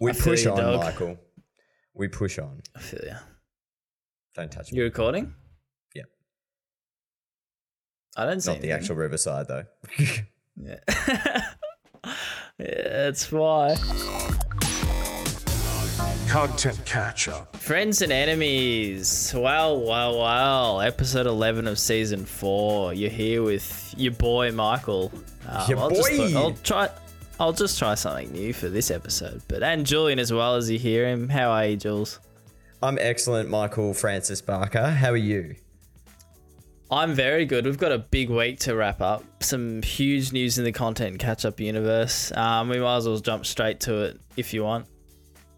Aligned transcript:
We 0.00 0.12
push 0.12 0.46
on, 0.46 0.56
dog. 0.56 0.80
Michael. 0.80 1.16
We 1.94 2.08
push 2.08 2.38
on. 2.38 2.60
I 2.74 2.80
feel 2.80 3.04
ya. 3.06 3.18
Don't 4.34 4.50
touch 4.50 4.72
me. 4.72 4.78
You 4.78 4.84
recording? 4.84 5.34
Yeah. 5.94 6.04
I 8.16 8.24
don't 8.24 8.40
see 8.40 8.52
Not 8.52 8.62
the 8.62 8.72
actual 8.72 8.96
Riverside 8.96 9.48
though. 9.48 9.64
Yeah. 10.54 10.80
yeah, 12.58 12.88
that's 12.88 13.32
why. 13.32 13.74
Content 16.32 16.80
catch 16.86 17.28
up. 17.28 17.54
Friends 17.58 18.00
and 18.00 18.10
enemies. 18.10 19.34
Well, 19.36 19.78
well, 19.82 20.18
well. 20.18 20.80
Episode 20.80 21.26
11 21.26 21.68
of 21.68 21.78
season 21.78 22.24
4. 22.24 22.94
You're 22.94 23.10
here 23.10 23.42
with 23.42 23.94
your 23.98 24.12
boy, 24.12 24.50
Michael. 24.50 25.12
Um, 25.46 25.68
Your 25.68 25.78
I'll 25.78 25.90
Just, 25.90 26.10
boy. 26.10 26.32
I'll 26.34 26.54
try. 26.54 26.88
I'll 27.38 27.52
just 27.52 27.78
try 27.78 27.94
something 27.96 28.32
new 28.32 28.54
for 28.54 28.70
this 28.70 28.90
episode. 28.90 29.42
But 29.46 29.62
and 29.62 29.84
Julian 29.84 30.18
as 30.18 30.32
well 30.32 30.54
as 30.54 30.70
you 30.70 30.78
hear 30.78 31.06
him. 31.06 31.28
How 31.28 31.50
are 31.50 31.66
you, 31.66 31.76
Jules? 31.76 32.18
I'm 32.82 32.96
excellent, 32.98 33.50
Michael 33.50 33.92
Francis 33.92 34.40
Barker. 34.40 34.88
How 34.88 35.10
are 35.10 35.16
you? 35.18 35.54
I'm 36.90 37.12
very 37.12 37.44
good. 37.44 37.66
We've 37.66 37.76
got 37.76 37.92
a 37.92 37.98
big 37.98 38.30
week 38.30 38.58
to 38.60 38.74
wrap 38.74 39.02
up. 39.02 39.22
Some 39.42 39.82
huge 39.82 40.32
news 40.32 40.56
in 40.56 40.64
the 40.64 40.72
content 40.72 41.18
catch 41.18 41.44
up 41.44 41.60
universe. 41.60 42.32
Um, 42.34 42.70
we 42.70 42.80
might 42.80 42.96
as 42.96 43.06
well 43.06 43.18
jump 43.18 43.44
straight 43.44 43.80
to 43.80 44.04
it 44.04 44.20
if 44.38 44.54
you 44.54 44.64
want. 44.64 44.86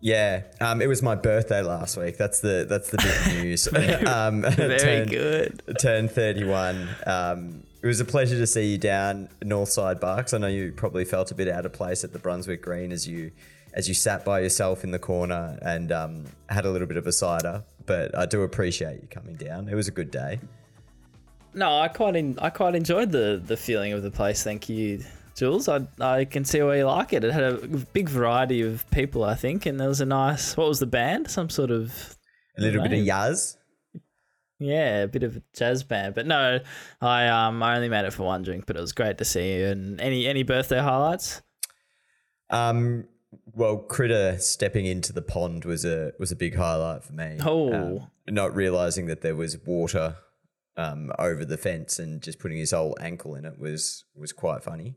Yeah, 0.04 0.42
um, 0.60 0.82
it 0.82 0.86
was 0.86 1.02
my 1.02 1.14
birthday 1.14 1.62
last 1.62 1.96
week. 1.96 2.18
That's 2.18 2.40
the 2.40 2.66
that's 2.68 2.90
the 2.90 2.98
big 2.98 3.42
news. 3.42 3.66
um, 4.06 4.42
Very 4.42 4.78
turned, 4.78 5.10
good. 5.10 5.62
Turned 5.80 6.10
31. 6.10 6.90
Um, 7.06 7.62
it 7.80 7.86
was 7.86 8.00
a 8.00 8.04
pleasure 8.04 8.36
to 8.36 8.46
see 8.46 8.72
you 8.72 8.76
down 8.76 9.30
Northside 9.40 10.00
Barks. 10.00 10.34
I 10.34 10.38
know 10.38 10.46
you 10.46 10.72
probably 10.72 11.06
felt 11.06 11.30
a 11.30 11.34
bit 11.34 11.48
out 11.48 11.64
of 11.64 11.72
place 11.72 12.04
at 12.04 12.12
the 12.12 12.18
Brunswick 12.18 12.60
Green 12.60 12.92
as 12.92 13.08
you 13.08 13.30
as 13.72 13.88
you 13.88 13.94
sat 13.94 14.26
by 14.26 14.40
yourself 14.40 14.84
in 14.84 14.90
the 14.90 14.98
corner 14.98 15.58
and 15.62 15.90
um, 15.90 16.26
had 16.50 16.66
a 16.66 16.70
little 16.70 16.86
bit 16.86 16.98
of 16.98 17.06
a 17.06 17.12
cider. 17.12 17.64
But 17.86 18.14
I 18.14 18.26
do 18.26 18.42
appreciate 18.42 19.00
you 19.00 19.08
coming 19.10 19.36
down. 19.36 19.70
It 19.70 19.74
was 19.74 19.88
a 19.88 19.90
good 19.90 20.10
day. 20.10 20.38
No, 21.54 21.78
I 21.78 21.88
quite 21.88 22.14
en- 22.14 22.38
I 22.42 22.50
quite 22.50 22.74
enjoyed 22.74 23.10
the 23.10 23.42
the 23.42 23.56
feeling 23.56 23.94
of 23.94 24.02
the 24.02 24.10
place. 24.10 24.42
Thank 24.44 24.68
you, 24.68 25.02
Jules. 25.34 25.68
I 25.68 25.86
I 26.00 26.24
can 26.24 26.44
see 26.44 26.62
why 26.62 26.76
you 26.76 26.84
like 26.86 27.12
it. 27.12 27.24
It 27.24 27.32
had 27.32 27.42
a 27.44 27.66
big 27.92 28.08
variety 28.08 28.62
of 28.62 28.88
people, 28.90 29.24
I 29.24 29.34
think, 29.34 29.66
and 29.66 29.78
there 29.80 29.88
was 29.88 30.00
a 30.00 30.06
nice. 30.06 30.56
What 30.56 30.68
was 30.68 30.78
the 30.80 30.86
band? 30.86 31.30
Some 31.30 31.50
sort 31.50 31.70
of 31.70 32.16
A 32.56 32.62
little 32.62 32.82
bit 32.82 32.92
of. 32.92 32.98
Yaz. 33.04 33.56
yeah, 34.58 35.02
a 35.02 35.08
bit 35.08 35.22
of 35.22 35.36
a 35.36 35.42
jazz 35.56 35.82
band. 35.82 36.14
But 36.14 36.26
no, 36.26 36.60
I 37.00 37.26
um 37.28 37.62
I 37.62 37.74
only 37.76 37.88
made 37.88 38.04
it 38.04 38.12
for 38.12 38.22
one 38.24 38.42
drink, 38.42 38.66
but 38.66 38.76
it 38.76 38.80
was 38.80 38.92
great 38.92 39.18
to 39.18 39.24
see 39.24 39.54
you. 39.58 39.66
And 39.66 40.00
any 40.00 40.26
any 40.26 40.42
birthday 40.42 40.80
highlights? 40.80 41.42
Um, 42.50 43.06
well, 43.52 43.78
Critter 43.78 44.36
stepping 44.38 44.86
into 44.86 45.12
the 45.12 45.22
pond 45.22 45.64
was 45.64 45.84
a 45.84 46.12
was 46.18 46.30
a 46.30 46.36
big 46.36 46.54
highlight 46.54 47.02
for 47.02 47.12
me. 47.12 47.38
Oh. 47.44 47.72
Um, 47.74 48.10
not 48.28 48.54
realizing 48.54 49.06
that 49.06 49.20
there 49.20 49.36
was 49.36 49.58
water 49.66 50.16
um, 50.76 51.12
over 51.18 51.44
the 51.44 51.58
fence 51.58 51.98
and 51.98 52.22
just 52.22 52.38
putting 52.38 52.58
his 52.58 52.70
whole 52.70 52.96
ankle 53.00 53.34
in 53.34 53.44
it 53.44 53.58
was 53.58 54.04
was 54.14 54.32
quite 54.32 54.62
funny. 54.62 54.96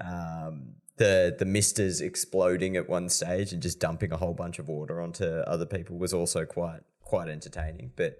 Um, 0.00 0.74
the 0.96 1.34
the 1.38 1.44
misters 1.44 2.00
exploding 2.00 2.76
at 2.76 2.88
one 2.88 3.08
stage 3.08 3.52
and 3.52 3.62
just 3.62 3.78
dumping 3.80 4.12
a 4.12 4.16
whole 4.16 4.34
bunch 4.34 4.58
of 4.58 4.68
water 4.68 5.00
onto 5.00 5.24
other 5.24 5.66
people 5.66 5.98
was 5.98 6.12
also 6.12 6.44
quite 6.44 6.80
quite 7.02 7.28
entertaining. 7.28 7.92
But 7.96 8.16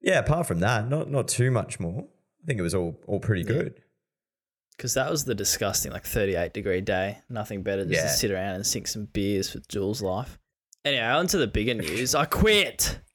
yeah, 0.00 0.18
apart 0.18 0.46
from 0.46 0.60
that, 0.60 0.88
not 0.88 1.10
not 1.10 1.28
too 1.28 1.50
much 1.50 1.80
more. 1.80 2.04
I 2.42 2.46
think 2.46 2.58
it 2.58 2.62
was 2.62 2.74
all 2.74 3.00
all 3.06 3.20
pretty 3.20 3.44
good. 3.44 3.74
Because 4.76 4.94
that 4.94 5.10
was 5.10 5.24
the 5.24 5.34
disgusting, 5.34 5.92
like 5.92 6.04
38 6.06 6.52
degree 6.54 6.80
day. 6.80 7.18
Nothing 7.28 7.62
better 7.62 7.84
than 7.84 7.92
just 7.92 8.04
Yeah. 8.04 8.10
to 8.10 8.16
sit 8.16 8.30
around 8.30 8.54
and 8.56 8.66
sink 8.66 8.86
some 8.88 9.04
beers 9.04 9.50
for 9.50 9.60
Jules' 9.68 10.00
life. 10.02 10.38
Anyway, 10.84 11.02
on 11.04 11.26
to 11.28 11.38
the 11.38 11.46
bigger 11.46 11.74
news. 11.74 12.14
I 12.14 12.24
quit. 12.24 12.98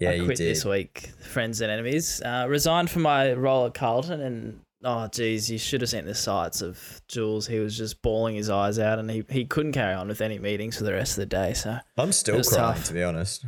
Yeah, 0.00 0.10
I 0.10 0.14
you 0.14 0.26
quit 0.26 0.36
did. 0.36 0.48
this 0.48 0.64
week, 0.64 1.10
friends 1.20 1.60
and 1.60 1.72
enemies. 1.72 2.22
Uh, 2.24 2.46
resigned 2.48 2.88
from 2.88 3.02
my 3.02 3.32
role 3.32 3.66
at 3.66 3.74
Carlton, 3.74 4.20
and 4.20 4.60
oh, 4.84 5.08
geez, 5.08 5.50
you 5.50 5.58
should 5.58 5.80
have 5.80 5.90
seen 5.90 6.04
the 6.04 6.14
sights 6.14 6.62
of 6.62 7.00
Jules. 7.08 7.46
He 7.46 7.58
was 7.58 7.76
just 7.76 8.02
bawling 8.02 8.36
his 8.36 8.50
eyes 8.50 8.78
out, 8.78 8.98
and 8.98 9.10
he, 9.10 9.24
he 9.28 9.44
couldn't 9.44 9.72
carry 9.72 9.94
on 9.94 10.08
with 10.08 10.20
any 10.20 10.38
meetings 10.38 10.78
for 10.78 10.84
the 10.84 10.92
rest 10.92 11.12
of 11.12 11.22
the 11.22 11.26
day. 11.26 11.54
So 11.54 11.78
I'm 11.96 12.12
still 12.12 12.42
crying, 12.42 12.74
tough. 12.74 12.84
to 12.84 12.94
be 12.94 13.02
honest. 13.02 13.44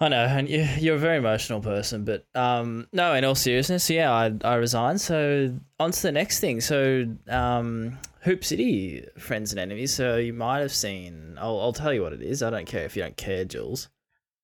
I 0.00 0.08
know, 0.08 0.24
and 0.24 0.48
you, 0.48 0.66
you're 0.78 0.96
a 0.96 0.98
very 0.98 1.18
emotional 1.18 1.60
person, 1.60 2.04
but 2.04 2.26
um, 2.34 2.88
no, 2.92 3.14
in 3.14 3.24
all 3.24 3.36
seriousness, 3.36 3.88
yeah, 3.88 4.12
I, 4.12 4.32
I 4.42 4.54
resigned. 4.56 5.00
So 5.00 5.54
on 5.78 5.92
to 5.92 6.02
the 6.02 6.10
next 6.10 6.40
thing. 6.40 6.60
So 6.60 7.06
um, 7.28 7.98
Hoop 8.22 8.44
City, 8.44 9.06
friends 9.16 9.52
and 9.52 9.60
enemies. 9.60 9.94
So 9.94 10.16
you 10.16 10.32
might 10.32 10.58
have 10.58 10.72
seen. 10.72 11.36
I'll, 11.40 11.60
I'll 11.60 11.72
tell 11.72 11.92
you 11.92 12.02
what 12.02 12.12
it 12.12 12.22
is. 12.22 12.42
I 12.42 12.50
don't 12.50 12.66
care 12.66 12.84
if 12.84 12.96
you 12.96 13.02
don't 13.02 13.16
care, 13.16 13.44
Jules. 13.44 13.88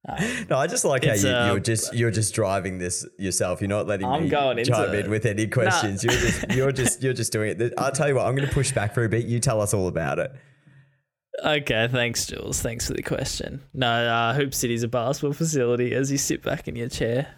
Um, 0.06 0.46
No, 0.48 0.56
I 0.58 0.66
just 0.66 0.84
like 0.84 1.04
how 1.04 1.14
you, 1.14 1.28
uh, 1.28 1.46
you're 1.50 1.60
just 1.60 1.94
you're 1.94 2.10
just 2.10 2.34
driving 2.34 2.78
this 2.78 3.06
yourself. 3.18 3.60
You're 3.60 3.68
not 3.68 3.86
letting 3.86 4.06
I'm 4.06 4.24
me 4.24 4.28
going 4.28 4.62
chime 4.64 4.94
in 4.94 5.10
with 5.10 5.26
any 5.26 5.46
questions. 5.48 6.04
You're 6.04 6.12
just 6.12 6.50
you're 6.54 6.72
just 6.72 7.02
you're 7.02 7.12
just 7.14 7.32
doing 7.32 7.60
it. 7.60 7.74
I'll 7.78 7.92
tell 7.92 8.08
you 8.08 8.14
what. 8.14 8.26
I'm 8.26 8.34
going 8.36 8.48
to 8.48 8.54
push 8.54 8.72
back 8.72 8.94
for 8.94 9.04
a 9.04 9.08
bit. 9.08 9.24
You 9.26 9.40
tell 9.40 9.60
us 9.60 9.74
all 9.74 9.88
about 9.88 10.18
it. 10.18 10.32
Okay, 11.44 11.88
thanks, 11.90 12.26
Jules. 12.26 12.60
Thanks 12.60 12.88
for 12.88 12.94
the 12.94 13.02
question. 13.02 13.62
No, 13.72 13.88
uh, 13.88 14.34
Hoop 14.34 14.52
City's 14.54 14.82
a 14.82 14.88
basketball 14.88 15.32
facility. 15.32 15.94
As 15.94 16.10
you 16.10 16.18
sit 16.18 16.42
back 16.42 16.66
in 16.66 16.74
your 16.74 16.88
chair, 16.88 17.28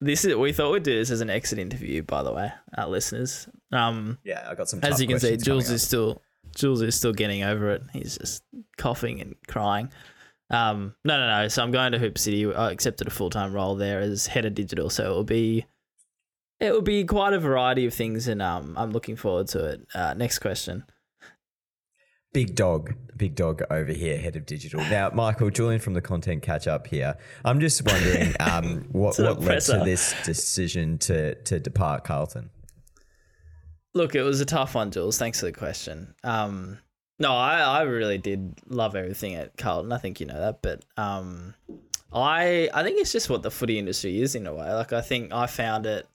this 0.00 0.24
is 0.24 0.34
we 0.34 0.52
thought 0.52 0.72
we'd 0.72 0.82
do 0.82 0.94
this 0.98 1.10
as 1.10 1.20
an 1.20 1.30
exit 1.30 1.58
interview. 1.58 2.02
By 2.02 2.22
the 2.22 2.32
way, 2.32 2.52
our 2.76 2.88
listeners. 2.88 3.48
Um, 3.72 4.18
Yeah, 4.24 4.46
I 4.48 4.54
got 4.54 4.68
some. 4.68 4.80
as 4.82 5.00
you 5.00 5.06
can 5.06 5.20
see, 5.20 5.36
Jules 5.36 5.70
is 5.70 5.82
still 5.86 6.20
Jules 6.56 6.82
is 6.82 6.94
still 6.94 7.12
getting 7.12 7.42
over 7.42 7.70
it. 7.70 7.82
He's 7.92 8.18
just 8.18 8.42
coughing 8.76 9.20
and 9.20 9.34
crying. 9.46 9.90
Um, 10.54 10.94
no, 11.04 11.18
no, 11.18 11.42
no. 11.42 11.48
So 11.48 11.62
I'm 11.62 11.72
going 11.72 11.92
to 11.92 11.98
Hoop 11.98 12.16
City. 12.16 12.52
I 12.52 12.70
accepted 12.70 13.06
a 13.06 13.10
full 13.10 13.30
time 13.30 13.52
role 13.52 13.74
there 13.74 14.00
as 14.00 14.26
head 14.26 14.44
of 14.44 14.54
digital. 14.54 14.88
So 14.88 15.04
it 15.04 15.14
will 15.14 15.24
be. 15.24 15.66
It 16.60 16.72
will 16.72 16.82
be 16.82 17.04
quite 17.04 17.32
a 17.32 17.40
variety 17.40 17.84
of 17.84 17.92
things, 17.92 18.28
and 18.28 18.40
um, 18.40 18.74
I'm 18.78 18.92
looking 18.92 19.16
forward 19.16 19.48
to 19.48 19.64
it. 19.64 19.86
Uh, 19.92 20.14
next 20.14 20.38
question. 20.38 20.84
Big 22.32 22.54
dog, 22.54 22.94
big 23.16 23.34
dog 23.34 23.62
over 23.70 23.92
here, 23.92 24.18
head 24.18 24.36
of 24.36 24.46
digital. 24.46 24.80
Now, 24.90 25.10
Michael, 25.12 25.50
Julian 25.50 25.80
from 25.80 25.94
the 25.94 26.00
Content 26.00 26.42
Catch 26.42 26.68
Up 26.68 26.86
here. 26.86 27.16
I'm 27.44 27.58
just 27.58 27.84
wondering 27.84 28.34
um, 28.40 28.86
what, 28.92 29.18
what 29.18 29.40
led 29.40 29.60
to 29.62 29.82
this 29.84 30.14
decision 30.24 30.98
to 30.98 31.34
to 31.34 31.58
depart 31.58 32.04
Carlton. 32.04 32.50
Look, 33.94 34.14
it 34.14 34.22
was 34.22 34.40
a 34.40 34.46
tough 34.46 34.74
one, 34.76 34.92
Jules. 34.92 35.18
Thanks 35.18 35.40
for 35.40 35.46
the 35.46 35.52
question. 35.52 36.14
Um, 36.22 36.78
no, 37.18 37.32
I, 37.32 37.60
I 37.60 37.82
really 37.82 38.18
did 38.18 38.54
love 38.68 38.96
everything 38.96 39.34
at 39.34 39.56
Carlton. 39.56 39.92
I 39.92 39.98
think 39.98 40.20
you 40.20 40.26
know 40.26 40.38
that, 40.38 40.62
but 40.62 40.84
um, 40.96 41.54
I 42.12 42.68
I 42.74 42.82
think 42.82 43.00
it's 43.00 43.12
just 43.12 43.30
what 43.30 43.42
the 43.42 43.50
footy 43.50 43.78
industry 43.78 44.20
is 44.20 44.34
in 44.34 44.46
a 44.46 44.54
way. 44.54 44.72
Like 44.72 44.92
I 44.92 45.00
think 45.00 45.32
I 45.32 45.46
found 45.46 45.86
it. 45.86 46.08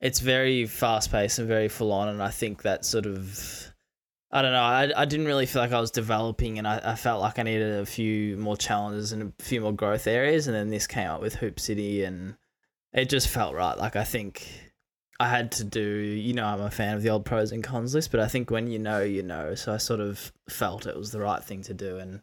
It's 0.00 0.20
very 0.20 0.66
fast 0.66 1.10
paced 1.10 1.38
and 1.38 1.48
very 1.48 1.68
full 1.68 1.92
on, 1.92 2.08
and 2.08 2.22
I 2.22 2.30
think 2.30 2.62
that 2.62 2.84
sort 2.84 3.06
of. 3.06 3.72
I 4.32 4.42
don't 4.42 4.52
know. 4.52 4.62
I, 4.62 4.92
I 4.94 5.04
didn't 5.04 5.26
really 5.26 5.46
feel 5.46 5.62
like 5.62 5.72
I 5.72 5.80
was 5.80 5.92
developing, 5.92 6.58
and 6.58 6.66
I, 6.66 6.80
I 6.84 6.94
felt 6.96 7.22
like 7.22 7.38
I 7.38 7.42
needed 7.44 7.78
a 7.78 7.86
few 7.86 8.36
more 8.36 8.56
challenges 8.56 9.12
and 9.12 9.32
a 9.38 9.42
few 9.42 9.60
more 9.60 9.72
growth 9.72 10.06
areas. 10.06 10.48
And 10.48 10.54
then 10.54 10.68
this 10.68 10.86
came 10.86 11.08
up 11.08 11.22
with 11.22 11.36
Hoop 11.36 11.58
City, 11.60 12.04
and 12.04 12.36
it 12.92 13.08
just 13.08 13.28
felt 13.28 13.54
right. 13.54 13.78
Like 13.78 13.96
I 13.96 14.04
think 14.04 14.65
I 15.18 15.28
had 15.28 15.52
to 15.52 15.64
do, 15.64 15.80
you 15.80 16.34
know, 16.34 16.44
I'm 16.44 16.60
a 16.60 16.70
fan 16.70 16.94
of 16.94 17.02
the 17.02 17.10
old 17.10 17.24
pros 17.24 17.52
and 17.52 17.64
cons 17.64 17.94
list, 17.94 18.10
but 18.10 18.20
I 18.20 18.28
think 18.28 18.50
when 18.50 18.66
you 18.66 18.78
know, 18.78 19.00
you 19.02 19.22
know. 19.22 19.54
So 19.54 19.72
I 19.72 19.78
sort 19.78 20.00
of 20.00 20.32
felt 20.48 20.86
it 20.86 20.96
was 20.96 21.10
the 21.10 21.20
right 21.20 21.42
thing 21.42 21.62
to 21.62 21.74
do, 21.74 21.98
and 21.98 22.20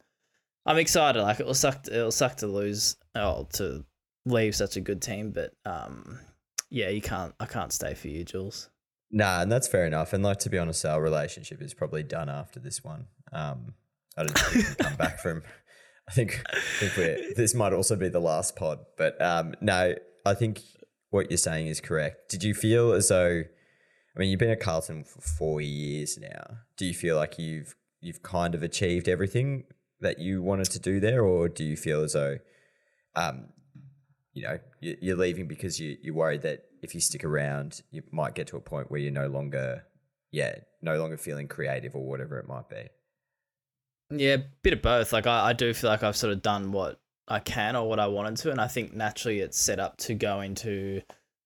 I'm 0.65 0.77
excited. 0.77 1.21
Like 1.21 1.39
it 1.39 1.45
will 1.45 1.53
suck. 1.53 1.87
It'll 1.87 2.11
suck 2.11 2.37
to 2.37 2.47
lose, 2.47 2.95
oh, 3.15 3.47
to 3.53 3.83
leave 4.25 4.55
such 4.55 4.77
a 4.77 4.81
good 4.81 5.01
team, 5.01 5.31
but 5.31 5.53
um, 5.65 6.19
yeah, 6.69 6.89
you 6.89 7.01
can't. 7.01 7.33
I 7.39 7.45
can't 7.45 7.73
stay 7.73 7.93
for 7.95 8.09
you, 8.09 8.23
Jules. 8.23 8.69
Nah, 9.11 9.41
and 9.41 9.51
that's 9.51 9.67
fair 9.67 9.85
enough. 9.85 10.13
And 10.13 10.23
like 10.23 10.39
to 10.39 10.49
be 10.49 10.57
honest, 10.57 10.85
our 10.85 11.01
relationship 11.01 11.61
is 11.61 11.73
probably 11.73 12.03
done 12.03 12.29
after 12.29 12.59
this 12.59 12.83
one. 12.83 13.07
Um, 13.31 13.73
I 14.17 14.23
don't 14.23 14.37
think 14.37 14.55
we 14.55 14.63
can 14.63 14.75
come 14.75 14.95
back 14.95 15.19
from. 15.19 15.43
I 16.07 16.11
think, 16.11 16.43
I 16.51 16.59
think 16.79 16.97
we're, 16.97 17.33
this 17.35 17.55
might 17.55 17.71
also 17.71 17.95
be 17.95 18.09
the 18.09 18.19
last 18.19 18.57
pod, 18.57 18.79
but 18.97 19.19
um, 19.21 19.55
no, 19.61 19.95
I 20.25 20.33
think 20.33 20.59
what 21.13 21.29
you're 21.29 21.37
saying 21.37 21.67
is 21.67 21.79
correct. 21.79 22.29
Did 22.29 22.43
you 22.43 22.53
feel 22.53 22.93
as 22.93 23.07
though? 23.09 23.43
I 24.15 24.19
mean, 24.19 24.29
you've 24.29 24.39
been 24.39 24.49
at 24.51 24.59
Carlton 24.59 25.03
for 25.03 25.21
four 25.21 25.61
years 25.61 26.17
now. 26.19 26.57
Do 26.77 26.85
you 26.85 26.93
feel 26.93 27.15
like 27.15 27.39
you've 27.39 27.75
you've 28.01 28.21
kind 28.21 28.53
of 28.55 28.61
achieved 28.63 29.07
everything 29.07 29.63
that 30.01 30.19
you 30.19 30.41
wanted 30.41 30.69
to 30.71 30.79
do 30.79 30.99
there, 30.99 31.23
or 31.23 31.47
do 31.47 31.63
you 31.63 31.77
feel 31.77 32.03
as 32.03 32.13
though, 32.13 32.37
um, 33.15 33.47
you 34.33 34.43
know, 34.43 34.59
you- 34.81 34.97
you're 35.01 35.15
leaving 35.17 35.47
because 35.47 35.79
you 35.79 35.97
you're 36.01 36.13
worried 36.15 36.41
that 36.41 36.65
if 36.81 36.93
you 36.93 36.99
stick 36.99 37.23
around, 37.23 37.81
you 37.91 38.03
might 38.11 38.35
get 38.35 38.47
to 38.47 38.57
a 38.57 38.61
point 38.61 38.91
where 38.91 38.99
you're 38.99 39.11
no 39.11 39.27
longer, 39.27 39.85
yeah, 40.31 40.55
no 40.81 40.97
longer 40.97 41.15
feeling 41.17 41.47
creative 41.47 41.95
or 41.95 42.05
whatever 42.05 42.37
it 42.39 42.47
might 42.47 42.67
be. 42.69 42.89
Yeah, 44.11 44.33
a 44.35 44.43
bit 44.61 44.73
of 44.73 44.81
both. 44.81 45.13
Like 45.13 45.25
I, 45.27 45.49
I 45.49 45.53
do 45.53 45.73
feel 45.73 45.89
like 45.89 46.03
I've 46.03 46.17
sort 46.17 46.33
of 46.33 46.41
done 46.41 46.71
what 46.71 46.99
I 47.27 47.39
can 47.39 47.75
or 47.75 47.87
what 47.87 47.99
I 47.99 48.07
wanted 48.07 48.37
to, 48.37 48.51
and 48.51 48.59
I 48.59 48.67
think 48.67 48.93
naturally 48.93 49.39
it's 49.39 49.59
set 49.59 49.79
up 49.79 49.97
to 49.97 50.13
go 50.13 50.41
into 50.41 51.01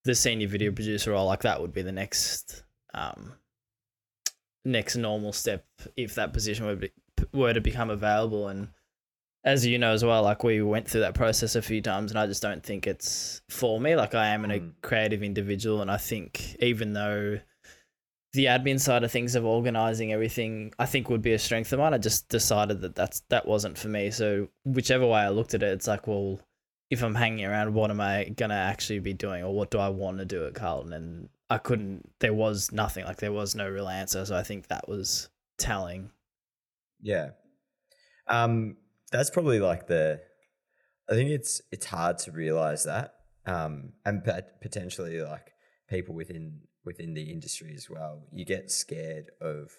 the 0.05 0.15
senior 0.15 0.47
video 0.47 0.71
producer 0.71 1.11
role. 1.11 1.25
Like 1.27 1.41
that 1.41 1.61
would 1.61 1.73
be 1.73 1.81
the 1.81 1.91
next, 1.91 2.63
um, 2.93 3.33
next 4.65 4.95
normal 4.95 5.33
step 5.33 5.65
if 5.95 6.15
that 6.15 6.33
position 6.33 6.65
were 6.65 6.75
be, 6.75 6.91
were 7.33 7.53
to 7.53 7.61
become 7.61 7.89
available. 7.89 8.47
And 8.47 8.69
as 9.43 9.65
you 9.65 9.77
know 9.77 9.91
as 9.91 10.03
well, 10.03 10.23
like 10.23 10.43
we 10.43 10.61
went 10.61 10.89
through 10.89 11.01
that 11.01 11.13
process 11.13 11.55
a 11.55 11.61
few 11.61 11.81
times, 11.81 12.11
and 12.11 12.19
I 12.19 12.25
just 12.27 12.41
don't 12.41 12.63
think 12.63 12.87
it's 12.87 13.41
for 13.49 13.79
me. 13.79 13.95
Like 13.95 14.15
I 14.15 14.29
am 14.29 14.43
an, 14.45 14.51
a 14.51 14.59
Mm. 14.59 14.71
creative 14.81 15.23
individual, 15.23 15.81
and 15.81 15.91
I 15.91 15.97
think 15.97 16.55
even 16.59 16.93
though 16.93 17.39
the 18.33 18.45
admin 18.45 18.79
side 18.79 19.03
of 19.03 19.11
things 19.11 19.35
of 19.35 19.45
organizing 19.45 20.11
everything 20.11 20.73
i 20.79 20.85
think 20.85 21.09
would 21.09 21.21
be 21.21 21.33
a 21.33 21.39
strength 21.39 21.71
of 21.73 21.79
mine 21.79 21.93
i 21.93 21.97
just 21.97 22.27
decided 22.29 22.81
that 22.81 22.95
that's 22.95 23.21
that 23.29 23.47
wasn't 23.47 23.77
for 23.77 23.87
me 23.87 24.11
so 24.11 24.47
whichever 24.65 25.05
way 25.05 25.21
i 25.21 25.29
looked 25.29 25.53
at 25.53 25.63
it 25.63 25.73
it's 25.73 25.87
like 25.87 26.07
well 26.07 26.39
if 26.89 27.03
i'm 27.03 27.15
hanging 27.15 27.45
around 27.45 27.73
what 27.73 27.89
am 27.89 28.01
i 28.01 28.25
going 28.35 28.49
to 28.49 28.55
actually 28.55 28.99
be 28.99 29.13
doing 29.13 29.43
or 29.43 29.53
what 29.53 29.71
do 29.71 29.77
i 29.79 29.89
want 29.89 30.17
to 30.17 30.25
do 30.25 30.45
at 30.45 30.53
carlton 30.53 30.93
and 30.93 31.29
i 31.49 31.57
couldn't 31.57 32.09
there 32.19 32.33
was 32.33 32.71
nothing 32.71 33.05
like 33.05 33.17
there 33.17 33.31
was 33.31 33.55
no 33.55 33.69
real 33.69 33.87
answer 33.87 34.25
so 34.25 34.35
i 34.35 34.43
think 34.43 34.67
that 34.67 34.87
was 34.87 35.29
telling 35.57 36.11
Yeah. 37.01 37.29
Um, 38.27 38.77
that's 39.11 39.29
probably 39.29 39.59
like 39.59 39.87
the. 39.87 40.19
I 41.09 41.13
think 41.13 41.29
it's 41.29 41.61
it's 41.71 41.85
hard 41.85 42.17
to 42.19 42.31
realize 42.31 42.83
that, 42.83 43.13
um, 43.45 43.93
and 44.05 44.21
potentially 44.61 45.21
like 45.21 45.53
people 45.89 46.13
within 46.13 46.59
within 46.87 47.13
the 47.13 47.29
industry 47.31 47.73
as 47.75 47.89
well. 47.89 48.23
You 48.31 48.45
get 48.45 48.71
scared 48.71 49.29
of 49.39 49.71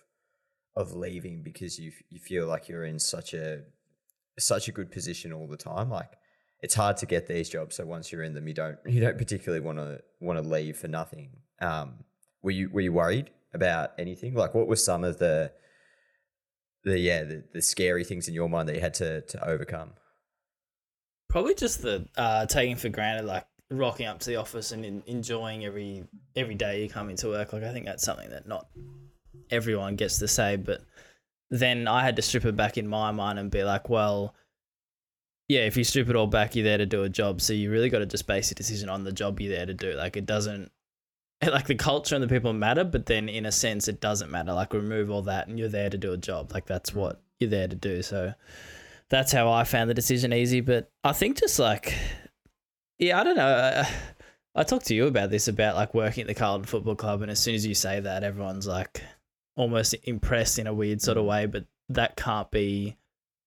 of 0.77 0.93
leaving 0.93 1.43
because 1.43 1.79
you 1.79 1.91
you 2.11 2.21
feel 2.21 2.47
like 2.47 2.69
you're 2.69 2.85
in 2.85 3.01
such 3.01 3.35
a 3.35 3.63
such 4.39 4.69
a 4.69 4.73
good 4.73 4.93
position 4.93 5.33
all 5.33 5.49
the 5.49 5.57
time. 5.57 5.91
Like 5.91 6.13
it's 6.61 6.75
hard 6.75 6.97
to 6.99 7.07
get 7.07 7.27
these 7.27 7.49
jobs. 7.49 7.77
So 7.77 7.87
once 7.87 8.13
you're 8.13 8.23
in 8.23 8.35
them, 8.35 8.47
you 8.47 8.55
don't 8.55 8.79
you 8.87 9.01
don't 9.01 9.19
particularly 9.19 9.65
want 9.65 9.79
to 9.79 10.01
want 10.21 10.41
to 10.41 10.49
leave 10.49 10.77
for 10.77 10.89
nothing. 10.89 11.31
Um, 11.61 12.05
were 12.43 12.53
you 12.53 12.69
were 12.71 12.83
you 12.83 12.93
worried 12.93 13.31
about 13.55 13.91
anything? 13.99 14.35
Like 14.35 14.55
what 14.55 14.69
were 14.69 14.77
some 14.77 15.03
of 15.03 15.19
the 15.19 15.51
the 16.85 16.99
yeah 16.99 17.25
the, 17.25 17.43
the 17.55 17.63
scary 17.63 18.05
things 18.05 18.29
in 18.29 18.35
your 18.35 18.49
mind 18.49 18.69
that 18.69 18.77
you 18.77 18.83
had 18.83 18.95
to 18.95 19.23
to 19.23 19.49
overcome? 19.49 19.95
probably 21.29 21.55
just 21.55 21.83
the 21.83 22.07
uh, 22.17 22.47
taking 22.47 22.77
for 22.77 22.89
granted 22.89 23.27
like 23.27 23.47
rocking 23.71 24.07
up 24.07 24.19
to 24.21 24.31
the 24.31 24.37
office 24.37 24.73
and 24.73 24.85
in, 24.85 25.03
enjoying 25.07 25.65
every 25.65 26.05
every 26.37 26.55
day 26.55 26.83
you 26.83 26.89
come 26.89 27.11
into 27.11 27.29
work. 27.29 27.53
Like 27.53 27.65
i 27.65 27.73
think 27.73 27.87
that's 27.87 28.05
something 28.05 28.31
that 28.31 28.47
not 28.47 28.67
everyone 29.51 29.97
gets 29.97 30.19
to 30.19 30.29
say 30.29 30.57
but 30.57 30.83
then 31.51 31.89
i 31.89 32.03
had 32.03 32.17
to 32.17 32.23
strip 32.23 32.45
it 32.45 32.57
back 32.57 32.77
in 32.77 32.87
my 32.87 33.11
mind 33.11 33.39
and 33.39 33.51
be 33.51 33.65
like 33.65 33.89
well 33.89 34.35
yeah 35.49 35.61
if 35.61 35.77
you 35.77 35.85
strip 35.85 36.09
it 36.09 36.17
all 36.17 36.27
back 36.27 36.55
you're 36.55 36.65
there 36.65 36.79
to 36.79 36.87
do 36.87 37.03
a 37.03 37.09
job. 37.09 37.41
So 37.41 37.53
you 37.53 37.71
really 37.71 37.89
got 37.89 38.01
to 38.01 38.07
just 38.07 38.27
base 38.27 38.51
your 38.51 38.57
decision 38.57 38.89
on 38.89 39.05
the 39.05 39.13
job 39.13 39.41
you're 39.41 39.55
there 39.55 39.67
to 39.67 39.75
do. 39.75 39.95
Like 39.95 40.17
it 40.17 40.27
doesn't 40.27 40.71
like 41.47 41.67
the 41.67 41.75
culture 41.75 42.15
and 42.15 42.23
the 42.23 42.29
people 42.29 42.53
matter 42.53 42.85
but 42.85 43.07
then 43.07 43.29
in 43.29 43.47
a 43.47 43.53
sense 43.53 43.89
it 43.89 44.01
doesn't 44.01 44.31
matter. 44.31 44.53
Like 44.53 44.73
remove 44.73 45.11
all 45.11 45.23
that 45.23 45.49
and 45.49 45.59
you're 45.59 45.69
there 45.69 45.91
to 45.91 45.99
do 45.99 46.13
a 46.13 46.19
job. 46.19 46.53
Like 46.53 46.67
that's 46.67 46.95
what 46.95 47.23
you're 47.41 47.51
there 47.51 47.69
to 47.69 47.77
do. 47.77 48.03
So 48.03 48.35
that's 49.09 49.33
how 49.33 49.51
I 49.51 49.65
found 49.65 49.89
the 49.89 49.95
decision 49.95 50.33
easy. 50.33 50.61
But 50.61 50.91
I 51.03 51.13
think 51.13 51.39
just 51.39 51.59
like, 51.59 51.95
yeah, 52.99 53.21
I 53.21 53.25
don't 53.25 53.37
know. 53.37 53.83
I, 53.85 53.89
I 54.55 54.65
talked 54.65 54.87
to 54.87 54.95
you 54.95 55.07
about 55.07 55.31
this 55.31 55.49
about 55.49 55.77
like 55.77 55.95
working 55.95 56.23
at 56.23 56.27
the 56.27 56.35
Carlton 56.35 56.67
Football 56.67 56.97
Club, 56.97 57.23
and 57.23 57.31
as 57.31 57.39
soon 57.39 57.55
as 57.55 57.67
you 57.67 57.75
say 57.75 58.01
that, 58.01 58.25
everyone's 58.25 58.67
like 58.67 59.03
almost 59.57 59.95
impressed 60.05 60.59
in 60.59 60.67
a 60.67 60.75
weird 60.75 61.01
sort 61.01 61.17
of 61.17 61.25
mm. 61.25 61.29
way. 61.29 61.47
But 61.47 61.67
that 61.91 62.17
can't 62.17 62.51
be, 62.51 62.97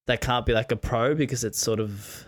that 0.08 0.22
can't 0.22 0.46
be 0.46 0.54
like 0.54 0.72
a 0.72 0.76
pro 0.76 1.16
because 1.16 1.44
it's 1.44 1.60
sort 1.60 1.80
of, 1.80 2.26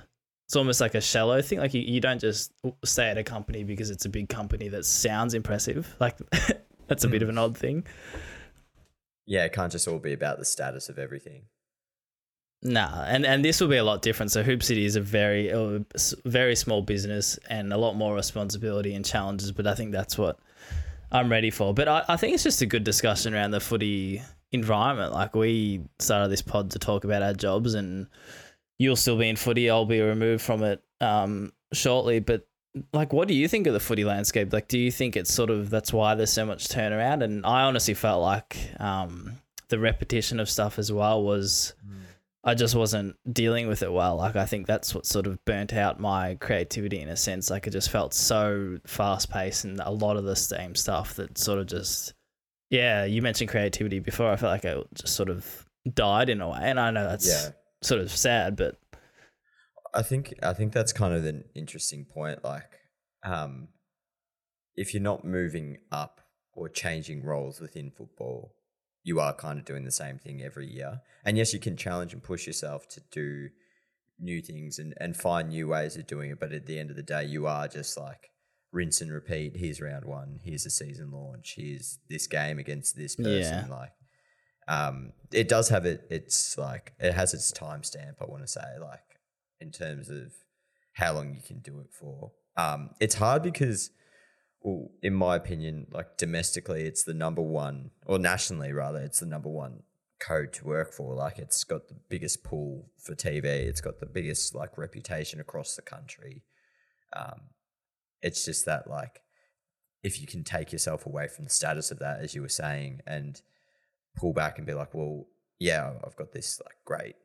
it's 0.48 0.56
almost 0.56 0.81
like 0.81 0.96
a 0.96 1.02
shallow 1.02 1.42
thing. 1.42 1.60
Like 1.60 1.74
you, 1.74 1.81
you 1.81 2.02
don't 2.02 2.20
just 2.20 2.52
stay 2.84 3.08
at 3.08 3.18
a 3.18 3.24
company 3.24 3.64
because 3.64 3.90
it's 3.90 4.06
a 4.06 4.10
big 4.10 4.28
company 4.28 4.68
that 4.70 4.86
sounds 4.86 5.34
impressive. 5.34 5.96
Like 6.00 6.18
that's 6.88 7.06
a 7.06 7.10
bit 7.10 7.22
of 7.22 7.30
an 7.30 7.36
mm. 7.36 7.42
odd 7.42 7.58
thing. 7.58 7.86
Yeah, 9.25 9.46
it 9.46 9.54
can't 9.54 9.72
just 9.72 9.88
all 9.88 10.00
be 10.00 10.12
about 10.12 10.40
the 10.40 10.46
status 10.46 10.90
of 10.90 11.00
everything. 11.00 11.44
Nah, 12.65 13.04
and 13.04 13.25
and 13.25 13.44
this 13.44 13.60
will 13.60 13.68
be 13.68 13.75
a 13.75 13.83
lot 13.83 14.01
different. 14.01 14.31
So 14.31 14.42
Hoop 14.42 14.63
City 14.63 14.86
is 14.86 14.95
a 14.95 15.01
very 15.01 15.51
uh, 15.51 15.80
very 16.24 16.56
small 16.56 16.81
business 16.81 17.38
and 17.50 17.74
a 17.74 17.77
lot 17.77 17.95
more 17.95 18.15
responsibility 18.15 18.94
and 18.94 19.04
challenges. 19.04 19.51
But 19.51 19.68
I 19.68 19.75
think 19.75 19.92
that's 19.92 20.18
what 20.18 20.39
I'm 21.12 21.30
ready 21.30 21.51
for. 21.51 21.74
But 21.74 21.89
I, 21.89 22.06
I 22.07 22.15
think 22.15 22.33
it's 22.33 22.44
just 22.44 22.62
a 22.62 22.65
good 22.65 22.86
discussion 22.86 23.33
around 23.33 23.51
the 23.51 23.60
footy 23.60 24.21
environment. 24.54 25.12
Like 25.12 25.36
we 25.36 25.81
started 26.00 26.30
this 26.30 26.42
pod 26.42 26.71
to 26.71 26.80
talk 26.80 27.04
about 27.04 27.21
our 27.21 27.33
jobs, 27.33 27.74
and 27.74 28.07
you'll 28.80 28.95
still 28.95 29.18
be 29.18 29.27
in 29.27 29.36
footy. 29.36 29.69
I'll 29.69 29.86
be 29.86 30.00
removed 30.00 30.42
from 30.42 30.63
it 30.63 30.81
um, 31.01 31.51
shortly. 31.74 32.21
But 32.21 32.48
like, 32.94 33.12
what 33.12 33.27
do 33.27 33.33
you 33.33 33.50
think 33.50 33.68
of 33.68 33.74
the 33.74 33.81
footy 33.81 34.06
landscape? 34.06 34.54
Like, 34.54 34.69
do 34.69 34.80
you 34.80 34.89
think 34.89 35.18
it's 35.18 35.33
sort 35.33 35.50
of 35.50 35.69
that's 35.69 35.92
why 35.92 36.15
there's 36.15 36.31
so 36.31 36.45
much 36.45 36.69
turnaround? 36.69 37.25
And 37.25 37.45
I 37.45 37.63
honestly 37.63 37.94
felt 37.94 38.21
like 38.21 38.57
um, 38.80 39.33
the 39.68 39.80
repetition 39.80 40.39
of 40.39 40.50
stuff 40.50 40.80
as 40.80 40.94
well 40.94 41.21
was. 41.21 41.74
I 42.45 42.56
just 42.56 42.75
wasn't 42.75 43.16
dealing 43.31 43.68
with 43.68 43.84
it 43.84 43.92
well. 43.92 44.18
Like 44.18 44.36
I 44.36 44.45
think 44.45 44.68
that's 44.68 44.94
what 44.94 45.06
sort 45.06 45.28
of 45.28 45.44
burnt 45.45 45.74
out 45.74 46.00
my 46.00 46.36
creativity 46.36 47.00
in 47.00 47.07
a 47.10 47.16
sense. 47.16 47.50
Like 47.50 47.68
it 47.68 47.72
just 47.72 47.90
felt 47.90 48.13
so 48.13 48.80
fast 48.86 49.30
paced 49.30 49.63
and 49.63 49.80
a 49.80 49.90
lot 49.92 50.18
of 50.18 50.25
the 50.25 50.36
same 50.36 50.75
stuff 50.75 51.16
that 51.16 51.38
sort 51.38 51.60
of 51.60 51.68
just 51.68 52.13
yeah, 52.69 53.06
you 53.06 53.22
mentioned 53.22 53.50
creativity 53.50 54.00
before. 54.00 54.30
I 54.31 54.36
felt 54.36 54.51
like 54.51 54.66
it 54.66 54.88
just 54.95 55.16
sort 55.16 55.30
of 55.30 55.66
died 55.94 56.30
in 56.30 56.42
a 56.42 56.50
way. 56.50 56.60
And 56.62 56.80
I 56.80 56.92
know 56.92 57.07
that's 57.07 57.28
Yeah. 57.28 57.51
sort 57.81 58.01
of 58.01 58.12
sad, 58.12 58.56
but 58.57 58.78
I 59.94 60.01
think 60.01 60.34
I 60.42 60.54
think 60.54 60.74
that's 60.74 60.92
kind 60.92 61.13
of 61.13 61.24
an 61.25 61.46
interesting 61.56 62.04
point. 62.06 62.44
Like, 62.44 62.80
um, 63.24 63.68
if 64.75 64.94
you're 64.94 65.04
not 65.04 65.24
moving 65.24 65.78
up 65.92 66.19
or 66.51 66.68
changing 66.68 67.24
roles 67.24 67.60
within 67.62 67.92
football, 67.92 68.56
you 69.03 69.19
are 69.19 69.33
kind 69.33 69.59
of 69.59 69.65
doing 69.65 69.83
the 69.83 69.91
same 69.91 70.17
thing 70.17 70.41
every 70.41 70.67
year. 70.67 71.01
And 71.25 71.38
yes, 71.38 71.53
you 71.53 71.59
can 71.59 71.77
challenge 71.77 72.13
and 72.13 72.23
push 72.23 72.47
yourself 72.47 72.88
to 72.89 73.01
do 73.11 73.50
new 74.19 74.41
things 74.41 74.79
and, 74.79 74.94
and 75.00 75.15
find 75.15 75.50
new 75.50 75.67
ways 75.67 75.97
of 75.97 76.07
doing 76.07 76.31
it. 76.31 76.39
But 76.39 76.53
at 76.53 76.65
the 76.65 76.79
end 76.79 76.89
of 76.89 76.95
the 76.95 77.03
day, 77.03 77.25
you 77.25 77.45
are 77.45 77.67
just 77.67 77.97
like 77.97 78.29
rinse 78.71 79.01
and 79.01 79.11
repeat. 79.11 79.57
Here's 79.57 79.81
round 79.81 80.05
one. 80.05 80.39
Here's 80.44 80.63
the 80.63 80.69
season 80.69 81.11
launch. 81.11 81.55
Here's 81.57 82.00
this 82.09 82.27
game 82.27 82.59
against 82.59 82.95
this 82.95 83.15
person. 83.15 83.65
Yeah. 83.67 83.67
Like, 83.69 83.91
um, 84.67 85.11
it 85.31 85.50
does 85.50 85.69
have 85.69 85.85
it. 85.85 86.07
It's 86.09 86.57
like 86.57 86.94
it 87.00 87.13
has 87.13 87.33
its 87.33 87.51
timestamp. 87.51 88.15
I 88.21 88.25
want 88.25 88.44
to 88.44 88.47
say, 88.47 88.61
like, 88.81 89.19
in 89.59 89.71
terms 89.71 90.09
of 90.09 90.33
how 90.94 91.13
long 91.13 91.33
you 91.33 91.41
can 91.45 91.59
do 91.59 91.79
it 91.79 91.91
for. 91.91 92.31
Um, 92.55 92.91
it's 93.00 93.15
hard 93.15 93.44
because, 93.44 93.89
well, 94.63 94.92
in 95.01 95.13
my 95.13 95.36
opinion, 95.36 95.88
like 95.92 96.18
domestically, 96.18 96.83
it's 96.83 97.04
the 97.04 97.13
number 97.13 97.42
one, 97.42 97.92
or 98.06 98.17
nationally 98.17 98.72
rather, 98.72 99.00
it's 99.00 99.20
the 99.20 99.25
number 99.25 99.50
one 99.50 99.84
code 100.20 100.53
to 100.53 100.65
work 100.65 100.93
for. 100.93 101.13
Like, 101.13 101.38
it's 101.38 101.63
got 101.65 101.89
the 101.89 101.96
biggest 102.10 102.43
pull 102.43 102.89
for 102.98 103.13
TV. 103.13 103.43
It's 103.43 103.82
got 103.82 104.00
the 104.00 104.05
biggest 104.05 104.55
like 104.55 104.77
reputation 104.77 105.41
across 105.41 105.75
the 105.75 105.82
country. 105.82 106.43
Um, 107.13 107.41
it's 108.22 108.46
just 108.46 108.65
that 108.65 108.89
like, 108.89 109.22
if 110.01 110.22
you 110.22 110.27
can 110.27 110.43
take 110.46 110.72
yourself 110.72 111.05
away 111.05 111.27
from 111.27 111.43
the 111.43 111.51
status 111.51 111.91
of 111.91 112.00
that, 112.00 112.22
as 112.22 112.34
you 112.34 112.41
were 112.41 112.50
saying, 112.50 113.01
and 113.05 113.41
pull 114.15 114.34
back 114.34 114.58
and 114.58 114.65
be 114.65 114.74
like, 114.74 114.93
well, 114.93 115.27
yeah, 115.60 115.91
I've 116.05 116.15
got 116.15 116.32
this 116.32 116.62
like 116.63 116.75
great, 116.86 117.15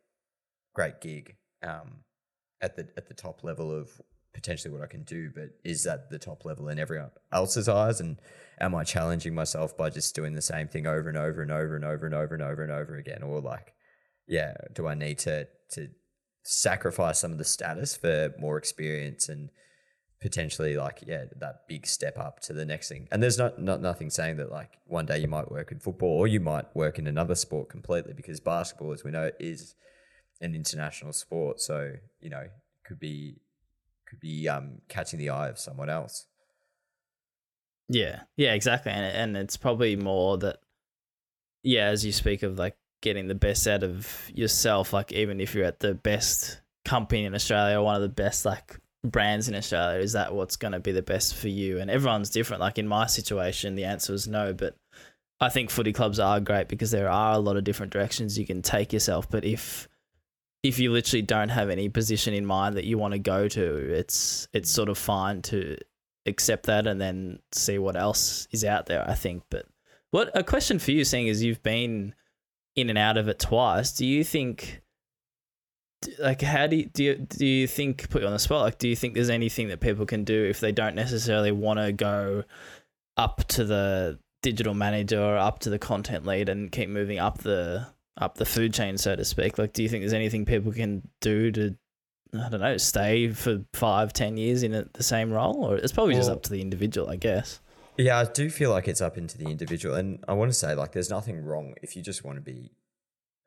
great 0.74 1.00
gig 1.00 1.36
um, 1.62 2.00
at 2.60 2.76
the 2.76 2.88
at 2.96 3.06
the 3.06 3.14
top 3.14 3.44
level 3.44 3.72
of 3.72 4.00
potentially 4.38 4.72
what 4.72 4.84
I 4.84 4.86
can 4.86 5.02
do, 5.02 5.32
but 5.34 5.50
is 5.64 5.82
that 5.82 6.10
the 6.10 6.18
top 6.18 6.44
level 6.44 6.68
in 6.68 6.78
everyone 6.78 7.10
else's 7.32 7.68
eyes? 7.68 8.00
And 8.00 8.20
am 8.60 8.72
I 8.72 8.84
challenging 8.84 9.34
myself 9.34 9.76
by 9.76 9.90
just 9.90 10.14
doing 10.14 10.34
the 10.34 10.42
same 10.42 10.68
thing 10.68 10.86
over 10.86 11.08
and 11.08 11.18
over 11.18 11.42
and 11.42 11.50
over 11.50 11.74
and 11.74 11.84
over 11.84 12.04
and 12.04 12.14
over 12.14 12.34
and 12.34 12.42
over 12.42 12.62
and 12.62 12.70
over 12.70 12.96
again? 12.96 13.24
Or 13.24 13.40
like, 13.40 13.74
yeah, 14.28 14.54
do 14.72 14.86
I 14.86 14.94
need 14.94 15.18
to 15.20 15.48
to 15.72 15.88
sacrifice 16.44 17.18
some 17.18 17.32
of 17.32 17.38
the 17.38 17.44
status 17.44 17.96
for 17.96 18.32
more 18.38 18.56
experience 18.58 19.28
and 19.28 19.50
potentially 20.20 20.76
like 20.76 21.00
yeah 21.06 21.24
that 21.36 21.68
big 21.68 21.86
step 21.86 22.18
up 22.18 22.40
to 22.40 22.52
the 22.52 22.64
next 22.64 22.88
thing 22.88 23.06
and 23.12 23.22
there's 23.22 23.38
not, 23.38 23.60
not 23.60 23.80
nothing 23.80 24.10
saying 24.10 24.36
that 24.36 24.50
like 24.50 24.70
one 24.86 25.06
day 25.06 25.18
you 25.18 25.28
might 25.28 25.50
work 25.50 25.70
in 25.70 25.78
football 25.78 26.08
or 26.08 26.26
you 26.26 26.40
might 26.40 26.64
work 26.74 26.98
in 26.98 27.06
another 27.06 27.36
sport 27.36 27.68
completely 27.68 28.14
because 28.14 28.40
basketball 28.40 28.92
as 28.92 29.04
we 29.04 29.10
know 29.10 29.30
is 29.38 29.76
an 30.40 30.54
international 30.54 31.12
sport 31.12 31.60
so 31.60 31.92
you 32.20 32.30
know 32.30 32.48
could 32.84 32.98
be 32.98 33.36
could 34.08 34.20
be 34.20 34.48
um 34.48 34.80
catching 34.88 35.18
the 35.18 35.30
eye 35.30 35.48
of 35.48 35.58
someone 35.58 35.90
else 35.90 36.26
Yeah, 37.88 38.22
yeah, 38.36 38.52
exactly, 38.54 38.92
and 38.92 39.04
and 39.04 39.36
it's 39.36 39.56
probably 39.56 39.96
more 39.96 40.36
that, 40.38 40.58
yeah, 41.62 41.86
as 41.86 42.04
you 42.04 42.12
speak 42.12 42.42
of 42.42 42.58
like 42.58 42.76
getting 43.00 43.28
the 43.28 43.34
best 43.34 43.66
out 43.66 43.82
of 43.82 44.30
yourself, 44.34 44.92
like 44.92 45.12
even 45.12 45.40
if 45.40 45.54
you're 45.54 45.64
at 45.64 45.80
the 45.80 45.94
best 45.94 46.60
company 46.84 47.24
in 47.24 47.34
Australia, 47.34 47.78
or 47.78 47.84
one 47.84 47.96
of 47.96 48.02
the 48.02 48.08
best 48.08 48.44
like 48.44 48.78
brands 49.04 49.48
in 49.48 49.54
Australia, 49.54 50.00
is 50.00 50.12
that 50.12 50.34
what's 50.34 50.56
going 50.56 50.72
to 50.72 50.80
be 50.80 50.92
the 50.92 51.02
best 51.02 51.34
for 51.34 51.48
you? 51.48 51.78
And 51.78 51.90
everyone's 51.90 52.30
different. 52.30 52.60
Like 52.60 52.78
in 52.78 52.88
my 52.88 53.06
situation, 53.06 53.74
the 53.74 53.84
answer 53.84 54.12
is 54.12 54.28
no, 54.28 54.52
but 54.52 54.76
I 55.40 55.48
think 55.48 55.70
footy 55.70 55.92
clubs 55.92 56.18
are 56.18 56.40
great 56.40 56.68
because 56.68 56.90
there 56.90 57.08
are 57.08 57.32
a 57.34 57.38
lot 57.38 57.56
of 57.56 57.64
different 57.64 57.92
directions 57.92 58.38
you 58.38 58.46
can 58.46 58.60
take 58.60 58.92
yourself. 58.92 59.30
But 59.30 59.44
if 59.44 59.88
if 60.62 60.78
you 60.78 60.92
literally 60.92 61.22
don't 61.22 61.50
have 61.50 61.70
any 61.70 61.88
position 61.88 62.34
in 62.34 62.44
mind 62.44 62.76
that 62.76 62.84
you 62.84 62.98
want 62.98 63.12
to 63.12 63.18
go 63.18 63.48
to, 63.48 63.94
it's 63.94 64.48
it's 64.52 64.70
sort 64.70 64.88
of 64.88 64.98
fine 64.98 65.42
to 65.42 65.76
accept 66.26 66.66
that 66.66 66.86
and 66.86 67.00
then 67.00 67.38
see 67.52 67.78
what 67.78 67.96
else 67.96 68.48
is 68.50 68.64
out 68.64 68.86
there. 68.86 69.08
I 69.08 69.14
think, 69.14 69.44
but 69.50 69.66
What 70.10 70.30
a 70.34 70.42
question 70.42 70.78
for 70.78 70.90
you, 70.92 71.04
seeing 71.04 71.28
as 71.28 71.42
you've 71.42 71.62
been 71.62 72.14
in 72.76 72.88
and 72.88 72.98
out 72.98 73.18
of 73.18 73.28
it 73.28 73.38
twice. 73.38 73.92
Do 73.92 74.06
you 74.06 74.24
think, 74.24 74.82
like, 76.18 76.40
how 76.40 76.66
do 76.66 76.76
you, 76.76 76.86
do 76.86 77.04
you 77.04 77.14
do 77.16 77.46
you 77.46 77.66
think 77.66 78.08
put 78.08 78.22
you 78.22 78.26
on 78.26 78.32
the 78.32 78.38
spot? 78.38 78.62
Like, 78.62 78.78
do 78.78 78.88
you 78.88 78.96
think 78.96 79.14
there's 79.14 79.30
anything 79.30 79.68
that 79.68 79.80
people 79.80 80.06
can 80.06 80.24
do 80.24 80.44
if 80.44 80.60
they 80.60 80.72
don't 80.72 80.94
necessarily 80.94 81.52
want 81.52 81.78
to 81.78 81.92
go 81.92 82.44
up 83.16 83.46
to 83.48 83.64
the 83.64 84.18
digital 84.42 84.74
manager 84.74 85.22
or 85.22 85.36
up 85.36 85.58
to 85.60 85.70
the 85.70 85.78
content 85.78 86.24
lead 86.24 86.48
and 86.48 86.72
keep 86.72 86.88
moving 86.88 87.18
up 87.18 87.38
the 87.38 87.86
up 88.18 88.36
the 88.36 88.44
food 88.44 88.74
chain, 88.74 88.98
so 88.98 89.16
to 89.16 89.24
speak? 89.24 89.58
Like, 89.58 89.72
do 89.72 89.82
you 89.82 89.88
think 89.88 90.02
there's 90.02 90.12
anything 90.12 90.44
people 90.44 90.72
can 90.72 91.08
do 91.20 91.50
to 91.52 91.76
I 92.34 92.48
don't 92.50 92.60
know, 92.60 92.76
stay 92.76 93.30
for 93.30 93.64
five, 93.72 94.12
ten 94.12 94.36
years 94.36 94.62
in 94.62 94.74
a, 94.74 94.84
the 94.92 95.02
same 95.02 95.30
role, 95.30 95.64
or 95.64 95.76
it's 95.76 95.92
probably 95.92 96.14
just 96.14 96.30
up 96.30 96.42
to 96.44 96.50
the 96.50 96.60
individual, 96.60 97.08
I 97.08 97.16
guess. 97.16 97.60
Yeah, 97.96 98.18
I 98.18 98.24
do 98.26 98.50
feel 98.50 98.70
like 98.70 98.86
it's 98.86 99.00
up 99.00 99.16
into 99.16 99.38
the 99.38 99.46
individual, 99.46 99.94
and 99.94 100.22
I 100.28 100.34
want 100.34 100.50
to 100.50 100.54
say 100.54 100.74
like 100.74 100.92
there's 100.92 101.10
nothing 101.10 101.42
wrong 101.42 101.74
if 101.82 101.96
you 101.96 102.02
just 102.02 102.24
want 102.24 102.36
to 102.36 102.42
be 102.42 102.72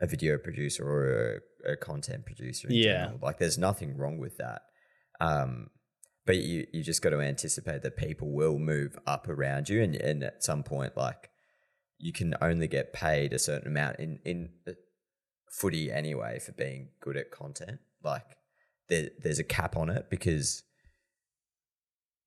a 0.01 0.07
video 0.07 0.37
producer 0.37 0.87
or 0.87 1.41
a, 1.65 1.73
a 1.73 1.77
content 1.77 2.25
producer. 2.25 2.67
Yeah. 2.69 3.05
general. 3.05 3.19
like 3.21 3.37
there's 3.37 3.57
nothing 3.57 3.97
wrong 3.97 4.17
with 4.17 4.37
that. 4.37 4.63
Um, 5.19 5.69
but 6.25 6.37
you 6.37 6.65
you 6.73 6.83
just 6.83 7.01
got 7.01 7.11
to 7.11 7.21
anticipate 7.21 7.83
that 7.83 7.97
people 7.97 8.31
will 8.31 8.57
move 8.57 8.97
up 9.05 9.29
around 9.29 9.69
you, 9.69 9.81
and 9.81 9.95
and 9.95 10.23
at 10.23 10.43
some 10.43 10.63
point, 10.63 10.97
like 10.97 11.29
you 12.01 12.11
can 12.11 12.35
only 12.41 12.67
get 12.67 12.93
paid 12.93 13.33
a 13.33 13.39
certain 13.39 13.67
amount 13.67 13.99
in 13.99 14.19
in 14.25 14.49
uh, 14.67 14.71
footy 15.51 15.91
anyway 15.91 16.39
for 16.39 16.51
being 16.53 16.89
good 17.01 17.17
at 17.17 17.31
content. 17.31 17.79
Like 18.03 18.25
there, 18.89 19.09
there's 19.21 19.39
a 19.39 19.43
cap 19.43 19.75
on 19.77 19.89
it 19.89 20.09
because 20.09 20.63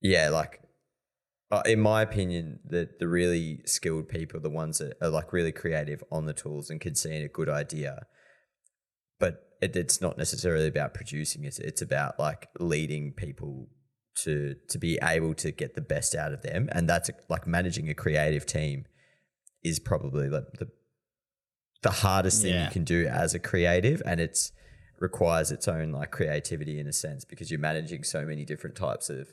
yeah, 0.00 0.28
like 0.28 0.60
uh, 1.50 1.62
in 1.66 1.80
my 1.80 2.02
opinion, 2.02 2.60
the 2.64 2.88
the 2.98 3.08
really 3.08 3.60
skilled 3.66 4.08
people, 4.08 4.40
the 4.40 4.50
ones 4.50 4.78
that 4.78 4.96
are 5.00 5.10
like 5.10 5.32
really 5.32 5.52
creative 5.52 6.02
on 6.10 6.26
the 6.26 6.32
tools 6.32 6.70
and 6.70 6.80
can 6.80 6.94
see 6.94 7.16
a 7.16 7.28
good 7.28 7.48
idea, 7.48 8.06
but 9.18 9.42
it, 9.60 9.76
it's 9.76 10.00
not 10.00 10.18
necessarily 10.18 10.68
about 10.68 10.94
producing 10.94 11.44
it. 11.44 11.58
It's 11.58 11.82
about 11.82 12.18
like 12.18 12.48
leading 12.58 13.12
people 13.12 13.68
to 14.22 14.56
to 14.68 14.78
be 14.78 14.98
able 15.02 15.34
to 15.34 15.50
get 15.50 15.74
the 15.74 15.80
best 15.80 16.14
out 16.14 16.32
of 16.32 16.42
them, 16.42 16.68
and 16.72 16.88
that's 16.88 17.10
like 17.28 17.46
managing 17.46 17.88
a 17.88 17.94
creative 17.94 18.46
team 18.46 18.86
is 19.64 19.80
probably 19.80 20.28
like 20.28 20.44
the 20.58 20.68
the 21.82 21.90
hardest 21.90 22.40
thing 22.42 22.52
Yeah. 22.54 22.64
you 22.66 22.70
can 22.70 22.84
do 22.84 23.06
as 23.06 23.34
a 23.34 23.38
creative, 23.38 24.00
and 24.06 24.20
it's 24.20 24.52
requires 25.00 25.50
its 25.50 25.66
own 25.68 25.90
like 25.90 26.10
creativity 26.12 26.78
in 26.78 26.86
a 26.86 26.92
sense 26.92 27.24
because 27.24 27.50
you're 27.50 27.60
managing 27.60 28.04
so 28.04 28.24
many 28.24 28.44
different 28.44 28.76
types 28.76 29.10
of 29.10 29.28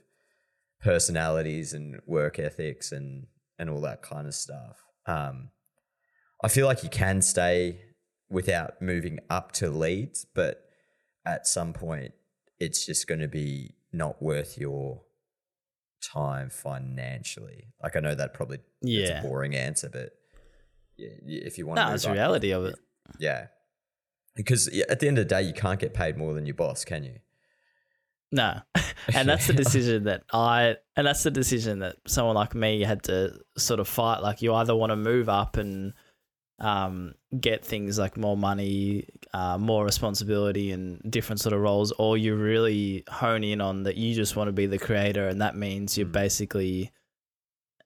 personalities 0.81 1.71
and 1.73 2.01
work 2.05 2.39
ethics 2.39 2.91
and 2.91 3.27
and 3.59 3.69
all 3.69 3.81
that 3.81 4.01
kind 4.01 4.27
of 4.27 4.33
stuff. 4.33 4.77
Um, 5.05 5.49
I 6.43 6.47
feel 6.47 6.65
like 6.65 6.81
you 6.83 6.89
can 6.89 7.21
stay 7.21 7.79
without 8.29 8.81
moving 8.81 9.19
up 9.29 9.51
to 9.51 9.69
leads, 9.69 10.25
but 10.33 10.63
at 11.25 11.45
some 11.45 11.71
point, 11.73 12.13
it's 12.59 12.85
just 12.85 13.05
going 13.07 13.19
to 13.21 13.27
be 13.27 13.75
not 13.93 14.21
worth 14.21 14.57
your 14.57 15.03
time 16.13 16.49
financially. 16.49 17.73
Like 17.83 17.95
I 17.95 17.99
know 17.99 18.15
that 18.15 18.33
probably 18.33 18.57
it's 18.81 19.09
Yeah. 19.11 19.19
a 19.19 19.21
boring 19.21 19.53
answer, 19.55 19.89
but 19.89 20.13
if 21.25 21.57
you 21.57 21.65
want 21.67 21.77
No, 21.77 21.87
to, 21.87 21.93
it's 21.93 22.03
the 22.05 22.11
reality 22.11 22.51
of 22.51 22.65
it. 22.65 22.75
Yeah, 23.19 23.47
because 24.35 24.67
at 24.89 24.99
the 24.99 25.07
end 25.07 25.17
of 25.17 25.27
the 25.27 25.35
day, 25.35 25.41
you 25.41 25.53
can't 25.53 25.79
get 25.79 25.93
paid 25.93 26.17
more 26.17 26.33
than 26.33 26.45
your 26.45 26.55
boss, 26.55 26.85
can 26.85 27.03
you? 27.03 27.19
No. 28.31 28.61
and 29.13 29.27
that's 29.27 29.47
the 29.47 29.53
decision 29.53 30.05
that 30.05 30.23
I 30.31 30.77
and 30.95 31.05
that's 31.05 31.23
the 31.23 31.31
decision 31.31 31.79
that 31.79 31.97
someone 32.07 32.35
like 32.35 32.55
me 32.55 32.81
had 32.81 33.03
to 33.03 33.39
sort 33.57 33.79
of 33.79 33.87
fight. 33.87 34.19
Like 34.19 34.41
you 34.41 34.53
either 34.53 34.75
want 34.75 34.91
to 34.91 34.95
move 34.95 35.27
up 35.27 35.57
and 35.57 35.93
um, 36.59 37.15
get 37.39 37.65
things 37.65 37.97
like 37.99 38.15
more 38.17 38.37
money, 38.37 39.07
uh, 39.33 39.57
more 39.57 39.83
responsibility 39.83 40.71
and 40.71 41.01
different 41.11 41.41
sort 41.41 41.53
of 41.53 41.59
roles, 41.61 41.91
or 41.93 42.17
you 42.17 42.35
really 42.35 43.03
hone 43.09 43.43
in 43.43 43.59
on 43.59 43.83
that 43.83 43.97
you 43.97 44.13
just 44.15 44.35
want 44.35 44.47
to 44.47 44.53
be 44.53 44.67
the 44.67 44.77
creator 44.79 45.27
and 45.27 45.41
that 45.41 45.55
means 45.55 45.97
you're 45.97 46.07
Mm. 46.07 46.11
basically 46.13 46.91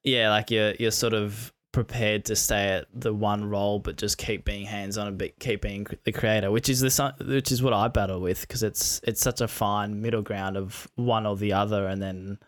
yeah, 0.04 0.30
like 0.30 0.52
you're 0.52 0.74
you're 0.76 0.92
sort 0.92 1.14
of 1.16 1.52
prepared 1.76 2.24
to 2.26 2.36
stay 2.38 2.70
at 2.70 2.88
the 2.94 3.14
one 3.14 3.44
role, 3.50 3.80
but 3.80 3.98
just 3.98 4.18
keep 4.18 4.46
being 4.46 4.66
hands 4.66 4.98
on 4.98 5.08
and 5.08 5.18
be, 5.18 5.34
keep 5.40 5.62
being 5.62 5.86
the 6.06 6.12
creator, 6.14 6.50
which 6.50 6.70
is 6.70 6.80
the 6.80 7.14
which 7.26 7.52
is 7.52 7.62
what 7.62 7.74
I 7.74 7.90
battle 7.90 8.22
with 8.22 8.42
because 8.42 8.64
it's 8.64 9.02
it's 9.04 9.20
such 9.22 9.42
a 9.42 9.48
fine 9.48 10.02
middle 10.02 10.22
ground 10.22 10.56
of 10.56 10.88
one 10.96 11.26
or 11.26 11.36
the 11.36 11.52
other, 11.52 11.86
and 11.86 12.02
then 12.02 12.40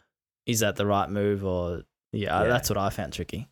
is 0.45 0.61
that 0.61 0.77
the 0.77 0.85
right 0.85 1.09
move 1.09 1.43
or 1.43 1.83
yeah, 2.13 2.41
Yeah. 2.43 2.47
that's 2.47 2.69
what 2.69 2.77
I 2.77 2.89
found 2.89 3.11
tricky. 3.13 3.49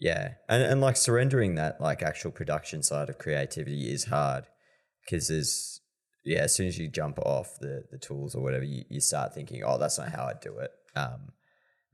Yeah, 0.00 0.32
and 0.48 0.62
and 0.64 0.80
like 0.80 0.96
surrendering 0.96 1.54
that 1.54 1.80
like 1.80 2.02
actual 2.02 2.32
production 2.32 2.82
side 2.82 3.08
of 3.08 3.18
creativity 3.18 3.92
is 3.92 4.06
hard 4.06 4.46
because 5.04 5.28
there's 5.28 5.80
yeah, 6.24 6.40
as 6.40 6.54
soon 6.56 6.66
as 6.66 6.76
you 6.76 6.88
jump 6.88 7.20
off 7.20 7.56
the 7.60 7.84
the 7.92 7.98
tools 7.98 8.34
or 8.34 8.42
whatever, 8.42 8.64
you, 8.64 8.82
you 8.90 9.00
start 9.00 9.32
thinking, 9.32 9.62
oh, 9.64 9.78
that's 9.78 9.96
not 9.96 10.08
how 10.08 10.24
I 10.24 10.32
do 10.42 10.58
it. 10.58 10.72
Um, 10.96 11.33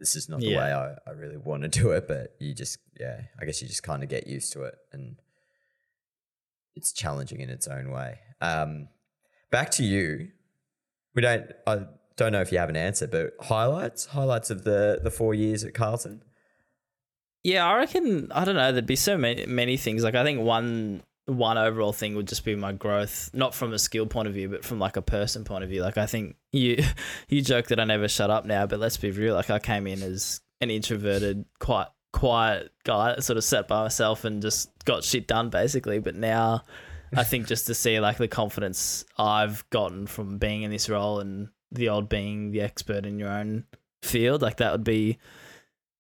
this 0.01 0.17
is 0.17 0.29
not 0.29 0.41
the 0.41 0.47
Yeah. 0.47 0.59
way 0.59 0.73
I, 0.73 0.95
I 1.09 1.13
really 1.15 1.37
want 1.37 1.63
to 1.63 1.69
do 1.69 1.93
it. 1.93 2.09
But 2.09 2.35
you 2.41 2.53
just 2.55 2.79
yeah, 2.99 3.21
I 3.41 3.45
guess 3.45 3.63
you 3.63 3.69
just 3.69 3.85
kind 3.85 4.03
of 4.03 4.09
get 4.09 4.27
used 4.27 4.53
to 4.55 4.63
it, 4.65 4.75
and 4.93 5.17
it's 6.75 6.93
challenging 6.93 7.41
in 7.41 7.51
its 7.51 7.69
own 7.69 7.91
way. 7.93 8.19
Um, 8.41 8.89
back 9.51 9.71
to 9.73 9.85
you. 9.85 10.29
We 11.15 11.23
don't. 11.23 11.51
I 11.67 11.85
don't 12.17 12.33
know 12.33 12.41
if 12.41 12.51
you 12.53 12.59
have 12.59 12.69
an 12.71 12.77
answer, 12.77 13.07
but 13.07 13.35
highlights 13.41 14.07
highlights 14.07 14.51
of 14.51 14.65
the 14.65 15.01
the 15.03 15.11
four 15.11 15.35
years 15.35 15.63
at 15.65 15.75
Carlton. 15.75 16.23
Yeah, 17.43 17.67
I 17.67 17.77
reckon 17.77 18.31
I 18.33 18.45
don't 18.45 18.55
know. 18.57 18.71
There'd 18.73 18.87
be 18.87 18.97
so 18.97 19.17
many 19.17 19.47
many 19.47 19.77
things. 19.77 20.03
Like 20.05 20.15
I 20.15 20.25
think 20.25 20.41
one 20.41 21.03
one 21.31 21.59
overall 21.59 21.93
thing 21.93 22.15
would 22.17 22.29
just 22.29 22.45
be 22.45 22.57
my 22.57 22.73
growth, 22.73 23.31
not 23.33 23.55
from 23.55 23.73
a 23.73 23.79
skill 23.79 24.07
point 24.07 24.29
of 24.29 24.35
view, 24.35 24.49
but 24.49 24.65
from 24.65 24.79
like 24.79 24.97
a 24.97 25.03
person 25.03 25.45
point 25.45 25.65
of 25.65 25.71
view. 25.71 25.83
Like 25.83 25.99
I 25.99 26.07
think 26.07 26.37
you 26.53 26.83
you 27.29 27.43
joke 27.43 27.67
that 27.69 27.81
I 27.81 27.85
never 27.85 28.09
shut 28.09 28.31
up 28.31 28.45
now, 28.45 28.67
but 28.67 28.81
let's 28.81 28.97
be 28.97 29.11
real. 29.11 29.35
Like 29.35 29.51
I 29.51 29.59
came 29.59 29.87
in 29.87 30.03
as 30.03 30.41
an 30.61 30.71
introverted, 30.71 31.45
quite 31.59 31.89
quiet 32.13 32.73
guy 32.85 33.17
sort 33.21 33.37
of 33.37 33.45
sat 33.45 33.69
by 33.69 33.85
myself 33.85 34.25
and 34.25 34.43
just 34.43 34.71
got 34.85 35.05
shit 35.05 35.27
done 35.27 35.49
basically. 35.51 36.01
But 36.01 36.17
now 36.17 36.63
I 37.15 37.25
think 37.25 37.47
just 37.47 37.67
to 37.67 37.75
see 37.75 38.01
like 38.01 38.19
the 38.19 38.29
confidence 38.29 39.05
I've 39.17 39.69
gotten 39.71 40.07
from 40.07 40.39
being 40.39 40.63
in 40.63 40.71
this 40.71 40.89
role 40.89 41.21
and 41.21 41.49
the 41.73 41.89
old 41.89 42.09
being 42.09 42.51
the 42.51 42.61
expert 42.61 43.07
in 43.07 43.19
your 43.19 43.31
own 43.31 43.65
field, 44.03 44.43
like 44.43 44.57
that 44.59 44.73
would 44.73 44.85
be 44.85 45.19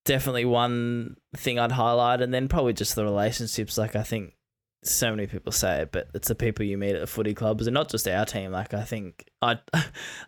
definitely 0.04 0.44
one 0.44 1.16
thing 1.36 1.58
I'd 1.58 1.72
highlight, 1.72 2.20
and 2.20 2.32
then 2.32 2.48
probably 2.48 2.72
just 2.72 2.96
the 2.96 3.04
relationships. 3.04 3.78
Like 3.78 3.96
I 3.96 4.02
think 4.02 4.34
so 4.82 5.10
many 5.10 5.26
people 5.26 5.52
say 5.52 5.82
it, 5.82 5.92
but 5.92 6.08
it's 6.14 6.28
the 6.28 6.34
people 6.34 6.64
you 6.64 6.78
meet 6.78 6.94
at 6.94 7.00
the 7.00 7.06
footy 7.06 7.34
clubs, 7.34 7.66
and 7.66 7.74
not 7.74 7.90
just 7.90 8.08
our 8.08 8.24
team. 8.24 8.50
Like 8.50 8.74
I 8.74 8.84
think 8.84 9.28
I, 9.42 9.58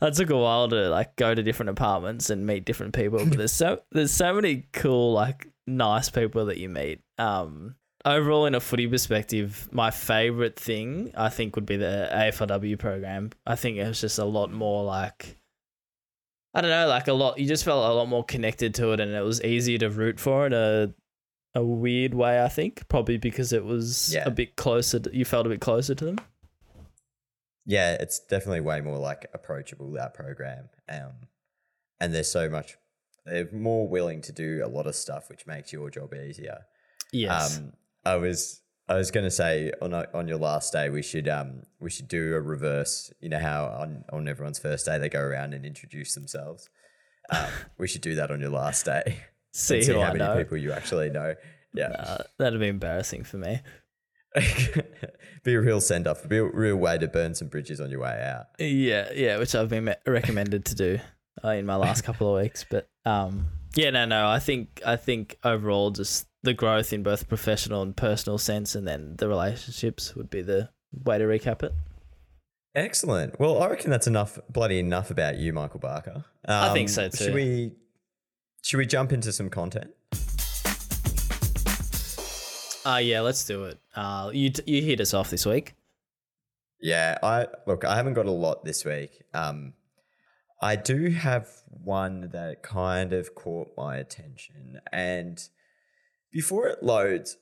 I 0.01 0.11
took 0.11 0.31
a 0.31 0.37
while 0.37 0.69
to 0.69 0.89
like 0.89 1.17
go 1.17 1.35
to 1.35 1.43
different 1.43 1.71
apartments 1.71 2.31
and 2.31 2.47
meet 2.47 2.65
different 2.65 2.95
people, 2.95 3.25
but 3.25 3.39
there's 3.39 3.53
so 3.53 3.83
there's 3.93 4.13
so 4.13 4.35
many 4.35 4.67
cool 4.73 5.13
like 5.13 5.49
nice 5.67 6.11
people 6.11 6.47
that 6.47 6.59
you 6.59 6.69
meet. 6.69 7.01
Um, 7.19 7.77
overall, 8.05 8.47
in 8.47 8.55
a 8.55 8.61
footy 8.61 8.87
perspective, 8.87 9.69
my 9.73 9.91
favorite 9.91 10.59
thing 10.59 11.13
I 11.17 11.29
think 11.29 11.57
would 11.57 11.67
be 11.67 11.77
the 11.77 12.09
AFLW 12.13 12.79
program. 12.79 13.31
I 13.47 13.57
think 13.57 13.79
it 13.79 13.87
was 13.87 14.01
just 14.01 14.19
a 14.19 14.25
lot 14.25 14.53
more 14.53 14.85
like. 14.85 15.39
I 16.55 16.61
don't 16.61 16.69
know, 16.69 16.87
like 16.87 17.09
a 17.09 17.15
lot. 17.15 17.39
You 17.39 17.49
just 17.49 17.65
felt 17.65 17.91
a 17.91 17.95
lot 17.95 18.09
more 18.09 18.25
connected 18.25 18.75
to 18.75 18.93
it, 18.93 19.01
and 19.01 19.13
it 19.13 19.25
was 19.25 19.43
easier 19.43 19.79
to 19.79 19.89
root 19.89 20.21
for 20.21 20.45
in 20.45 20.53
a 20.53 20.93
a 21.55 21.65
weird 21.65 22.15
way. 22.15 22.43
I 22.43 22.49
think 22.49 22.89
probably 22.89 23.17
because 23.19 23.53
it 23.53 23.65
was 23.65 24.13
Yeah. 24.15 24.25
a 24.27 24.31
bit 24.31 24.57
closer. 24.57 24.99
To, 25.01 25.17
you 25.17 25.25
felt 25.25 25.47
a 25.47 25.51
bit 25.51 25.61
closer 25.61 25.95
to 25.95 26.05
them. 26.05 26.19
yeah, 27.67 27.93
it's 28.01 28.19
definitely 28.19 28.61
way 28.61 28.81
more 28.81 28.99
like 28.99 29.27
approachable 29.35 29.91
that 29.93 30.15
program. 30.15 30.69
Um, 30.89 31.29
and 32.01 32.13
they're 32.15 32.25
so 32.25 32.49
much 32.49 32.77
they're 33.25 33.49
more 33.53 33.87
willing 33.87 34.21
to 34.23 34.33
do 34.33 34.63
a 34.65 34.67
lot 34.67 34.87
of 34.89 34.97
stuff, 34.97 35.29
which 35.31 35.47
makes 35.47 35.73
your 35.73 35.89
job 35.91 36.13
easier. 36.13 36.63
Yes. 37.13 37.57
Um, 37.59 37.73
I 38.05 38.17
was 38.17 38.61
I 38.89 38.97
was 38.97 39.13
going 39.13 39.25
to 39.25 39.31
say 39.31 39.71
on 39.81 39.95
a- 39.95 40.09
on 40.13 40.27
your 40.27 40.39
last 40.39 40.73
day 40.73 40.91
we 40.91 41.03
should 41.03 41.29
um 41.29 41.63
we 41.79 41.89
should 41.91 42.09
do 42.09 42.35
a 42.35 42.41
reverse. 42.41 43.13
You 43.21 43.29
know 43.29 43.39
how 43.39 43.67
on 43.67 44.05
on 44.13 44.27
everyone's 44.27 44.59
first 44.59 44.87
day 44.87 44.99
they 44.99 45.09
go 45.09 45.21
around 45.21 45.55
and 45.55 45.65
introduce 45.65 46.15
themselves. 46.15 46.69
Um, 47.31 47.47
we 47.79 47.87
should 47.87 48.03
do 48.03 48.17
that 48.17 48.31
on 48.33 48.41
your 48.41 48.51
last 48.51 48.85
day. 48.85 49.19
see 49.53 49.83
see 49.83 49.93
how 49.93 50.13
many 50.13 50.43
people 50.43 50.57
you 50.57 50.73
actually 50.73 51.11
know. 51.11 51.35
Yeah, 51.75 51.89
Uh, 51.89 52.23
that'd 52.39 52.61
be 52.61 52.69
embarrassing 52.69 53.25
for 53.25 53.39
me. 53.39 53.61
be 55.45 55.55
a 55.55 55.61
real 55.61 55.81
send 55.81 56.07
off. 56.07 56.27
Be 56.29 56.39
a 56.39 56.45
real 56.45 56.77
way 56.77 56.99
to 56.99 57.09
burn 57.09 57.35
some 57.35 57.49
bridges 57.49 57.81
on 57.81 57.91
your 57.91 58.01
way 58.01 58.23
out. 58.23 58.47
Yeah, 58.59 59.11
yeah, 59.15 59.39
which 59.39 59.55
I've 59.55 59.69
been 59.69 59.95
recommended 60.07 60.65
to 60.67 60.75
do 60.75 60.99
uh, 61.45 61.49
in 61.51 61.67
my 61.67 61.77
last 61.77 62.03
couple 62.03 62.35
of 62.35 62.43
weeks. 62.43 62.65
But 62.69 62.89
um, 63.05 63.49
yeah, 63.75 63.91
no, 63.91 64.05
no. 64.05 64.29
I 64.29 64.39
think 64.39 64.81
I 64.87 64.97
think 64.97 65.39
overall, 65.45 65.91
just 65.91 66.27
the 66.43 66.55
growth 66.55 66.93
in 66.93 67.03
both 67.03 67.29
professional 67.29 67.83
and 67.83 67.97
personal 67.97 68.39
sense, 68.39 68.75
and 68.75 68.87
then 68.87 69.17
the 69.19 69.29
relationships 69.29 70.15
would 70.15 70.31
be 70.31 70.43
the 70.43 70.71
way 71.05 71.19
to 71.19 71.25
recap 71.25 71.63
it. 71.63 71.73
Excellent. 72.75 73.39
Well, 73.39 73.63
I 73.63 73.69
reckon 73.69 73.91
that's 73.91 74.07
enough, 74.07 74.39
bloody 74.49 74.79
enough 74.79 75.11
about 75.11 75.37
you, 75.37 75.53
Michael 75.53 75.81
Barker. 75.81 76.25
Um, 76.49 76.71
I 76.71 76.73
think 76.73 76.89
so 76.89 77.09
too. 77.09 77.25
Should 77.25 77.35
we? 77.35 77.73
Should 78.63 78.79
we 78.79 78.87
jump 78.87 79.13
into 79.13 79.33
some 79.33 79.51
content? 79.51 79.91
Uh 82.85 82.99
yeah, 82.99 83.21
let's 83.21 83.45
do 83.45 83.65
it. 83.65 83.79
Uh, 83.95 84.31
you 84.33 84.51
t- 84.51 84.63
you 84.67 84.83
hit 84.83 85.01
us 85.01 85.15
off 85.15 85.31
this 85.31 85.45
week. 85.45 85.75
Yeah, 86.81 87.19
I 87.23 87.47
look, 87.67 87.85
I 87.85 87.97
haven't 87.97 88.15
got 88.15 88.27
a 88.27 88.33
lot 88.33 88.65
this 88.65 88.85
week. 88.85 89.23
Um, 89.35 89.75
I 90.61 90.77
do 90.77 91.11
have 91.11 91.49
one 91.67 92.31
that 92.33 92.63
kind 92.63 93.13
of 93.13 93.35
caught 93.35 93.69
my 93.77 93.97
attention, 93.97 94.81
and 94.93 95.41
before 96.33 96.67
it 96.69 96.83
loads, 96.83 97.37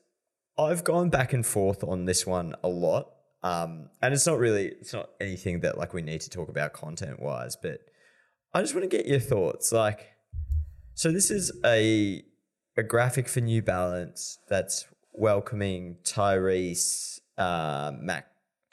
I've 0.57 0.83
gone 0.83 1.09
back 1.09 1.33
and 1.33 1.45
forth 1.45 1.83
on 1.83 2.05
this 2.05 2.25
one 2.25 2.55
a 2.63 2.67
lot. 2.67 3.07
Um, 3.43 3.89
and 4.01 4.13
it's 4.13 4.27
not 4.27 4.37
really, 4.37 4.67
it's 4.67 4.93
not 4.93 5.09
anything 5.19 5.61
that 5.61 5.77
like 5.77 5.93
we 5.93 6.03
need 6.03 6.21
to 6.21 6.29
talk 6.29 6.49
about 6.49 6.73
content 6.73 7.19
wise, 7.19 7.55
but 7.55 7.79
I 8.53 8.61
just 8.61 8.75
want 8.75 8.89
to 8.89 8.95
get 8.95 9.07
your 9.07 9.19
thoughts. 9.19 9.71
Like, 9.71 10.10
so 10.93 11.11
this 11.11 11.31
is 11.31 11.51
a 11.65 12.23
a 12.77 12.83
graphic 12.83 13.27
for 13.27 13.41
New 13.41 13.61
Balance 13.61 14.39
that's 14.47 14.85
welcoming 15.13 15.97
Tyrese 16.03 17.19
uh, 17.37 17.91
Mac. 17.99 18.27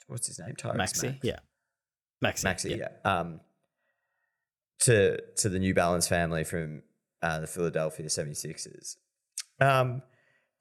What's 0.07 0.27
his 0.27 0.39
name? 0.39 0.55
Tyrese 0.55 0.75
Maxey, 0.75 1.07
Max. 1.07 1.19
yeah, 1.23 1.39
Maxey, 2.21 2.45
Maxey, 2.45 2.75
yeah. 2.79 2.89
Um, 3.03 3.41
to 4.81 5.21
to 5.37 5.49
the 5.49 5.59
New 5.59 5.73
Balance 5.73 6.07
family 6.07 6.43
from 6.43 6.83
uh, 7.21 7.39
the 7.39 7.47
Philadelphia 7.47 8.07
76ers. 8.07 8.95
Um, 9.59 10.01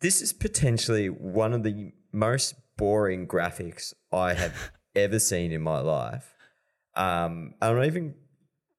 this 0.00 0.20
is 0.20 0.32
potentially 0.32 1.08
one 1.08 1.52
of 1.52 1.62
the 1.62 1.92
most 2.12 2.54
boring 2.76 3.26
graphics 3.26 3.92
I 4.12 4.34
have 4.34 4.54
ever 4.94 5.18
seen 5.18 5.52
in 5.52 5.62
my 5.62 5.80
life. 5.80 6.34
Um, 6.94 7.54
I'm 7.60 7.76
not 7.76 7.86
even 7.86 8.14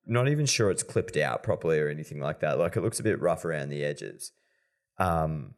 not 0.10 0.28
even 0.28 0.46
sure 0.46 0.72
it's 0.72 0.84
clipped 0.84 1.16
out 1.16 1.44
properly 1.44 1.80
or 1.80 1.88
anything 1.88 2.20
like 2.20 2.40
that. 2.40 2.58
Like 2.58 2.76
it 2.76 2.82
looks 2.82 3.00
a 3.00 3.04
bit 3.04 3.22
rough 3.22 3.46
around 3.46 3.70
the 3.70 3.84
edges. 3.84 4.32
Um, 4.98 5.54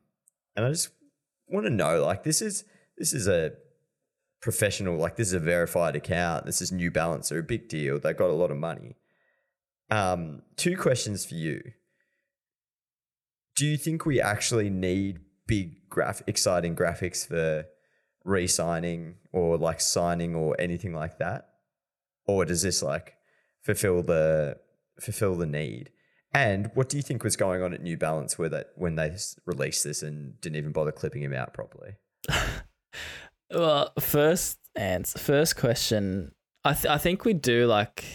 and 0.56 0.66
I 0.66 0.70
just 0.70 0.90
want 1.48 1.66
to 1.66 1.72
know, 1.72 2.04
like, 2.04 2.24
this 2.24 2.42
is 2.42 2.66
this 2.98 3.14
is 3.14 3.28
a 3.28 3.54
professional, 4.42 4.98
like 4.98 5.16
this 5.16 5.30
is 5.30 5.34
a 5.34 5.40
verified 5.40 5.96
account. 5.96 6.46
This 6.46 6.62
is 6.62 6.72
New 6.72 6.92
Balance. 6.92 7.30
They're 7.30 7.40
a 7.40 7.44
big 7.44 7.70
deal. 7.70 8.00
They 8.00 8.14
got 8.14 8.30
a 8.30 8.34
lot 8.34 8.52
of 8.52 8.58
money. 8.58 8.98
Um, 9.90 10.42
two 10.58 10.78
questions 10.78 11.26
for 11.26 11.36
you. 11.36 11.62
Do 13.56 13.66
you 13.66 13.78
think 13.78 14.06
we 14.06 14.22
actually 14.22 14.70
need 14.70 15.20
big 15.48 15.90
graph 15.90 16.22
exciting 16.28 16.76
graphics 16.76 17.28
for 17.28 17.66
re-signing 18.24 19.16
or 19.32 19.58
like 19.58 19.82
signing 19.82 20.36
or 20.36 20.56
anything 20.60 20.94
like 20.94 21.18
that? 21.20 21.50
Or 22.26 22.46
does 22.46 22.62
this 22.62 22.84
like 22.84 23.16
fulfill 23.62 24.04
the 24.04 24.58
fulfill 25.00 25.36
the 25.36 25.46
need? 25.46 25.92
And 26.34 26.72
what 26.76 26.88
do 26.88 26.96
you 26.96 27.04
think 27.04 27.24
was 27.24 27.36
going 27.36 27.62
on 27.62 27.74
at 27.74 27.82
New 27.82 27.98
Balance 27.98 28.38
where 28.38 28.50
that 28.50 28.72
when 28.76 28.96
they 28.96 29.16
released 29.46 29.84
this 29.84 30.02
and 30.02 30.40
didn't 30.40 30.56
even 30.56 30.72
bother 30.72 30.94
clipping 30.94 31.22
him 31.22 31.34
out 31.34 31.54
properly? 31.54 31.96
Well, 33.54 33.92
first 34.00 34.60
answer, 34.76 35.20
first 35.20 35.58
question. 35.58 36.32
I 36.64 36.74
th- 36.74 36.86
I 36.86 36.98
think 36.98 37.26
we 37.26 37.34
do 37.34 37.66
like 37.66 38.06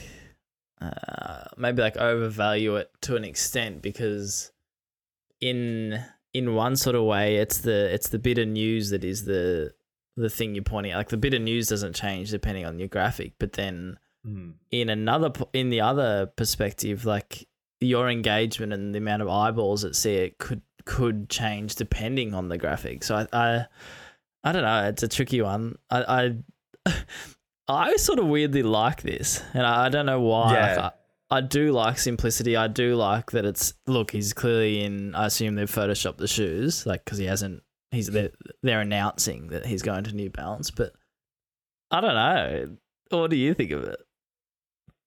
uh, 0.81 1.45
maybe 1.57 1.83
like 1.83 1.97
overvalue 1.97 2.77
it 2.77 2.91
to 3.03 3.17
an 3.17 3.25
extent 3.25 3.83
because 3.83 4.53
in 5.41 6.03
in 6.33 6.55
one 6.55 6.77
sort 6.77 6.97
of 6.97 7.05
way 7.05 7.37
it's 7.37 7.59
the 7.59 7.93
it's 7.93 8.09
the 8.09 8.19
bit 8.19 8.39
of 8.39 8.49
news 8.49 8.91
that 8.91 9.05
is 9.05 9.25
the 9.25 9.73
the 10.17 10.31
thing 10.31 10.55
you're 10.55 10.65
pointing 10.65 10.93
at. 10.93 10.97
Like 10.97 11.09
the 11.09 11.17
bit 11.17 11.35
of 11.35 11.43
news 11.43 11.69
doesn't 11.69 11.95
change 11.95 12.31
depending 12.31 12.65
on 12.65 12.79
your 12.79 12.89
graphic, 12.89 13.35
but 13.39 13.55
then 13.55 13.99
Hmm. 14.27 14.51
in 14.73 14.89
another 14.89 15.31
in 15.53 15.71
the 15.71 15.83
other 15.83 16.27
perspective, 16.27 17.05
like 17.05 17.47
your 17.81 18.09
engagement 18.11 18.73
and 18.73 18.93
the 18.93 18.99
amount 18.99 19.23
of 19.23 19.29
eyeballs 19.29 19.83
that 19.83 19.95
see 19.95 20.15
it 20.15 20.39
could 20.39 20.63
could 20.85 21.29
change 21.29 21.77
depending 21.77 22.35
on 22.35 22.49
the 22.49 22.59
graphic. 22.59 23.05
So 23.05 23.15
I 23.17 23.27
I, 23.33 23.67
I 24.43 24.53
don't 24.53 24.63
know. 24.63 24.89
It's 24.89 25.03
a 25.05 25.09
tricky 25.09 25.43
one. 25.43 25.77
I 25.91 26.35
I, 26.87 26.95
I 27.69 27.97
sort 27.97 28.19
of 28.19 28.27
weirdly 28.27 28.63
like 28.63 29.03
this, 29.03 29.43
and 29.55 29.65
I, 29.65 29.87
I 29.87 29.89
don't 29.91 30.07
know 30.07 30.21
why. 30.21 30.47
Like, 30.47 30.77
Yeah. 30.77 30.91
I, 31.31 31.37
I 31.39 31.41
do 31.41 31.73
like 31.73 31.99
simplicity. 31.99 32.57
I 32.57 32.69
do 32.69 32.95
like 32.95 33.33
that 33.33 33.45
it's 33.45 33.75
look. 33.87 34.11
He's 34.13 34.33
clearly 34.33 34.83
in. 34.85 35.15
I 35.15 35.27
assume 35.27 35.55
they've 35.57 35.71
photoshopped 35.71 36.19
the 36.19 36.29
shoes, 36.29 36.85
like 36.87 37.05
because 37.05 37.19
he 37.19 37.27
hasn't. 37.27 37.63
He's 37.93 38.09
they're, 38.09 38.31
they're 38.63 38.81
announcing 38.81 39.49
that 39.49 39.67
he's 39.67 39.83
going 39.83 40.05
to 40.05 40.15
New 40.15 40.31
Balance, 40.31 40.71
but 40.71 40.93
I 41.91 42.01
don't 42.01 42.15
know. 42.15 42.77
What 43.11 43.31
do 43.31 43.37
you 43.37 43.55
think 43.55 43.71
of 43.71 43.85
it? 43.85 44.01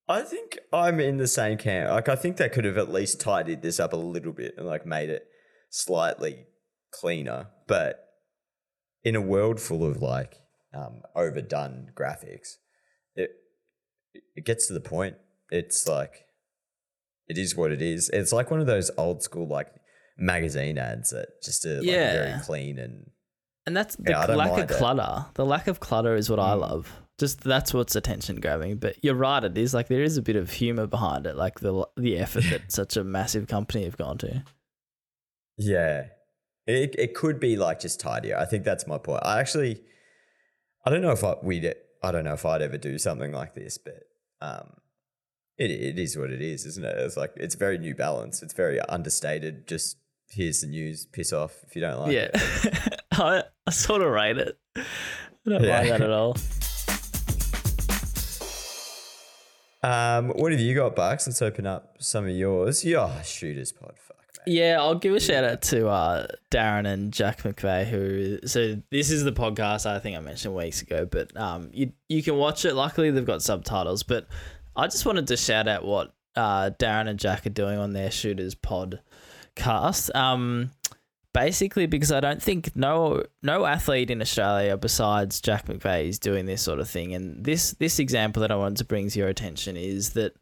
I 0.09 0.23
think 0.23 0.57
I'm 0.73 0.99
in 0.99 1.17
the 1.17 1.27
same 1.27 1.57
camp. 1.59 1.91
Like 1.91 2.09
I 2.09 2.15
think 2.15 2.37
they 2.37 2.49
could 2.49 2.65
have 2.65 2.77
at 2.79 2.91
least 2.91 3.21
tidied 3.21 3.61
this 3.61 3.79
up 3.79 3.93
a 3.93 3.97
little 3.97 4.33
bit 4.33 4.55
and 4.57 4.65
like 4.65 4.85
made 4.85 5.09
it 5.09 5.27
slightly 5.69 6.47
cleaner. 6.91 7.47
But 7.67 8.03
in 9.03 9.15
a 9.15 9.21
world 9.21 9.59
full 9.61 9.85
of 9.85 10.01
like 10.01 10.35
um, 10.73 11.03
overdone 11.15 11.91
graphics, 11.95 12.55
it 13.15 13.29
it 14.35 14.45
gets 14.45 14.67
to 14.67 14.73
the 14.73 14.81
point. 14.81 15.15
It's 15.51 15.87
like 15.87 16.25
it 17.27 17.37
is 17.37 17.55
what 17.55 17.71
it 17.71 17.81
is. 17.81 18.09
It's 18.09 18.33
like 18.33 18.49
one 18.49 18.59
of 18.59 18.65
those 18.67 18.89
old 18.97 19.21
school 19.21 19.47
like 19.47 19.67
magazine 20.17 20.79
ads 20.79 21.11
that 21.11 21.27
just 21.43 21.63
are 21.65 21.75
like 21.75 21.85
Yeah. 21.85 22.11
very 22.13 22.41
clean 22.41 22.79
and 22.79 23.11
And 23.67 23.77
that's 23.77 23.95
the 23.95 24.09
Yeah, 24.09 24.25
lack 24.25 24.49
of 24.49 24.55
mind 24.57 24.71
it. 24.71 24.73
clutter. 24.73 25.25
The 25.35 25.45
lack 25.45 25.67
of 25.67 25.79
clutter 25.79 26.15
is 26.15 26.29
what 26.31 26.39
I 26.39 26.55
Mm. 26.55 26.61
love. 26.61 27.01
Just 27.19 27.41
that's 27.41 27.73
what's 27.73 27.95
attention 27.95 28.39
grabbing. 28.39 28.77
But 28.77 28.95
you're 29.03 29.13
right, 29.15 29.43
it 29.43 29.57
is 29.57 29.73
like 29.73 29.87
there 29.87 30.01
is 30.01 30.17
a 30.17 30.21
bit 30.21 30.35
of 30.35 30.49
humor 30.51 30.87
behind 30.87 31.27
it, 31.27 31.35
like 31.35 31.59
the 31.59 31.85
the 31.97 32.17
effort 32.17 32.45
that 32.49 32.71
such 32.71 32.97
a 32.97 33.03
massive 33.03 33.47
company 33.47 33.83
have 33.83 33.97
gone 33.97 34.17
to. 34.19 34.43
Yeah. 35.57 36.05
It, 36.65 36.95
it 36.97 37.13
could 37.15 37.39
be 37.39 37.57
like 37.57 37.79
just 37.79 37.99
tidier. 37.99 38.37
I 38.37 38.45
think 38.45 38.63
that's 38.63 38.85
my 38.87 38.97
point. 38.99 39.21
I 39.25 39.39
actually, 39.39 39.81
I 40.85 40.89
don't 40.91 41.01
know 41.01 41.11
if 41.11 41.23
I, 41.23 41.35
we'd, 41.41 41.73
I 42.03 42.11
don't 42.11 42.23
know 42.23 42.33
if 42.33 42.45
I'd 42.45 42.61
ever 42.61 42.77
do 42.77 42.97
something 42.99 43.31
like 43.31 43.55
this, 43.55 43.77
but 43.79 44.03
um, 44.39 44.73
it, 45.57 45.71
it 45.71 45.97
is 45.99 46.15
what 46.15 46.29
it 46.29 46.41
is, 46.43 46.65
isn't 46.67 46.85
it? 46.85 46.95
It's 46.99 47.17
like, 47.17 47.33
it's 47.37 47.55
very 47.55 47.79
New 47.79 47.95
Balance. 47.95 48.43
It's 48.43 48.53
very 48.53 48.79
understated. 48.81 49.67
Just 49.67 49.97
here's 50.29 50.61
the 50.61 50.67
news, 50.67 51.07
piss 51.07 51.33
off 51.33 51.55
if 51.67 51.75
you 51.75 51.81
don't 51.81 52.01
like 52.01 52.11
yeah, 52.13 52.29
it. 52.33 53.01
I, 53.13 53.43
I 53.65 53.71
sort 53.71 54.03
of 54.03 54.11
rate 54.11 54.37
it. 54.37 54.57
I 54.75 54.83
don't 55.49 55.63
Yeah. 55.63 55.77
mind 55.79 55.89
that 55.89 56.01
at 56.01 56.11
all. 56.11 56.37
Um, 59.81 60.29
what 60.29 60.51
have 60.51 60.59
you 60.59 60.75
got, 60.75 60.95
Bucks? 60.95 61.27
Let's 61.27 61.41
open 61.41 61.65
up 61.65 61.95
some 61.99 62.25
of 62.25 62.31
yours. 62.31 62.83
Yeah, 62.83 63.21
shooters 63.21 63.71
pod. 63.71 63.93
Fuck, 63.97 64.17
man. 64.17 64.55
Yeah, 64.55 64.77
I'll 64.79 64.95
give 64.95 65.13
a 65.15 65.19
shout 65.19 65.43
out 65.43 65.61
to 65.63 65.87
uh, 65.87 66.27
Darren 66.51 66.85
and 66.85 67.13
Jack 67.13 67.43
McVeigh. 67.43 67.85
Who 67.85 68.39
so 68.45 68.81
this 68.91 69.09
is 69.09 69.23
the 69.23 69.31
podcast 69.31 69.85
I 69.85 69.99
think 69.99 70.17
I 70.17 70.19
mentioned 70.19 70.55
weeks 70.55 70.81
ago, 70.81 71.05
but 71.05 71.35
um, 71.37 71.69
you 71.73 71.93
you 72.09 72.21
can 72.21 72.35
watch 72.35 72.65
it. 72.65 72.73
Luckily, 72.73 73.11
they've 73.11 73.25
got 73.25 73.41
subtitles. 73.41 74.03
But 74.03 74.27
I 74.75 74.87
just 74.87 75.05
wanted 75.05 75.27
to 75.27 75.37
shout 75.37 75.67
out 75.67 75.85
what 75.85 76.13
uh, 76.35 76.71
Darren 76.77 77.07
and 77.07 77.19
Jack 77.19 77.45
are 77.45 77.51
doing 77.51 77.77
on 77.77 77.93
their 77.93 78.11
Shooters 78.11 78.55
podcast. 78.55 80.13
Um, 80.15 80.71
basically 81.33 81.85
because 81.85 82.11
I 82.11 82.19
don't 82.19 82.41
think 82.41 82.75
no 82.75 83.23
no 83.41 83.65
athlete 83.65 84.11
in 84.11 84.21
Australia 84.21 84.77
besides 84.77 85.41
Jack 85.41 85.67
McVeigh 85.67 86.07
is 86.07 86.19
doing 86.19 86.45
this 86.45 86.61
sort 86.61 86.79
of 86.79 86.89
thing. 86.89 87.13
And 87.13 87.43
this 87.43 87.71
this 87.73 87.99
example 87.99 88.41
that 88.41 88.51
I 88.51 88.55
wanted 88.55 88.77
to 88.77 88.85
bring 88.85 89.09
to 89.09 89.19
your 89.19 89.27
attention 89.27 89.77
is 89.77 90.11
that 90.11 90.35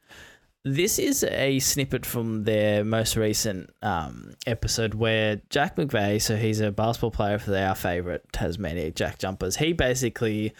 this 0.63 0.99
is 0.99 1.23
a 1.23 1.59
snippet 1.59 2.05
from 2.05 2.43
their 2.43 2.83
most 2.83 3.15
recent 3.15 3.69
um, 3.81 4.33
episode 4.45 4.93
where 4.93 5.41
Jack 5.49 5.77
McVeigh, 5.77 6.21
so 6.21 6.35
he's 6.35 6.59
a 6.59 6.71
basketball 6.71 7.11
player 7.11 7.39
for 7.39 7.55
our 7.55 7.75
favorite 7.75 8.25
Tasmania 8.33 8.91
Jack 8.91 9.19
Jumpers. 9.19 9.55
He 9.55 9.73
basically 9.73 10.53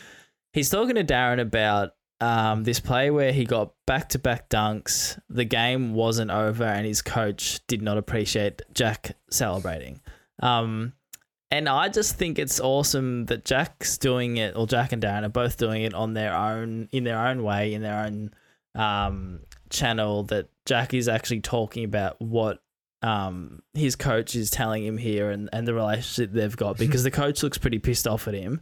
he's 0.54 0.70
talking 0.70 0.96
to 0.96 1.04
Darren 1.04 1.42
about 1.42 1.92
um, 2.20 2.63
this 2.63 2.80
play 2.80 3.12
where 3.12 3.32
he 3.32 3.46
got 3.46 3.74
back 3.86 4.10
to 4.10 4.20
back 4.20 4.50
dunks. 4.50 5.20
The 5.30 5.46
game 5.46 5.94
wasn't 5.94 6.32
over, 6.32 6.63
and 6.63 6.86
his 6.86 7.02
coach 7.02 7.60
did 7.68 7.82
not 7.82 7.98
appreciate 7.98 8.62
Jack 8.74 9.16
celebrating. 9.30 10.00
Um, 10.41 10.93
and 11.50 11.69
I 11.69 11.88
just 11.89 12.15
think 12.15 12.39
it's 12.39 12.60
awesome 12.60 13.26
that 13.26 13.45
Jack's 13.45 13.97
doing 13.97 14.38
it, 14.38 14.56
or 14.56 14.67
Jack 14.67 14.91
and 14.91 15.02
Darren 15.02 15.23
are 15.23 15.30
both 15.30 15.58
doing 15.58 15.84
it 15.84 15.93
on 15.93 16.13
their 16.13 16.36
own, 16.36 16.89
in 16.91 17.04
their 17.06 17.19
own 17.26 17.43
way, 17.43 17.73
in 17.73 17.82
their 17.82 18.04
own 18.06 18.32
um, 18.76 19.39
channel. 19.69 20.23
That 20.23 20.50
Jack 20.65 20.93
is 20.93 21.08
actually 21.08 21.39
talking 21.41 21.86
about 21.86 22.21
what 22.21 22.62
um, 23.02 23.62
his 23.73 23.95
coach 23.95 24.36
is 24.36 24.50
telling 24.52 24.84
him 24.86 24.97
here, 24.97 25.30
and, 25.32 25.50
and 25.54 25.65
the 25.67 25.73
relationship 25.73 26.34
they've 26.34 26.56
got, 26.58 26.78
because 26.80 27.04
the 27.04 27.12
coach 27.12 27.43
looks 27.43 27.58
pretty 27.58 27.80
pissed 27.80 28.08
off 28.08 28.28
at 28.28 28.34
him. 28.34 28.60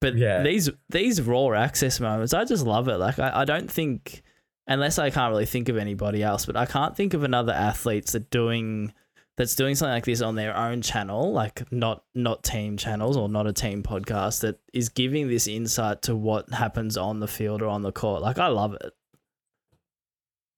But 0.00 0.16
Yeah. 0.16 0.42
these 0.42 0.68
these 0.90 1.22
raw 1.22 1.52
access 1.52 2.00
moments, 2.00 2.34
I 2.34 2.44
just 2.44 2.66
love 2.66 2.88
it. 2.88 2.96
Like 2.96 3.18
I, 3.20 3.42
I 3.42 3.44
don't 3.44 3.70
think, 3.70 4.22
unless 4.66 4.98
I 4.98 5.10
can't 5.10 5.30
really 5.30 5.46
think 5.46 5.68
of 5.68 5.76
anybody 5.76 6.22
else, 6.24 6.44
but 6.44 6.56
I 6.56 6.66
can't 6.66 6.96
think 6.96 7.14
of 7.14 7.22
another 7.22 7.52
athletes 7.52 8.12
that 8.12 8.30
doing 8.30 8.92
that's 9.36 9.54
doing 9.54 9.74
something 9.74 9.92
like 9.92 10.06
this 10.06 10.22
on 10.22 10.34
their 10.34 10.56
own 10.56 10.80
channel, 10.80 11.32
like 11.32 11.70
not 11.70 12.04
not 12.14 12.42
team 12.42 12.76
channels 12.76 13.16
or 13.16 13.28
not 13.28 13.46
a 13.46 13.52
team 13.52 13.82
podcast 13.82 14.40
that 14.40 14.58
is 14.72 14.88
giving 14.88 15.28
this 15.28 15.46
insight 15.46 16.02
to 16.02 16.16
what 16.16 16.50
happens 16.52 16.96
on 16.96 17.20
the 17.20 17.28
field 17.28 17.62
or 17.62 17.68
on 17.68 17.82
the 17.82 17.92
court. 17.92 18.22
Like 18.22 18.38
I 18.38 18.48
love 18.48 18.74
it. 18.74 18.92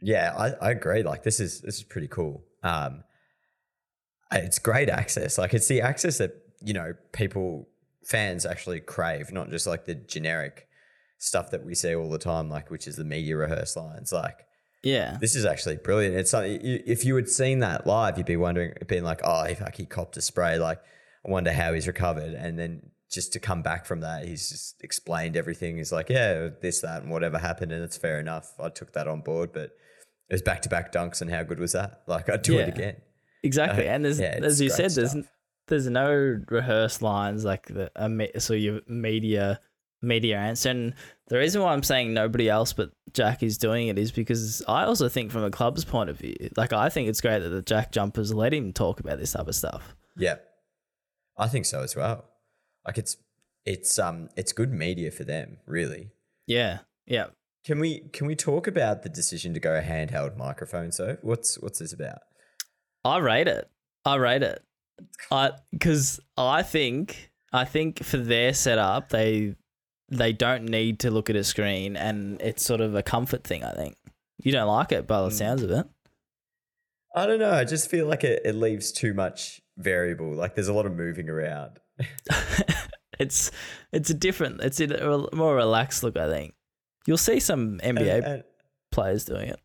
Yeah, 0.00 0.32
I, 0.36 0.68
I 0.68 0.70
agree. 0.70 1.02
Like 1.02 1.24
this 1.24 1.40
is 1.40 1.60
this 1.60 1.78
is 1.78 1.82
pretty 1.82 2.08
cool. 2.08 2.44
Um, 2.62 3.02
it's 4.30 4.60
great 4.60 4.88
access. 4.88 5.38
Like 5.38 5.54
it's 5.54 5.66
the 5.66 5.80
access 5.80 6.18
that 6.18 6.34
you 6.62 6.72
know 6.72 6.92
people 7.12 7.68
fans 8.04 8.46
actually 8.46 8.80
crave, 8.80 9.32
not 9.32 9.50
just 9.50 9.66
like 9.66 9.86
the 9.86 9.94
generic 9.94 10.68
stuff 11.18 11.50
that 11.50 11.64
we 11.64 11.74
see 11.74 11.96
all 11.96 12.10
the 12.10 12.18
time, 12.18 12.48
like 12.48 12.70
which 12.70 12.86
is 12.86 12.94
the 12.94 13.04
media 13.04 13.36
rehearse 13.36 13.76
lines. 13.76 14.12
Like 14.12 14.46
Yeah. 14.82 15.18
this 15.20 15.34
is 15.34 15.44
actually 15.44 15.76
brilliant. 15.76 16.14
It's 16.16 16.30
something 16.30 16.58
if 16.62 17.04
you 17.04 17.16
had 17.16 17.28
seen 17.28 17.58
that 17.60 17.86
live, 17.86 18.16
you'd 18.16 18.26
be 18.26 18.36
wondering, 18.36 18.74
being 18.86 19.04
like, 19.04 19.20
oh, 19.24 19.42
if 19.42 19.60
like 19.60 19.76
he 19.76 19.86
copped 19.86 20.16
a 20.16 20.22
spray, 20.22 20.58
like 20.58 20.80
I 21.26 21.30
wonder 21.30 21.52
how 21.52 21.72
he's 21.72 21.86
recovered, 21.86 22.34
and 22.34 22.58
then 22.58 22.90
just 23.10 23.32
to 23.32 23.40
come 23.40 23.62
back 23.62 23.86
from 23.86 24.00
that, 24.00 24.26
he's 24.26 24.48
just 24.50 24.82
explained 24.84 25.36
everything. 25.36 25.78
He's 25.78 25.90
like, 25.92 26.08
yeah, 26.10 26.48
this, 26.60 26.80
that, 26.82 27.02
and 27.02 27.10
whatever 27.10 27.38
happened, 27.38 27.72
and 27.72 27.82
it's 27.82 27.96
fair 27.96 28.20
enough. 28.20 28.52
I 28.60 28.68
took 28.68 28.92
that 28.92 29.08
on 29.08 29.22
board, 29.22 29.52
but 29.52 29.70
it 30.28 30.34
was 30.34 30.42
back 30.42 30.62
to 30.62 30.68
back 30.68 30.92
dunks, 30.92 31.20
and 31.20 31.30
how 31.30 31.42
good 31.42 31.58
was 31.58 31.72
that? 31.72 32.02
Like 32.06 32.28
I'd 32.28 32.42
do 32.42 32.58
it 32.58 32.68
again. 32.68 32.96
Exactly, 33.42 33.88
Uh, 33.88 33.92
and 33.92 34.04
there's 34.04 34.20
yeah, 34.20 34.38
as 34.42 34.60
you 34.60 34.68
said, 34.70 34.90
there's 34.92 35.10
stuff. 35.12 35.24
there's 35.68 35.88
no 35.88 36.38
rehearsed 36.48 37.02
lines 37.02 37.44
like 37.44 37.66
the 37.66 37.90
so 38.38 38.52
your 38.54 38.80
media 38.88 39.60
media 40.02 40.38
answer. 40.38 40.70
And 40.70 40.94
the 41.28 41.38
reason 41.38 41.62
why 41.62 41.72
I'm 41.72 41.82
saying 41.82 42.14
nobody 42.14 42.48
else 42.48 42.72
but 42.72 42.90
Jack 43.12 43.42
is 43.42 43.58
doing 43.58 43.88
it 43.88 43.98
is 43.98 44.12
because 44.12 44.62
I 44.68 44.84
also 44.84 45.08
think 45.08 45.30
from 45.30 45.44
a 45.44 45.50
club's 45.50 45.84
point 45.84 46.10
of 46.10 46.18
view, 46.18 46.36
like 46.56 46.72
I 46.72 46.88
think 46.88 47.08
it's 47.08 47.20
great 47.20 47.40
that 47.40 47.48
the 47.48 47.62
Jack 47.62 47.92
Jumpers 47.92 48.32
let 48.32 48.54
him 48.54 48.72
talk 48.72 49.00
about 49.00 49.18
this 49.18 49.32
type 49.32 49.48
of 49.48 49.54
stuff. 49.54 49.94
Yeah, 50.16 50.36
I 51.36 51.48
think 51.48 51.66
so 51.66 51.82
as 51.82 51.94
well. 51.94 52.24
Like 52.86 52.98
it's 52.98 53.16
it's 53.64 53.98
um 53.98 54.28
it's 54.36 54.52
good 54.52 54.72
media 54.72 55.10
for 55.10 55.24
them, 55.24 55.58
really. 55.66 56.10
Yeah, 56.46 56.78
yeah. 57.06 57.26
Can 57.64 57.80
we 57.80 58.00
can 58.12 58.26
we 58.26 58.34
talk 58.34 58.66
about 58.66 59.02
the 59.02 59.08
decision 59.08 59.52
to 59.54 59.60
go 59.60 59.80
handheld 59.80 60.36
microphone? 60.36 60.90
So 60.92 61.18
What's 61.22 61.58
what's 61.58 61.78
this 61.78 61.92
about? 61.92 62.20
I 63.04 63.18
rate 63.18 63.48
it. 63.48 63.68
I 64.04 64.16
rate 64.16 64.42
it. 64.42 64.62
I 65.30 65.52
because 65.70 66.18
I 66.36 66.62
think 66.62 67.30
I 67.52 67.64
think 67.64 68.02
for 68.02 68.16
their 68.16 68.54
setup 68.54 69.10
they 69.10 69.54
they 70.10 70.32
don't 70.32 70.64
need 70.64 71.00
to 71.00 71.10
look 71.10 71.28
at 71.30 71.36
a 71.36 71.44
screen 71.44 71.96
and 71.96 72.40
it's 72.40 72.62
sort 72.64 72.80
of 72.80 72.94
a 72.94 73.02
comfort 73.02 73.44
thing. 73.44 73.62
I 73.64 73.72
think 73.72 73.96
you 74.42 74.52
don't 74.52 74.68
like 74.68 74.92
it 74.92 75.06
by 75.06 75.22
the 75.22 75.28
Mm. 75.28 75.32
sounds 75.32 75.62
of 75.62 75.70
it. 75.70 75.86
I 77.14 77.26
don't 77.26 77.38
know. 77.38 77.50
I 77.52 77.64
just 77.64 77.90
feel 77.90 78.06
like 78.06 78.22
it, 78.24 78.42
it 78.44 78.54
leaves 78.54 78.92
too 78.92 79.12
much 79.14 79.60
variable. 79.76 80.32
Like 80.34 80.54
there's 80.54 80.68
a 80.68 80.72
lot 80.72 80.86
of 80.86 80.92
moving 80.94 81.28
around. 81.28 81.78
it's 83.18 83.50
it's 83.92 84.10
a 84.10 84.14
different. 84.14 84.60
It's 84.62 84.80
a 84.80 85.26
more 85.32 85.56
relaxed 85.56 86.02
look. 86.02 86.16
I 86.16 86.28
think 86.28 86.54
you'll 87.06 87.16
see 87.18 87.40
some 87.40 87.78
NBA 87.82 88.16
And- 88.16 88.24
and- 88.24 88.44
players 88.92 89.24
doing 89.24 89.48
it. 89.48 89.60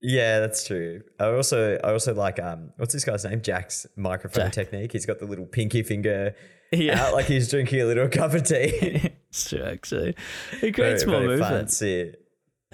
yeah, 0.00 0.40
that's 0.40 0.64
true. 0.66 1.02
I 1.18 1.26
also 1.26 1.78
I 1.82 1.92
also 1.92 2.14
like 2.14 2.38
um 2.40 2.72
what's 2.76 2.92
this 2.92 3.04
guy's 3.04 3.24
name? 3.24 3.40
Jack's 3.42 3.86
microphone 3.96 4.44
Jack. 4.46 4.52
technique. 4.52 4.92
He's 4.92 5.06
got 5.06 5.18
the 5.18 5.26
little 5.26 5.46
pinky 5.46 5.82
finger 5.82 6.34
Yeah, 6.72 7.04
out 7.04 7.12
like 7.12 7.26
he's 7.26 7.50
drinking 7.50 7.80
a 7.82 7.84
little 7.84 8.08
cup 8.08 8.32
of 8.34 8.44
tea. 8.44 9.12
it's 9.28 9.50
true. 9.50 9.62
Actually, 9.62 10.08
it 10.10 10.16
Very- 10.60 10.72
creates 10.72 11.06
more 11.06 11.16
very 11.16 11.28
movement. 11.28 11.50
fancy. 11.50 12.14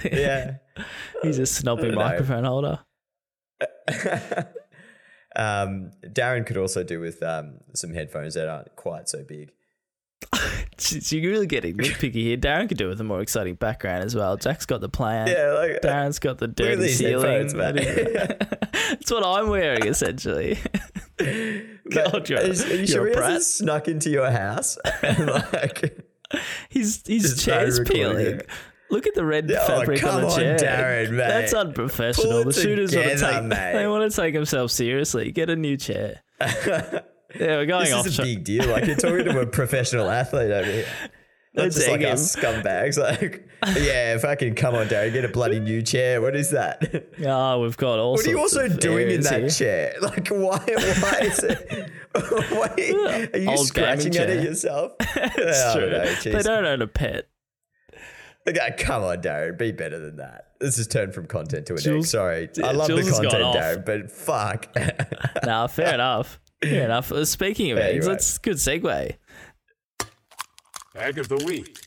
Yeah. 0.05 0.59
He's 1.23 1.41
a 1.41 1.47
snobby 1.47 1.89
know. 1.91 1.97
microphone 1.97 2.45
holder. 2.45 2.79
um, 5.35 5.91
Darren 6.07 6.47
could 6.47 6.57
also 6.57 6.85
do 6.85 7.01
with 7.01 7.21
um, 7.23 7.55
some 7.75 7.93
headphones 7.95 8.35
that 8.35 8.49
aren't 8.49 8.77
quite 8.77 9.09
so 9.09 9.25
big. 9.25 9.51
Jeez, 10.77 11.11
You're 11.11 11.33
really 11.33 11.47
getting 11.49 11.77
nitpicky 11.77 12.15
here. 12.15 12.37
Darren 12.37 12.69
could 12.69 12.79
do 12.79 12.87
with 12.89 13.01
a 13.01 13.05
more 13.05 13.21
exciting 13.21 13.57
background 13.57 14.05
as 14.05 14.15
well. 14.15 14.37
Jack's 14.37 14.67
got 14.67 14.81
the 14.81 14.89
plan. 14.89 15.27
Yeah, 15.27 15.53
like 15.59 15.81
Darren's 15.83 16.21
got 16.21 16.39
the 16.39 16.47
dirty 16.49 16.89
ceiling. 16.89 17.49
That's 17.53 19.11
what 19.11 19.25
I'm 19.25 19.49
wearing 19.49 19.87
essentially. 19.87 20.59
God, 21.19 22.29
you're, 22.29 22.41
you- 22.45 22.65
are 22.65 22.75
you 22.77 22.87
sure 22.87 23.07
he 23.09 23.15
hasn't 23.15 23.45
snuck 23.45 23.89
into 23.89 24.11
your 24.11 24.31
house? 24.31 24.79
and 25.03 25.27
like, 25.27 26.05
his 26.69 27.03
Just 27.03 27.45
chair's 27.45 27.81
peeling. 27.81 28.41
Look 28.91 29.07
at 29.07 29.15
the 29.15 29.25
red 29.25 29.51
Oh, 29.53 29.67
fabric 29.67 30.03
on 30.05 30.23
the 30.23 30.29
on, 30.29 30.39
chair. 30.39 30.57
Darren, 30.59 31.11
mate. 31.11 31.17
That's 31.19 31.53
unprofessional. 31.53 32.45
The 32.45 32.53
shooters 32.55 32.95
want 32.97 33.09
to 33.09 33.19
take 33.19 33.43
mate. 33.45 33.73
they 33.75 33.87
want 33.87 34.11
to 34.11 34.17
take 34.17 34.33
themselves 34.35 34.73
seriously. 34.73 35.31
Get 35.31 35.51
a 35.51 35.57
new 35.57 35.77
chair. 35.77 36.23
yeah, 36.41 37.01
we're 37.39 37.67
going 37.67 37.85
this 37.85 37.93
off. 37.93 38.07
is 38.07 38.19
a 38.19 38.23
big 38.23 38.45
deal. 38.45 38.67
Like 38.67 38.87
you're 38.87 38.97
talking 38.97 39.25
to 39.27 39.41
a 39.41 39.47
professional 39.47 40.09
athlete 40.09 40.51
over 40.51 40.71
here. 40.71 40.87
Let's 41.55 41.75
just 41.77 41.89
like 41.89 42.03
us 42.03 42.35
scumbags. 42.37 42.99
Like, 43.61 43.77
yeah, 43.77 44.17
fucking 44.19 44.55
come 44.55 44.77
on, 44.77 44.87
Darren, 44.87 45.13
get 45.13 45.25
a 45.25 45.29
bloody 45.29 45.59
new 45.59 45.83
chair. 45.83 46.21
What 46.23 46.37
is 46.37 46.51
that? 46.51 47.11
Oh, 47.27 47.61
we've 47.61 47.77
got 47.77 47.99
all 47.99 48.13
What 48.13 48.25
are 48.25 48.31
you 48.31 48.39
also 48.39 48.69
doing 48.69 49.11
in 49.11 49.23
that 49.23 49.41
here. 49.41 49.51
chair? 49.51 49.95
Like, 50.01 50.29
why? 50.29 50.59
Why 50.65 51.19
is 51.23 51.39
it? 51.43 51.91
Why, 52.15 53.29
are 53.33 53.39
you 53.39 53.51
Old 53.51 53.67
scratching 53.67 54.17
at 54.17 54.31
it 54.31 54.45
yourself? 54.45 54.93
It's 55.01 55.61
I 55.65 55.73
true. 55.77 55.91
don't 55.91 56.23
they 56.37 56.43
don't 56.43 56.65
own 56.67 56.83
a 56.83 56.87
pet. 56.87 57.27
Okay, 58.49 58.75
come 58.79 59.03
on, 59.03 59.21
Darren, 59.23 59.59
be 59.59 59.73
better 59.73 59.99
than 59.99 60.17
that. 60.17 60.53
This 60.61 60.77
has 60.77 60.87
turned 60.87 61.13
from 61.13 61.27
content 61.27 61.67
to 61.67 61.75
an 61.75 61.97
egg. 61.97 62.05
Sorry, 62.07 62.49
yeah, 62.55 62.67
I 62.69 62.71
love 62.73 62.87
Jules 62.87 63.07
the 63.07 63.29
content. 63.29 63.57
Darren, 63.57 63.85
but 63.85 64.11
fuck. 64.11 64.69
Nah, 65.45 65.67
fair 65.67 65.95
enough. 65.95 66.39
Fair 66.63 66.85
enough. 66.85 67.13
Uh, 67.13 67.25
Speaking 67.25 67.73
of 67.73 67.79
Yeah, 67.79 67.85
eggs, 67.85 68.07
right. 68.07 68.13
that's 68.13 68.39
good 68.39 68.57
segue. 68.57 69.17
Egg 70.99 71.19
of 71.19 71.29
the 71.29 71.37
week. 71.45 71.79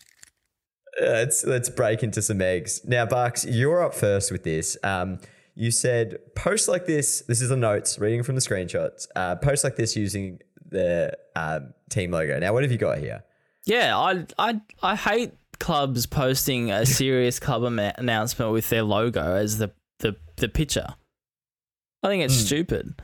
let's 0.99 1.43
let's 1.45 1.69
break 1.69 2.03
into 2.03 2.21
some 2.21 2.41
eggs 2.41 2.81
now. 2.85 3.05
Bucks, 3.05 3.45
you're 3.45 3.83
up 3.83 3.93
first 3.93 4.31
with 4.31 4.43
this. 4.43 4.77
Um, 4.83 5.19
you 5.55 5.71
said 5.71 6.17
post 6.35 6.67
like 6.67 6.85
this. 6.85 7.21
This 7.27 7.41
is 7.41 7.49
the 7.49 7.57
notes 7.57 7.99
reading 7.99 8.23
from 8.23 8.35
the 8.35 8.41
screenshots. 8.41 9.07
Uh, 9.15 9.35
post 9.35 9.63
like 9.63 9.75
this 9.75 9.95
using 9.95 10.39
the 10.69 11.17
um, 11.35 11.73
team 11.89 12.11
logo. 12.11 12.39
Now, 12.39 12.53
what 12.53 12.63
have 12.63 12.71
you 12.71 12.77
got 12.77 12.97
here? 12.99 13.23
Yeah, 13.65 13.97
I 13.97 14.25
I 14.39 14.61
I 14.81 14.95
hate 14.95 15.33
clubs 15.59 16.05
posting 16.05 16.71
a 16.71 16.85
serious 17.01 17.39
club 17.39 17.63
ama- 17.65 17.93
announcement 17.97 18.51
with 18.51 18.69
their 18.69 18.83
logo 18.83 19.35
as 19.35 19.57
the 19.57 19.71
the 19.99 20.15
the 20.37 20.49
picture. 20.49 20.87
I 22.03 22.07
think 22.07 22.23
it's 22.23 22.33
stupid. 22.35 22.99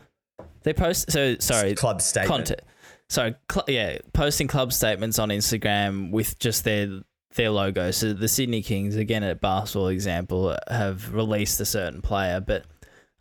They 0.63 0.73
post 0.73 1.11
so 1.11 1.35
sorry 1.39 1.75
Club 1.75 2.01
statement. 2.01 2.29
content. 2.47 2.61
Sorry, 3.09 3.35
cl- 3.51 3.65
yeah, 3.67 3.99
posting 4.13 4.47
club 4.47 4.73
statements 4.73 5.17
on 5.19 5.29
Instagram 5.29 6.11
with 6.11 6.37
just 6.39 6.63
their 6.63 7.01
their 7.35 7.49
logo. 7.49 7.91
So 7.91 8.13
the 8.13 8.27
Sydney 8.27 8.61
Kings, 8.61 8.95
again 8.95 9.23
at 9.23 9.39
basketball 9.39 9.87
example, 9.87 10.57
have 10.67 11.13
released 11.13 11.59
a 11.59 11.65
certain 11.65 12.01
player, 12.01 12.39
but 12.39 12.65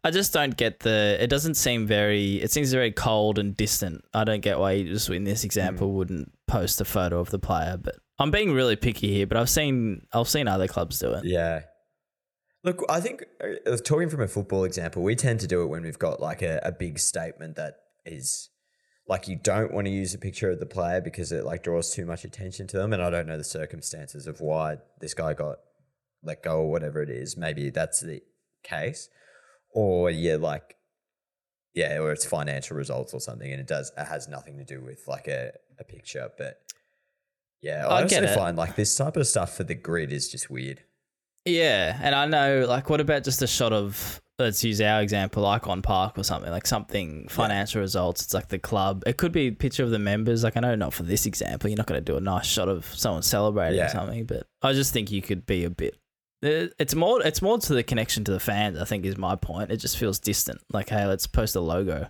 I 0.07 0.11
just 0.11 0.33
don't 0.33 0.57
get 0.57 0.81
the. 0.81 1.17
It 1.21 1.29
doesn't 1.29 1.55
seem 1.55 1.87
very. 1.87 2.37
It 2.37 2.53
seems 2.53 2.73
very 2.73 2.93
cold 2.93 3.41
and 3.41 3.57
distant. 3.57 4.05
I 4.15 4.23
don't 4.23 4.41
get 4.41 4.59
why 4.59 4.73
you 4.73 4.93
just 4.93 5.11
in 5.11 5.25
this 5.25 5.43
example 5.43 5.93
wouldn't 5.95 6.33
post 6.47 6.81
a 6.81 6.85
photo 6.85 7.19
of 7.19 7.31
the 7.31 7.41
player. 7.41 7.77
But 7.77 7.97
I'm 8.19 8.31
being 8.31 8.53
really 8.53 8.77
picky 8.77 9.13
here. 9.13 9.27
But 9.27 9.37
I've 9.37 9.51
seen 9.51 10.07
I've 10.13 10.29
seen 10.29 10.47
other 10.47 10.69
clubs 10.69 11.01
do 11.01 11.13
it. 11.15 11.25
Yeah. 11.25 11.63
Look, 12.63 12.85
I 12.89 13.01
think 13.01 13.25
uh, 13.41 13.77
talking 13.85 14.09
from 14.09 14.21
a 14.21 14.29
football 14.29 14.63
example, 14.63 15.03
we 15.03 15.17
tend 15.17 15.41
to 15.41 15.49
do 15.49 15.63
it 15.63 15.67
when 15.67 15.83
we've 15.83 15.99
got 15.99 16.21
like 16.21 16.43
a, 16.43 16.61
a 16.63 16.73
big 16.73 17.01
statement 17.01 17.57
that 17.57 17.75
is 18.05 18.49
like 19.09 19.29
you 19.29 19.37
don't 19.37 19.73
want 19.73 19.87
to 19.87 19.93
use 19.93 20.15
a 20.15 20.19
picture 20.19 20.51
of 20.51 20.59
the 20.59 20.67
player 20.67 21.01
because 21.01 21.33
it 21.33 21.45
like 21.45 21.63
draws 21.63 21.93
too 21.93 22.07
much 22.07 22.25
attention 22.25 22.67
to 22.69 22.77
them. 22.77 22.93
And 22.93 23.03
I 23.03 23.11
don't 23.11 23.27
know 23.27 23.37
the 23.37 23.45
circumstances 23.45 24.27
of 24.27 24.41
why 24.41 24.79
this 25.01 25.15
guy 25.15 25.35
got 25.35 25.59
let 26.23 26.43
go 26.43 26.61
or 26.61 26.71
whatever 26.71 27.03
it 27.03 27.11
is. 27.11 27.37
Maybe 27.37 27.71
that's 27.71 28.01
the 28.01 28.21
case. 28.63 29.09
Or 29.71 30.11
yeah, 30.11 30.37
like 30.37 30.75
yeah, 31.75 31.99
or 31.99 32.11
it's 32.11 32.25
financial 32.25 32.77
results 32.77 33.13
or 33.13 33.21
something, 33.21 33.51
and 33.51 33.61
it 33.61 33.67
does 33.67 33.93
it 33.97 34.07
has 34.07 34.29
nothing 34.29 34.57
to 34.59 34.65
do 34.65 34.83
with 34.83 35.05
like 35.07 35.29
a, 35.29 35.53
a 35.79 35.85
picture. 35.85 36.31
But 36.37 36.59
yeah, 37.61 37.87
I, 37.87 37.99
I 37.99 38.03
also 38.03 38.27
find 38.29 38.57
like 38.57 38.77
this 38.77 38.95
type 38.97 39.17
of 39.17 39.27
stuff 39.27 39.57
for 39.57 39.65
the 39.65 39.75
grid 39.75 40.13
is 40.13 40.31
just 40.31 40.51
weird. 40.51 40.83
Yeah, 41.47 41.97
and 42.03 42.13
I 42.13 42.27
know, 42.27 42.67
like, 42.69 42.91
what 42.91 43.01
about 43.01 43.23
just 43.23 43.41
a 43.41 43.47
shot 43.47 43.73
of, 43.73 44.21
let's 44.39 44.63
use 44.63 44.81
our 44.81 45.01
example, 45.01 45.45
Ikon 45.45 45.83
Park 45.83 46.19
or 46.19 46.25
something, 46.25 46.51
like 46.51 46.67
something 46.67 47.27
financial 47.29 47.81
results. 47.81 48.23
It's 48.23 48.35
like 48.35 48.49
the 48.49 48.59
club. 48.59 49.03
It 49.07 49.17
could 49.17 49.33
be 49.33 49.49
a 49.49 49.53
picture 49.53 49.85
of 49.85 49.91
the 49.91 49.99
members. 49.99 50.45
Like, 50.45 50.57
I 50.57 50.61
know 50.61 50.75
not 50.75 50.93
for 50.93 51.03
this 51.03 51.27
example, 51.27 51.71
you're 51.71 51.77
not 51.77 51.87
going 51.87 52.03
to 52.03 52.13
do 52.13 52.17
a 52.17 52.21
nice 52.21 52.47
shot 52.47 52.69
of 52.69 52.85
someone 52.95 53.23
celebrating 53.23 53.81
or 53.81 53.89
something, 53.89 54.25
but 54.27 54.47
I 54.63 54.73
just 54.73 54.93
think 54.93 55.11
you 55.11 55.23
could 55.23 55.47
be 55.47 55.65
a 55.65 55.71
bit. 55.71 55.97
Uh, 56.45 56.69
it's 56.79 56.95
more. 56.95 57.23
It's 57.23 57.41
more 57.41 57.59
to 57.59 57.75
the 57.75 57.83
connection 57.83 58.25
to 58.25 58.33
the 58.33 58.41
fans. 58.41 58.79
I 58.79 58.85
think 58.85 59.07
is 59.07 59.17
my 59.17 59.37
point. 59.37 59.71
It 59.71 59.79
just 59.79 59.97
feels 59.97 60.19
distant. 60.19 60.61
Like, 60.71 60.91
hey, 60.91 61.07
let's 61.07 61.27
post 61.27 61.57
a 61.57 61.61
logo. 61.61 62.09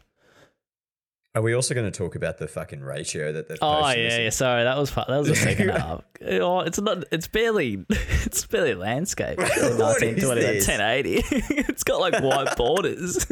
Are 1.36 1.42
we 1.42 1.54
also 1.54 1.74
going 1.74 1.84
to 1.84 1.90
talk 1.96 2.16
about 2.16 2.38
the 2.38 2.48
fucking 2.48 2.80
ratio 2.80 3.30
that 3.32 3.46
they've 3.46 3.58
Oh 3.60 3.90
yeah, 3.90 4.20
yeah. 4.20 4.30
Sorry, 4.30 4.64
that 4.64 4.78
was 4.78 4.90
that 4.94 5.06
was 5.06 5.28
the 5.28 5.36
second 5.36 5.68
half. 5.78 6.02
Oh, 6.26 6.60
it's 6.60 6.80
not. 6.80 7.04
It's 7.12 7.28
barely. 7.28 7.84
It's 8.26 8.44
barely 8.46 8.74
landscape. 8.74 9.38
It's 9.38 9.54
barely 9.60 9.78
1920 9.78 10.40
by 10.40 10.52
this? 10.52 10.66
1080. 10.66 11.22
it's 11.70 11.84
got 11.84 12.00
like 12.00 12.20
white 12.22 12.56
borders. 12.56 13.26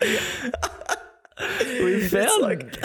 we 0.00 0.16
found 2.08 2.42
like- 2.42 2.76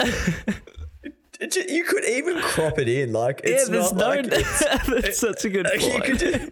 You 1.70 1.84
could 1.84 2.04
even 2.04 2.38
crop 2.40 2.78
it 2.78 2.88
in. 2.88 3.12
Like 3.12 3.40
yeah, 3.42 3.54
it's 3.54 3.68
there's 3.68 3.92
not 3.92 4.00
no. 4.00 4.08
like 4.08 4.26
it's, 4.30 4.64
that's 4.86 5.18
such 5.18 5.44
a 5.46 5.48
good 5.48 5.66
point. 5.66 6.18
just, 6.18 6.50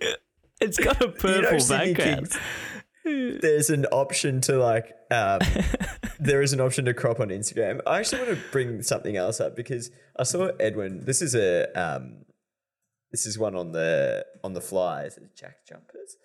it's 0.60 0.78
got 0.78 1.00
a 1.02 1.06
you 1.06 1.12
know, 1.12 1.50
purple 1.50 1.68
background. 1.68 2.30
Kings, 3.04 3.40
there's 3.40 3.70
an 3.70 3.86
option 3.86 4.40
to 4.42 4.58
like 4.58 4.92
um, 5.10 5.40
there 6.20 6.42
is 6.42 6.52
an 6.52 6.60
option 6.60 6.84
to 6.86 6.94
crop 6.94 7.20
on 7.20 7.28
Instagram. 7.28 7.80
I 7.86 7.98
actually 8.00 8.22
want 8.22 8.38
to 8.38 8.44
bring 8.50 8.82
something 8.82 9.16
else 9.16 9.40
up 9.40 9.56
because 9.56 9.90
I 10.18 10.22
saw 10.24 10.50
Edwin. 10.60 11.04
This 11.04 11.22
is 11.22 11.34
a 11.34 11.70
um, 11.80 12.24
this 13.10 13.26
is 13.26 13.38
one 13.38 13.54
on 13.54 13.72
the 13.72 14.24
on 14.42 14.52
the 14.54 14.60
fly. 14.60 15.04
Is 15.04 15.18
Jack 15.36 15.66
Jumpers? 15.68 16.16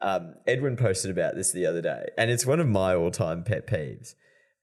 Um, 0.00 0.34
Edwin 0.46 0.76
posted 0.76 1.10
about 1.10 1.34
this 1.34 1.50
the 1.52 1.66
other 1.66 1.82
day, 1.82 2.06
and 2.16 2.30
it's 2.30 2.46
one 2.46 2.60
of 2.60 2.68
my 2.68 2.94
all 2.94 3.10
time 3.10 3.42
pet 3.44 3.66
peeves. 3.66 4.14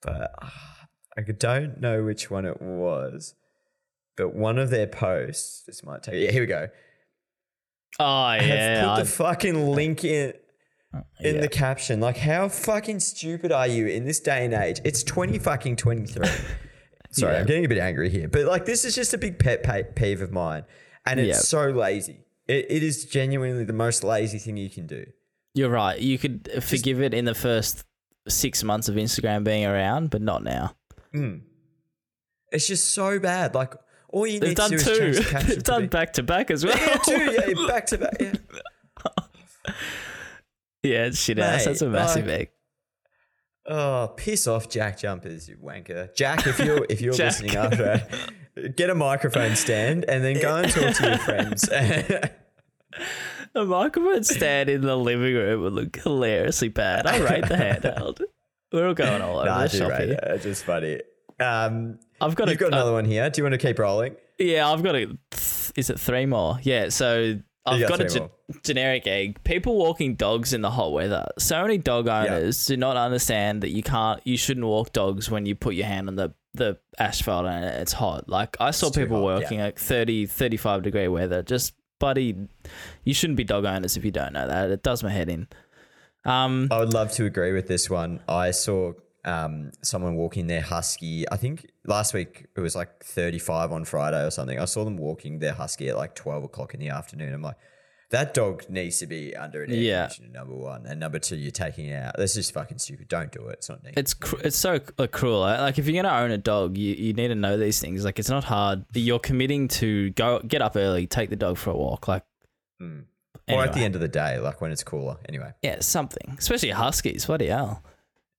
But 0.01 0.31
ah, 0.41 0.87
I 1.17 1.21
don't 1.21 1.81
know 1.81 2.03
which 2.03 2.29
one 2.31 2.45
it 2.45 2.61
was. 2.61 3.35
But 4.17 4.33
one 4.33 4.57
of 4.57 4.69
their 4.69 4.87
posts, 4.87 5.63
this 5.67 5.83
might 5.83 6.03
take. 6.03 6.15
Yeah, 6.23 6.31
here 6.31 6.41
we 6.43 6.47
go. 6.47 6.69
Oh 7.99 8.29
Have 8.31 8.41
yeah, 8.45 8.81
put 8.83 8.89
I- 8.89 8.99
the 9.01 9.05
fucking 9.09 9.67
link 9.71 10.03
in 10.03 10.33
in 11.19 11.35
yeah. 11.35 11.41
the 11.41 11.47
caption. 11.47 11.99
Like, 11.99 12.17
how 12.17 12.47
fucking 12.49 12.99
stupid 12.99 13.51
are 13.51 13.67
you 13.67 13.87
in 13.87 14.05
this 14.05 14.19
day 14.19 14.45
and 14.45 14.53
age? 14.53 14.79
It's 14.83 15.03
twenty 15.03 15.39
fucking 15.39 15.75
twenty 15.77 16.05
three. 16.05 16.27
Sorry, 17.11 17.33
Yeah. 17.33 17.39
I'm 17.39 17.45
getting 17.45 17.65
a 17.65 17.69
bit 17.69 17.77
angry 17.77 18.09
here, 18.09 18.27
but 18.27 18.45
like, 18.45 18.65
this 18.65 18.83
is 18.85 18.93
just 18.95 19.13
a 19.13 19.17
big 19.17 19.39
pet 19.39 19.95
peeve 19.95 20.21
of 20.21 20.31
mine, 20.31 20.65
and 21.05 21.19
it's 21.19 21.27
Yeah. 21.29 21.35
so 21.35 21.69
lazy. 21.69 22.25
It, 22.47 22.65
it 22.69 22.83
is 22.83 23.05
genuinely 23.05 23.63
the 23.63 23.73
most 23.73 24.03
lazy 24.03 24.37
thing 24.37 24.57
you 24.57 24.69
can 24.69 24.85
do. 24.87 25.05
You're 25.53 25.69
right. 25.69 25.97
You 25.99 26.17
could 26.17 26.49
forgive 26.61 27.01
it 27.01 27.13
in 27.13 27.25
the 27.25 27.33
first 27.33 27.85
six 28.27 28.63
months 28.63 28.89
of 28.89 28.95
Instagram 28.95 29.43
being 29.43 29.65
around, 29.65 30.09
but 30.09 30.21
not 30.21 30.43
now. 30.43 30.75
Mm. 31.13 31.41
It's 32.51 32.67
just 32.67 32.89
so 32.91 33.17
bad. 33.19 33.55
Like, 33.55 33.73
all 34.09 34.27
you 34.27 34.39
They've 34.39 34.49
need 34.49 34.55
to 34.57 34.61
done 34.61 34.69
do 34.71 34.75
is 34.75 34.83
two. 34.85 34.95
change 34.99 35.17
the 35.17 35.23
caption. 35.31 35.49
They've 35.49 35.63
done 35.63 35.87
back 35.87 36.13
to 36.13 36.23
back 36.23 36.51
as 36.51 36.65
well. 36.65 36.77
yeah, 36.77 36.97
two, 36.97 37.31
yeah, 37.31 37.67
back 37.67 37.85
to 37.87 37.97
back. 37.97 38.17
Yeah. 38.19 38.33
yeah, 40.85 41.05
it's 41.05 41.19
shit 41.19 41.39
ass. 41.39 41.59
Mate, 41.59 41.65
That's 41.65 41.81
a 41.81 41.89
massive 41.89 42.27
like- 42.27 42.39
egg. 42.39 42.49
Oh, 43.67 44.13
piss 44.15 44.45
off, 44.45 44.69
Jack 44.69 44.99
Jumpers, 44.99 45.49
you 45.49 45.57
wanker. 45.57 46.13
Jack, 46.15 46.45
if 46.45 46.59
you're 46.59 46.85
if 46.87 47.01
you're 47.01 47.13
listening 47.17 47.55
after, 47.55 48.07
get 48.75 48.91
a 48.91 48.95
microphone 48.95 49.55
stand 49.55 50.05
and 50.07 50.23
then 50.23 50.39
go 50.39 50.57
and 50.57 50.71
talk 50.71 50.95
to 50.97 51.07
your 51.09 51.17
friends. 51.17 51.67
A 53.55 53.63
microphone 53.63 54.23
stand 54.23 54.69
in 54.69 54.81
the 54.81 54.97
living 54.97 55.33
room 55.33 55.61
would 55.61 55.73
look 55.73 55.95
hilariously 55.95 56.67
bad. 56.67 57.07
I 57.07 57.17
rate 57.19 57.47
the 57.47 57.55
handheld. 57.55 58.19
We're 58.71 58.87
all 58.89 58.93
going 58.93 59.21
all 59.21 59.37
over 59.39 59.45
nah, 59.45 59.61
the 59.63 59.69
shop 59.69 59.91
here. 60.01 60.11
it. 60.11 60.19
It's 60.23 60.43
just 60.43 60.65
funny. 60.65 60.99
Um, 61.39 61.99
I've 62.19 62.35
got 62.35 62.49
you've 62.49 62.57
a, 62.57 62.59
got 62.59 62.67
another 62.67 62.91
one 62.91 63.05
here. 63.05 63.29
Do 63.29 63.39
you 63.39 63.43
want 63.45 63.53
to 63.53 63.57
keep 63.57 63.79
rolling? 63.79 64.15
Yeah, 64.37 64.69
I've 64.69 64.83
got 64.83 64.95
a. 64.95 65.05
th- 65.05 65.71
Is 65.77 65.89
it 65.89 65.99
three 65.99 66.25
more? 66.25 66.59
Yeah, 66.63 66.89
so 66.89 67.39
I've 67.65 67.87
got 67.87 67.99
a 68.01 68.05
ge- 68.05 68.63
generic 68.63 69.07
egg. 69.07 69.43
People 69.43 69.77
walking 69.77 70.15
dogs 70.15 70.53
in 70.53 70.61
the 70.61 70.69
hot 70.71 70.93
weather. 70.93 71.27
So 71.39 71.61
many 71.61 71.77
dog 71.77 72.07
owners 72.07 72.65
do 72.67 72.77
not 72.77 72.95
understand 72.97 73.63
that 73.63 73.69
you 73.71 73.81
can't, 73.83 74.21
you 74.25 74.37
shouldn't 74.37 74.65
walk 74.65 74.93
dogs 74.93 75.31
when 75.31 75.45
you 75.45 75.55
put 75.55 75.75
your 75.75 75.87
hand 75.87 76.07
on 76.07 76.15
the 76.15 76.33
the 76.53 76.77
asphalt 76.97 77.45
and 77.45 77.65
it's 77.65 77.91
hot. 77.91 78.29
Like 78.29 78.55
I 78.61 78.71
saw 78.71 78.89
people 78.89 79.21
working 79.23 79.59
at 79.59 79.77
30, 79.77 80.25
35 80.27 80.83
degree 80.83 81.07
weather. 81.09 81.43
Just 81.43 81.73
buddy, 81.99 82.47
you 83.03 83.13
shouldn't 83.13 83.35
be 83.37 83.43
dog 83.43 83.65
owners 83.65 83.97
if 83.97 84.05
you 84.05 84.11
don't 84.11 84.31
know 84.33 84.47
that. 84.47 84.69
It 84.69 84.81
does 84.81 85.03
my 85.03 85.09
head 85.09 85.29
in. 85.29 85.47
Um, 86.23 86.69
I 86.71 86.79
would 86.79 86.93
love 86.93 87.11
to 87.13 87.25
agree 87.25 87.51
with 87.51 87.67
this 87.67 87.89
one. 87.89 88.21
I 88.27 88.51
saw 88.51 88.93
um, 89.25 89.71
someone 89.81 90.15
walking 90.15 90.47
their 90.47 90.61
husky. 90.61 91.29
I 91.31 91.37
think 91.37 91.67
last 91.85 92.13
week 92.13 92.45
it 92.55 92.59
was 92.59 92.75
like 92.75 93.03
35 93.03 93.71
on 93.71 93.85
Friday 93.85 94.23
or 94.25 94.31
something. 94.31 94.59
I 94.59 94.65
saw 94.65 94.83
them 94.83 94.97
walking 94.97 95.39
their 95.39 95.53
husky 95.53 95.89
at 95.89 95.95
like 95.97 96.15
12 96.15 96.43
o'clock 96.45 96.73
in 96.73 96.79
the 96.79 96.89
afternoon. 96.89 97.33
I'm 97.33 97.41
like, 97.41 97.57
that 98.11 98.33
dog 98.35 98.69
needs 98.69 98.99
to 98.99 99.07
be 99.07 99.35
under 99.35 99.63
an 99.63 99.71
air 99.71 99.77
Yeah. 99.77 100.01
conditioner, 100.07 100.29
number 100.29 100.53
one. 100.55 100.85
And 100.85 100.99
number 100.99 101.17
two, 101.19 101.35
you're 101.37 101.49
taking 101.51 101.87
it 101.87 101.95
out. 102.01 102.15
That's 102.17 102.35
just 102.35 102.53
fucking 102.53 102.77
stupid. 102.77 103.07
Don't 103.07 103.31
do 103.31 103.47
it. 103.47 103.53
It's 103.53 103.69
not 103.69 103.83
neat. 103.83 103.95
It's 103.97 104.13
cr- 104.13 104.41
it's 104.43 104.55
so 104.57 104.79
cruel. 104.79 105.39
Like 105.41 105.79
if 105.79 105.87
you're 105.87 106.01
gonna 106.01 106.15
own 106.15 106.31
a 106.31 106.37
dog, 106.37 106.77
you, 106.77 106.93
you 106.93 107.13
need 107.13 107.29
to 107.29 107.35
know 107.35 107.57
these 107.57 107.79
things. 107.81 108.05
Like 108.05 108.19
it's 108.19 108.29
not 108.29 108.43
hard. 108.43 108.85
You're 108.93 109.19
committing 109.19 109.67
to 109.69 110.11
go 110.11 110.39
get 110.47 110.61
up 110.61 110.75
early, 110.75 111.07
take 111.07 111.29
the 111.31 111.35
dog 111.35 111.57
for 111.57 111.71
a 111.71 111.75
walk. 111.77 112.07
Like 112.07 112.23
Mm. 112.81 113.05
Or 113.47 113.63
at 113.63 113.73
the 113.73 113.79
end 113.81 113.95
of 113.95 114.01
the 114.01 114.07
day, 114.07 114.37
like 114.39 114.59
when 114.59 114.71
it's 114.71 114.83
cooler. 114.83 115.17
Anyway. 115.29 115.51
yeah, 115.61 115.79
something. 115.79 116.35
Especially 116.37 116.71
huskies. 116.71 117.25
Bloody 117.27 117.47
hell. 117.47 117.83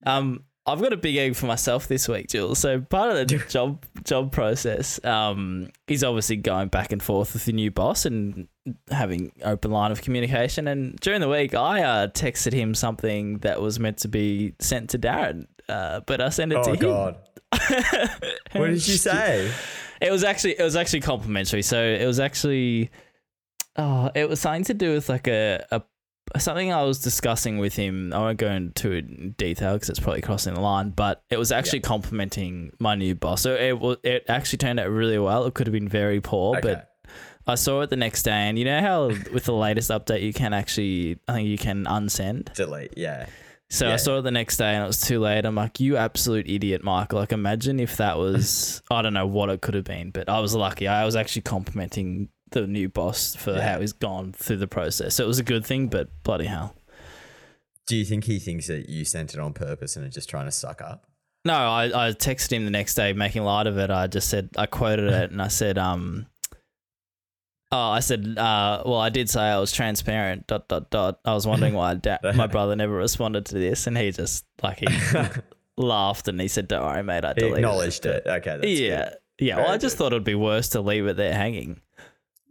Um, 0.05 0.45
I've 0.69 0.81
got 0.81 0.93
a 0.93 0.97
big 0.97 1.17
egg 1.17 1.37
for 1.37 1.47
myself 1.47 1.87
this 1.87 2.09
week, 2.09 2.29
Jules. 2.29 2.59
So 2.59 2.81
part 2.81 3.11
of 3.13 3.17
the 3.17 3.39
job 3.49 3.85
job 4.05 4.33
process 4.33 5.03
um, 5.05 5.69
is 5.87 6.03
obviously 6.03 6.37
going 6.37 6.69
back 6.69 6.91
and 6.93 7.03
forth 7.03 7.35
with 7.35 7.45
the 7.45 7.53
new 7.53 7.71
boss 7.71 8.05
and 8.05 8.49
having 8.91 9.31
open 9.45 9.71
line 9.71 9.93
of 9.93 10.03
communication. 10.03 10.67
And 10.67 10.97
during 10.97 11.21
the 11.21 11.29
week, 11.29 11.55
I 11.55 11.83
uh, 11.83 12.07
texted 12.09 12.53
him 12.53 12.75
something 12.75 13.39
that 13.39 13.61
was 13.61 13.79
meant 13.79 13.99
to 13.99 14.09
be 14.09 14.55
sent 14.59 14.91
to 14.91 14.99
Darren, 14.99 15.47
uh, 15.69 16.01
but 16.01 16.21
I 16.21 16.31
sent 16.31 16.53
it 16.53 16.63
to 16.65 16.71
Oh, 16.71 16.73
him. 16.73 16.79
God. 16.81 17.17
what 18.53 18.67
did 18.67 18.87
you 18.89 18.97
say? 18.97 19.51
It 20.01 20.11
was 20.11 20.25
actually 20.25 20.59
it 20.59 20.63
was 20.63 20.75
actually 20.77 21.01
complimentary. 21.01 21.63
So 21.63 21.81
it 21.81 22.05
was 22.07 22.19
actually 22.19 22.91
oh, 23.77 24.11
it 24.15 24.29
was 24.29 24.41
something 24.41 24.65
to 24.65 24.75
do 24.75 24.95
with 24.95 25.09
like 25.09 25.29
a, 25.29 25.65
a 25.71 25.83
something 26.39 26.73
I 26.73 26.83
was 26.85 26.99
discussing 27.01 27.59
with 27.59 27.75
him. 27.77 28.13
I 28.13 28.19
won't 28.19 28.39
go 28.39 28.51
into 28.51 29.01
detail 29.03 29.75
because 29.75 29.89
it's 29.91 30.01
probably 30.01 30.23
crossing 30.23 30.55
the 30.55 30.61
line, 30.61 30.91
but 30.91 31.23
it 31.31 31.39
was 31.39 31.53
actually 31.53 31.81
complimenting 31.81 32.73
my 32.79 32.95
new 32.95 33.15
boss. 33.15 33.43
So 33.43 33.55
it 33.55 33.79
was 33.79 33.99
it 34.03 34.25
actually 34.29 34.59
turned 34.59 34.81
out 34.81 34.91
really 34.91 35.19
well. 35.19 35.45
It 35.47 35.55
could 35.55 35.67
have 35.67 35.73
been 35.73 35.89
very 35.89 36.21
poor, 36.21 36.57
Okay. 36.59 36.75
but 36.75 36.91
I 37.47 37.55
saw 37.55 37.83
it 37.83 37.91
the 37.91 37.97
next 37.97 38.25
day, 38.25 38.33
and 38.49 38.59
you 38.59 38.65
know 38.65 38.81
how 38.81 39.07
with 39.07 39.45
the 39.45 39.55
latest 39.55 39.91
update 39.91 40.23
you 40.23 40.33
can 40.33 40.53
actually 40.53 41.19
I 41.29 41.33
think 41.35 41.49
you 41.49 41.59
can 41.59 41.85
unsend. 41.85 42.53
Delete. 42.55 42.95
Yeah. 42.97 43.27
So 43.69 43.89
Yeah. 43.89 43.95
I 43.95 43.97
saw 43.97 44.19
it 44.19 44.23
the 44.23 44.31
next 44.31 44.59
day 44.59 44.75
and 44.75 44.85
it 44.85 44.87
was 44.87 45.01
too 45.01 45.19
late. 45.19 45.45
I'm 45.45 45.57
like, 45.57 45.81
you 45.81 45.97
absolute 45.97 46.49
idiot, 46.49 46.85
Michael. 46.85 47.19
Like, 47.19 47.33
imagine 47.33 47.81
if 47.81 47.97
that 47.97 48.17
was, 48.17 48.81
I 48.93 49.03
don't 49.03 49.13
know 49.13 49.27
what 49.27 49.51
it 49.51 49.61
could 49.61 49.75
have 49.75 49.83
been, 49.83 50.11
but 50.13 50.29
I 50.29 50.39
was 50.39 50.55
lucky. 50.55 50.87
I 50.87 51.05
was 51.05 51.17
actually 51.17 51.43
complimenting 51.43 52.29
the 52.53 52.67
new 52.67 52.89
boss 52.89 53.35
for 53.35 53.53
Yeah. 53.55 53.73
how 53.75 53.81
he's 53.81 53.93
gone 53.93 54.33
through 54.33 54.59
the 54.59 54.69
process. 54.69 55.15
So 55.15 55.25
it 55.25 55.27
was 55.29 55.39
a 55.39 55.45
good 55.45 55.65
thing, 55.67 55.89
but 55.89 56.09
bloody 56.23 56.47
hell. 56.47 56.75
Do 57.89 57.97
you 57.97 58.05
think 58.05 58.25
he 58.25 58.39
thinks 58.39 58.67
that 58.67 58.89
you 58.89 59.05
sent 59.05 59.35
it 59.35 59.41
on 59.41 59.53
purpose 59.53 59.97
and 59.97 60.05
are 60.05 60.09
just 60.11 60.29
trying 60.29 60.47
to 60.47 60.53
suck 60.53 60.81
up? 60.83 61.07
No, 61.45 61.55
I, 61.55 61.85
I 62.09 62.11
texted 62.13 62.51
him 62.53 62.65
the 62.65 62.71
next 62.73 62.95
day 62.95 63.13
making 63.13 63.45
light 63.45 63.67
of 63.69 63.79
it. 63.79 63.91
I 63.91 64.09
just 64.09 64.29
said, 64.29 64.51
I 64.57 64.67
quoted 64.67 65.13
it 65.13 65.31
and 65.31 65.41
I 65.41 65.49
said, 65.49 65.79
um, 65.79 66.27
Oh, 67.73 67.91
I 67.91 67.99
said, 67.99 68.39
uh, 68.39 68.85
well, 68.87 69.01
I 69.01 69.09
did 69.11 69.29
say 69.29 69.41
I 69.43 69.59
was 69.59 69.73
transparent. 69.73 70.47
Dot 70.47 70.69
dot 70.69 70.89
dot. 70.91 71.19
I 71.25 71.35
was 71.35 71.49
wondering 71.49 71.75
why 71.75 71.95
da- 72.01 72.19
my 72.37 72.47
brother 72.47 72.77
never 72.77 72.95
responded 72.95 73.45
to 73.47 73.55
this, 73.57 73.89
and 73.89 73.99
he 73.99 74.13
just 74.13 74.45
like 74.63 74.79
he 74.79 74.87
laughed 75.77 76.29
and 76.29 76.41
he 76.41 76.47
said, 76.47 76.69
"Don't 76.69 76.85
worry, 76.85 77.03
mate. 77.03 77.25
I 77.25 77.31
He 77.35 77.41
deleted 77.41 77.59
acknowledged 77.59 78.07
it. 78.07 78.23
Okay. 78.25 78.57
That's 78.57 78.67
yeah, 78.81 79.05
Good. 79.09 79.19
yeah. 79.41 79.57
Well, 79.57 79.71
I 79.73 79.79
just 79.79 79.97
good. 79.97 80.05
thought 80.05 80.13
it'd 80.13 80.23
be 80.23 80.37
worse 80.37 80.69
to 80.71 80.81
leave 80.81 81.07
it 81.09 81.17
there 81.17 81.35
hanging. 81.35 81.81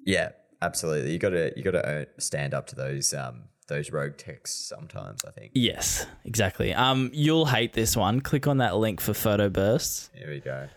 Yeah, 0.05 0.29
absolutely. 0.61 1.11
You 1.11 1.19
got 1.19 1.31
to 1.31 1.51
you 1.57 1.63
got 1.63 1.71
to 1.71 2.07
stand 2.17 2.53
up 2.53 2.67
to 2.67 2.75
those 2.75 3.13
um 3.13 3.43
those 3.67 3.91
rogue 3.91 4.15
texts 4.17 4.67
sometimes. 4.69 5.25
I 5.25 5.31
think. 5.31 5.51
Yes, 5.55 6.05
exactly. 6.23 6.73
Um, 6.73 7.09
you'll 7.13 7.47
hate 7.47 7.73
this 7.73 7.97
one. 7.97 8.21
Click 8.21 8.47
on 8.47 8.57
that 8.59 8.77
link 8.77 9.01
for 9.01 9.13
photo 9.13 9.49
bursts. 9.49 10.09
Here 10.13 10.29
we 10.29 10.39
go. 10.39 10.67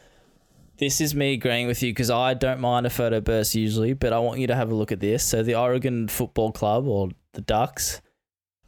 This 0.79 1.01
is 1.01 1.15
me 1.15 1.35
agreeing 1.35 1.67
with 1.67 1.83
you 1.83 1.91
because 1.91 2.09
I 2.11 2.35
don't 2.35 2.61
mind 2.61 2.87
a 2.87 2.91
photo 2.91 3.21
burst 3.21 3.55
usually, 3.55 3.95
but 3.95 4.13
I 4.13 4.21
want 4.21 4.39
you 4.41 4.47
to 4.47 4.55
have 4.55 4.71
a 4.71 4.75
look 4.75 4.93
at 4.93 5.01
this. 5.01 5.25
So 5.25 5.43
the 5.43 5.57
Oregon 5.57 6.07
Football 6.09 6.53
Club 6.53 6.87
or 6.87 7.09
the 7.33 7.41
Ducks, 7.41 8.01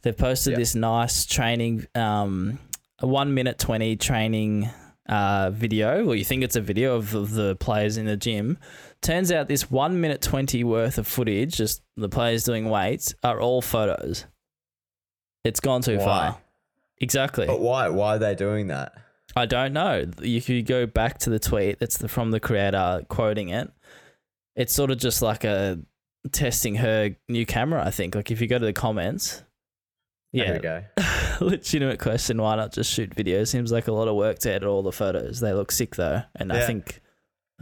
they've 0.01 0.17
posted 0.17 0.51
Yep. 0.51 0.59
this 0.59 0.75
nice 0.75 1.25
training, 1.25 1.87
um, 1.95 2.59
a 2.99 3.07
one 3.07 3.33
minute 3.33 3.57
twenty 3.57 3.95
training 3.95 4.69
uh, 5.07 5.51
video, 5.51 6.05
or 6.05 6.15
you 6.15 6.25
think 6.25 6.43
it's 6.43 6.57
a 6.57 6.61
video 6.61 6.95
of, 6.97 7.15
of 7.15 7.31
the 7.31 7.55
players 7.55 7.95
in 7.97 8.05
the 8.05 8.17
gym. 8.17 8.57
Turns 9.01 9.31
out 9.31 9.47
this 9.47 9.71
one 9.71 9.99
minute 9.99 10.21
twenty 10.21 10.63
worth 10.63 10.97
of 10.97 11.07
footage, 11.07 11.55
just 11.55 11.81
the 11.97 12.09
players 12.09 12.43
doing 12.43 12.69
weights, 12.69 13.15
are 13.23 13.39
all 13.39 13.61
photos. 13.61 14.25
It's 15.43 15.59
gone 15.59 15.81
too 15.81 15.97
Why? 15.97 16.05
far. 16.05 16.37
Exactly. 16.99 17.47
But 17.47 17.59
why? 17.59 17.89
Why 17.89 18.15
are 18.15 18.19
they 18.19 18.35
doing 18.35 18.67
that? 18.67 18.93
I 19.35 19.45
don't 19.47 19.73
know. 19.73 20.05
If 20.21 20.49
you 20.49 20.61
go 20.61 20.85
back 20.85 21.17
to 21.19 21.29
the 21.29 21.39
tweet. 21.39 21.79
That's 21.79 21.97
the, 21.97 22.07
from 22.07 22.31
the 22.31 22.39
creator 22.39 23.01
quoting 23.09 23.49
it. 23.49 23.71
It's 24.55 24.73
sort 24.73 24.91
of 24.91 24.99
just 24.99 25.21
like 25.21 25.43
a 25.43 25.79
testing 26.31 26.75
her 26.75 27.15
new 27.27 27.45
camera. 27.45 27.83
I 27.83 27.89
think. 27.89 28.13
Like 28.13 28.29
if 28.29 28.39
you 28.39 28.47
go 28.47 28.59
to 28.59 28.65
the 28.65 28.73
comments, 28.73 29.43
Here 30.31 30.45
we 30.45 30.51
yeah, 30.51 30.59
go. 30.59 30.83
legitimate 31.45 31.99
question. 31.99 32.39
Why 32.39 32.55
not 32.55 32.71
just 32.71 32.93
shoot 32.93 33.13
video? 33.15 33.43
Seems 33.45 33.71
like 33.71 33.87
a 33.87 33.93
lot 33.93 34.07
of 34.07 34.15
work 34.15 34.37
to 34.39 34.51
edit 34.51 34.67
all 34.67 34.83
the 34.83 34.91
photos. 34.91 35.39
They 35.39 35.53
look 35.53 35.71
sick 35.71 35.95
though, 35.95 36.21
and 36.35 36.53
I 36.53 36.67
think 36.67 37.01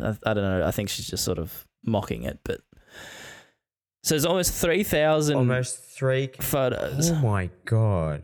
I, 0.03 0.09
I 0.31 0.33
don't 0.33 0.43
know. 0.43 0.65
I 0.65 0.71
think 0.71 0.89
she's 0.89 1.07
just 1.07 1.23
sort 1.23 1.37
of 1.39 1.67
mocking 1.83 2.23
it, 2.23 2.39
but. 2.43 2.61
So 4.03 4.13
there's 4.15 4.25
almost 4.25 4.53
three 4.53 4.83
thousand 4.83 5.35
Almost 5.37 5.77
three. 5.83 6.29
photos. 6.39 7.11
Oh 7.11 7.15
my 7.15 7.49
god. 7.65 8.23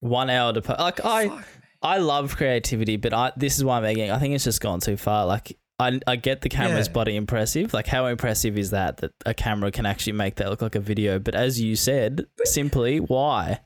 One 0.00 0.30
hour 0.30 0.52
to 0.52 0.62
po- 0.62 0.76
like 0.78 1.00
I. 1.04 1.42
I 1.84 1.98
love 1.98 2.36
creativity, 2.36 2.96
but 2.96 3.12
I 3.12 3.32
this 3.36 3.58
is 3.58 3.64
why 3.64 3.78
I'm 3.78 3.82
making. 3.82 4.10
I 4.12 4.18
think 4.20 4.34
it's 4.34 4.44
just 4.44 4.60
gone 4.60 4.78
too 4.78 4.96
far. 4.96 5.26
Like 5.26 5.58
I 5.80 5.98
I 6.06 6.14
get 6.14 6.40
the 6.42 6.48
camera's 6.48 6.86
Yeah. 6.86 6.92
bloody 6.92 7.16
impressive. 7.16 7.74
Like 7.74 7.88
how 7.88 8.06
impressive 8.06 8.56
is 8.56 8.70
that 8.70 8.98
that 8.98 9.10
a 9.26 9.34
camera 9.34 9.72
can 9.72 9.84
actually 9.84 10.12
make 10.12 10.36
that 10.36 10.48
look 10.48 10.62
like 10.62 10.76
a 10.76 10.80
video? 10.80 11.18
But 11.18 11.34
as 11.34 11.60
you 11.60 11.74
said, 11.74 12.26
simply 12.44 13.00
why? 13.00 13.60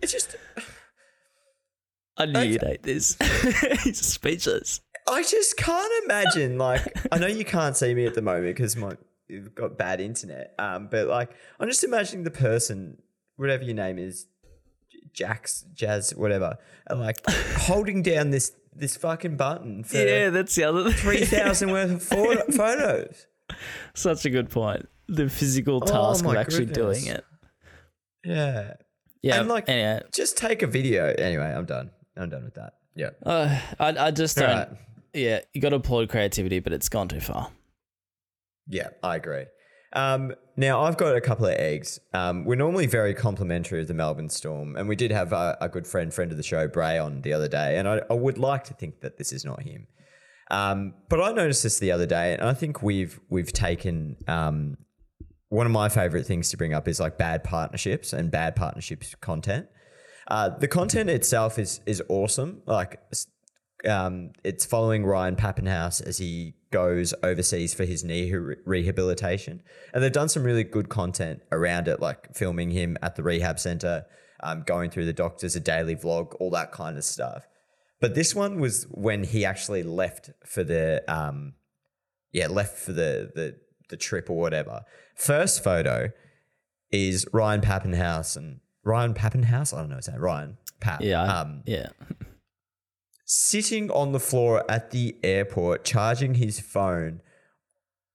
It's 0.00 0.12
just 0.12 0.36
I 2.16 2.26
knew 2.26 2.40
you'd 2.42 2.62
hate 2.62 2.84
this. 2.84 3.16
He's 3.82 4.00
speechless. 4.06 4.80
I 5.10 5.22
just 5.22 5.56
can't 5.56 5.92
imagine. 6.04 6.58
Like, 6.58 6.82
I 7.12 7.18
know 7.18 7.26
you 7.26 7.44
can't 7.44 7.76
see 7.76 7.94
me 7.94 8.06
at 8.06 8.14
the 8.14 8.22
moment 8.22 8.46
because 8.56 8.76
my 8.76 8.92
you've 9.28 9.54
got 9.54 9.76
bad 9.78 10.00
internet. 10.00 10.54
Um, 10.58 10.88
but 10.90 11.06
like, 11.08 11.30
I'm 11.58 11.68
just 11.68 11.84
imagining 11.84 12.24
the 12.24 12.30
person, 12.30 13.00
whatever 13.36 13.62
your 13.64 13.74
name 13.74 13.98
is, 13.98 14.26
Jax, 15.12 15.64
Jazz, 15.74 16.14
whatever, 16.14 16.56
and 16.88 17.00
like 17.00 17.16
holding 17.58 18.02
down 18.02 18.30
this 18.30 18.52
this 18.72 18.96
fucking 18.96 19.36
button 19.36 19.82
for 19.82 19.96
Yeah, 19.98 20.30
that's 20.30 20.54
the 20.54 20.64
other 20.64 20.90
three 20.92 21.24
thousand 21.24 21.70
worth 21.72 21.90
of 21.90 22.02
photo- 22.02 22.52
photos. 22.52 23.26
Such 23.94 24.24
a 24.24 24.30
good 24.30 24.48
point. 24.50 24.88
The 25.08 25.28
physical 25.28 25.80
task 25.80 26.20
of 26.24 26.30
Oh 26.30 26.32
my 26.34 26.40
actually 26.40 26.66
goodness. 26.66 27.02
doing 27.02 27.16
it. 27.16 27.24
Yeah, 28.24 28.74
Yeah, 29.22 29.40
And, 29.40 29.48
like- 29.48 29.68
anyway, 29.68 30.02
just 30.14 30.36
take 30.36 30.62
a 30.62 30.66
video. 30.68 31.06
Anyway, 31.18 31.44
I'm 31.46 31.64
done. 31.64 31.90
I'm 32.16 32.28
done 32.30 32.44
with 32.44 32.54
that. 32.54 32.74
Yeah. 32.94 33.10
uh, 33.26 33.58
I, 33.80 34.06
I 34.06 34.10
just 34.12 34.36
don't. 34.36 34.48
Right. 34.48 34.68
Yeah, 35.14 35.40
you 35.52 35.60
got 35.60 35.70
to 35.70 35.76
applaud 35.76 36.08
creativity, 36.08 36.60
but 36.60 36.72
it's 36.72 36.88
gone 36.88 37.08
too 37.08 37.20
far. 37.20 37.50
Yeah, 38.68 38.88
I 39.02 39.16
agree. 39.16 39.46
Um, 39.92 40.34
now, 40.56 40.82
I've 40.82 40.96
got 40.96 41.16
a 41.16 41.20
couple 41.20 41.46
of 41.46 41.54
eggs. 41.54 41.98
Um, 42.14 42.44
we're 42.44 42.54
normally 42.54 42.86
very 42.86 43.14
complimentary 43.14 43.80
of 43.80 43.88
the 43.88 43.94
Melbourne 43.94 44.28
Storm, 44.28 44.76
and 44.76 44.88
we 44.88 44.94
did 44.94 45.10
have 45.10 45.32
a, 45.32 45.56
a 45.60 45.68
good 45.68 45.86
friend, 45.86 46.14
friend 46.14 46.30
of 46.30 46.36
the 46.36 46.44
show, 46.44 46.68
Bray, 46.68 46.98
on 46.98 47.22
the 47.22 47.32
other 47.32 47.48
day, 47.48 47.76
and 47.76 47.88
I, 47.88 48.02
I 48.08 48.14
would 48.14 48.38
like 48.38 48.64
to 48.64 48.74
think 48.74 49.00
that 49.00 49.18
this 49.18 49.32
is 49.32 49.44
not 49.44 49.62
him. 49.62 49.88
Um, 50.50 50.94
but 51.08 51.20
I 51.20 51.32
noticed 51.32 51.62
this 51.62 51.78
the 51.78 51.92
other 51.92 52.06
day, 52.06 52.34
and 52.34 52.48
I 52.48 52.54
think 52.54 52.82
we've 52.82 53.18
we've 53.28 53.52
taken 53.52 54.16
um, 54.28 54.76
one 55.48 55.66
of 55.66 55.72
my 55.72 55.88
favorite 55.88 56.26
things 56.26 56.50
to 56.50 56.56
bring 56.56 56.74
up 56.74 56.88
is 56.88 57.00
like 57.00 57.18
bad 57.18 57.44
partnerships 57.44 58.12
and 58.12 58.30
bad 58.30 58.56
partnerships 58.56 59.14
content. 59.20 59.66
Uh, 60.28 60.50
the 60.50 60.68
content 60.68 61.10
itself 61.10 61.58
is 61.58 61.80
is 61.86 62.02
awesome. 62.08 62.62
Like 62.66 63.00
um, 63.88 64.32
it's 64.44 64.64
following 64.66 65.04
Ryan 65.04 65.36
Pappenhouse 65.36 66.00
as 66.00 66.18
he 66.18 66.54
goes 66.70 67.12
overseas 67.22 67.74
for 67.74 67.84
his 67.84 68.04
knee 68.04 68.32
re- 68.32 68.56
rehabilitation, 68.64 69.62
and 69.94 70.02
they've 70.02 70.12
done 70.12 70.28
some 70.28 70.44
really 70.44 70.64
good 70.64 70.88
content 70.88 71.40
around 71.50 71.88
it, 71.88 72.00
like 72.00 72.34
filming 72.34 72.70
him 72.70 72.96
at 73.02 73.16
the 73.16 73.22
rehab 73.22 73.58
center, 73.58 74.04
um, 74.42 74.62
going 74.66 74.90
through 74.90 75.06
the 75.06 75.12
doctors, 75.12 75.56
a 75.56 75.60
daily 75.60 75.96
vlog, 75.96 76.34
all 76.40 76.50
that 76.50 76.72
kind 76.72 76.96
of 76.96 77.04
stuff. 77.04 77.46
But 78.00 78.14
this 78.14 78.34
one 78.34 78.60
was 78.60 78.86
when 78.90 79.24
he 79.24 79.44
actually 79.44 79.82
left 79.82 80.30
for 80.46 80.64
the 80.64 81.02
um, 81.08 81.54
yeah, 82.32 82.46
left 82.46 82.78
for 82.78 82.92
the 82.92 83.30
the 83.34 83.56
the 83.88 83.96
trip 83.96 84.30
or 84.30 84.36
whatever. 84.38 84.82
First 85.16 85.62
photo 85.64 86.10
is 86.92 87.26
Ryan 87.32 87.60
Pappenhouse 87.60 88.36
and 88.36 88.60
Ryan 88.84 89.14
Pappenhouse. 89.14 89.74
I 89.74 89.80
don't 89.80 89.90
know 89.90 89.96
his 89.96 90.08
name. 90.08 90.20
Ryan 90.20 90.58
Pap. 90.80 91.02
Yeah, 91.02 91.22
I- 91.22 91.40
Um, 91.40 91.62
yeah. 91.66 91.88
sitting 93.32 93.92
on 93.92 94.10
the 94.10 94.18
floor 94.18 94.64
at 94.68 94.90
the 94.90 95.14
airport, 95.22 95.84
charging 95.84 96.34
his 96.34 96.58
phone, 96.58 97.22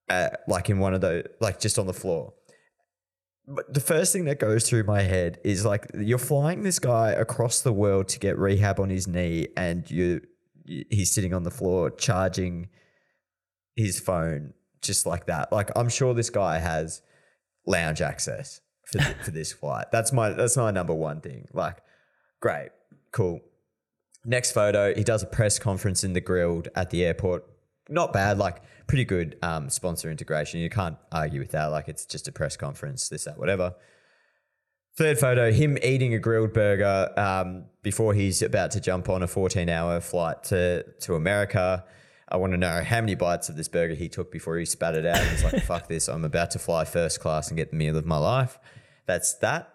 uh, 0.10 0.28
like 0.46 0.70
in 0.70 0.80
one 0.80 0.94
of 0.94 1.00
the 1.00 1.24
like 1.40 1.58
just 1.58 1.80
on 1.80 1.88
the 1.88 1.94
floor. 1.94 2.34
But 3.48 3.74
the 3.74 3.80
first 3.80 4.12
thing 4.12 4.26
that 4.26 4.40
goes 4.40 4.68
through 4.68 4.84
my 4.84 5.04
head 5.04 5.40
is 5.46 5.64
like 5.64 5.90
you're 5.94 6.18
flying 6.18 6.64
this 6.64 6.80
guy 6.80 7.12
across 7.12 7.62
the 7.62 7.72
world 7.72 8.10
to 8.10 8.20
get 8.20 8.38
rehab 8.38 8.78
on 8.78 8.90
his 8.90 9.08
knee, 9.08 9.48
and 9.56 9.90
you 9.90 10.20
he's 10.66 11.14
sitting 11.14 11.34
on 11.34 11.44
the 11.44 11.52
floor 11.52 11.92
charging 11.92 12.68
his 13.78 14.02
phone 14.02 14.54
just 14.82 15.06
like 15.06 15.28
that. 15.28 15.50
Like 15.54 15.70
I'm 15.78 15.88
sure 15.88 16.14
this 16.14 16.30
guy 16.30 16.60
has 16.60 17.02
lounge 17.66 18.02
access 18.02 18.60
for, 18.92 19.00
for 19.24 19.32
this 19.32 19.54
flight. 19.54 19.86
That's 19.94 20.12
my 20.12 20.32
that's 20.32 20.58
my 20.58 20.72
number 20.72 20.94
one 20.94 21.22
thing. 21.22 21.48
Like, 21.54 21.78
great, 22.42 22.72
cool. 23.14 23.40
Next 24.26 24.52
photo, 24.52 24.94
he 24.94 25.04
does 25.04 25.22
a 25.22 25.28
press 25.28 25.60
conference 25.60 26.04
in 26.04 26.14
the 26.14 26.22
Grill'd 26.22 26.70
at 26.76 26.90
the 26.90 27.06
airport. 27.06 27.46
Not 27.90 28.12
bad, 28.12 28.40
like 28.40 28.64
pretty 28.88 29.06
good 29.06 29.38
um, 29.44 29.70
sponsor 29.70 30.10
integration. 30.10 30.60
You 30.60 30.70
can't 30.70 30.98
argue 31.12 31.40
with 31.40 31.52
that. 31.52 31.66
Like 31.66 31.88
it's 31.88 32.06
just 32.06 32.28
a 32.28 32.32
press 32.32 32.58
conference, 32.58 33.08
this, 33.08 33.26
that, 33.26 33.38
whatever. 33.38 33.76
Third 34.98 35.20
photo, 35.20 35.52
him 35.52 35.78
eating 35.84 36.16
a 36.16 36.20
Grill'd 36.20 36.54
burger 36.54 37.12
um, 37.18 37.66
before 37.84 38.14
he's 38.14 38.42
about 38.42 38.72
to 38.72 38.82
jump 38.82 39.10
on 39.10 39.22
a 39.22 39.28
14 39.28 39.70
hour 39.70 40.02
flight 40.02 40.44
to, 40.46 40.84
to 41.02 41.16
America. 41.16 41.84
I 42.28 42.38
want 42.38 42.54
to 42.54 42.58
know 42.58 42.82
how 42.84 43.02
many 43.02 43.14
bites 43.14 43.50
of 43.50 43.56
this 43.56 43.68
burger 43.68 43.94
he 43.94 44.10
took 44.10 44.32
before 44.32 44.58
he 44.58 44.66
spat 44.66 44.96
it 44.96 45.06
out. 45.06 45.24
He's 45.28 45.44
like, 45.44 45.62
fuck 45.64 45.88
this, 45.88 46.08
I'm 46.08 46.26
about 46.26 46.52
to 46.52 46.60
fly 46.60 46.86
first 46.86 47.20
class 47.20 47.50
and 47.50 47.58
get 47.58 47.70
the 47.70 47.78
meal 47.78 47.96
of 47.98 48.06
my 48.06 48.18
life. 48.18 48.58
That's 49.06 49.34
that. 49.36 49.75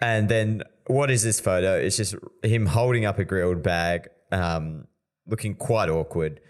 And 0.00 0.28
then 0.28 0.62
what 0.86 1.10
is 1.10 1.22
this 1.22 1.40
photo? 1.40 1.76
It's 1.76 1.96
just 1.96 2.14
him 2.42 2.66
holding 2.66 3.04
up 3.04 3.18
a 3.18 3.24
Grill'd 3.24 3.62
bag, 3.62 4.08
um, 4.32 4.86
looking 5.26 5.54
quite 5.54 5.88
awkward. 5.88 6.40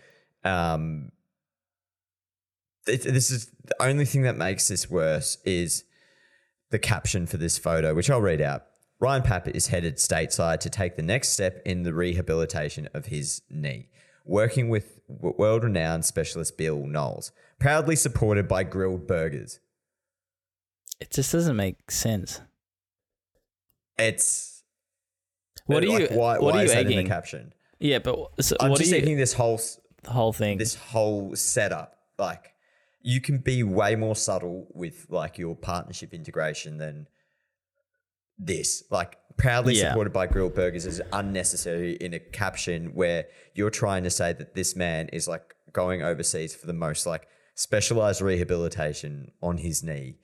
Um, 0.45 1.13
it- 2.87 3.03
this 3.03 3.31
is 3.31 3.47
the 3.65 3.81
only 3.83 4.05
thing 4.05 4.23
that 4.23 4.37
makes 4.37 4.69
this 4.69 4.91
worse 4.91 5.39
is 5.45 5.85
the 6.71 6.79
caption 6.79 7.27
for 7.27 7.37
this 7.37 7.57
photo, 7.59 7.95
which 7.95 8.11
I'll 8.11 8.21
read 8.21 8.41
out. 8.41 8.67
Ryan 8.99 9.23
Papp 9.23 9.49
is 9.49 9.69
headed 9.69 9.97
stateside 9.97 10.61
to 10.61 10.71
take 10.71 10.97
the 10.97 11.03
next 11.03 11.31
step 11.31 11.61
in 11.65 11.83
the 11.83 11.93
rehabilitation 11.95 12.89
of 12.95 13.07
his 13.07 13.43
knee, 13.51 13.89
working 14.25 14.69
with 14.69 15.01
world 15.09 15.65
renowned 15.65 16.05
specialist 16.05 16.57
Bill 16.57 16.87
Knowles, 16.87 17.31
proudly 17.59 17.97
supported 17.97 18.49
by 18.49 18.65
Grill'd 18.65 19.07
burgers. 19.07 19.61
It 21.01 21.11
just 21.11 21.33
doesn't 21.33 21.57
make 21.57 21.91
sense. 21.91 22.41
It's 23.99 24.63
What 25.67 25.85
are 25.85 25.89
like, 25.89 26.11
you? 26.11 26.17
Why, 26.17 26.39
what 26.39 26.55
why 26.55 26.61
are 26.61 26.65
is 26.65 26.71
you 26.75 26.83
that 26.85 26.91
in 26.91 27.05
the 27.05 27.09
caption? 27.09 27.53
Yeah, 27.79 27.99
but 27.99 28.17
so 28.41 28.57
I'm 28.61 28.71
what 28.71 28.79
just 28.79 28.91
are 28.93 28.97
you? 28.97 29.01
thinking 29.01 29.17
this 29.19 29.33
whole 29.35 29.61
the 30.03 30.11
whole 30.11 30.33
thing. 30.33 30.59
this 30.59 30.75
whole 30.75 31.35
setup. 31.37 31.97
Like 32.19 32.53
you 33.03 33.21
can 33.21 33.39
be 33.39 33.63
way 33.63 33.97
more 33.97 34.17
subtle 34.17 34.67
with 34.73 35.07
like 35.11 35.39
your 35.39 35.55
partnership 35.57 36.15
integration 36.15 36.79
than 36.79 37.07
this. 38.39 38.83
Like 38.91 39.17
proudly 39.37 39.75
Yeah. 39.75 39.91
supported 39.91 40.13
by 40.13 40.27
Grill'd 40.27 40.55
burgers 40.55 40.87
is 40.87 41.03
unnecessary 41.13 41.95
in 41.97 42.15
a 42.15 42.19
caption 42.19 42.95
where 42.95 43.27
you're 43.55 43.71
trying 43.71 44.05
to 44.05 44.11
say 44.11 44.33
that 44.33 44.55
this 44.55 44.75
man 44.77 45.09
is 45.09 45.27
like 45.29 45.55
going 45.73 46.03
overseas 46.03 46.55
for 46.55 46.67
the 46.67 46.73
most 46.73 47.07
like 47.07 47.27
specialized 47.55 48.21
rehabilitation 48.21 49.33
on 49.43 49.59
his 49.59 49.83
knee. 49.83 50.17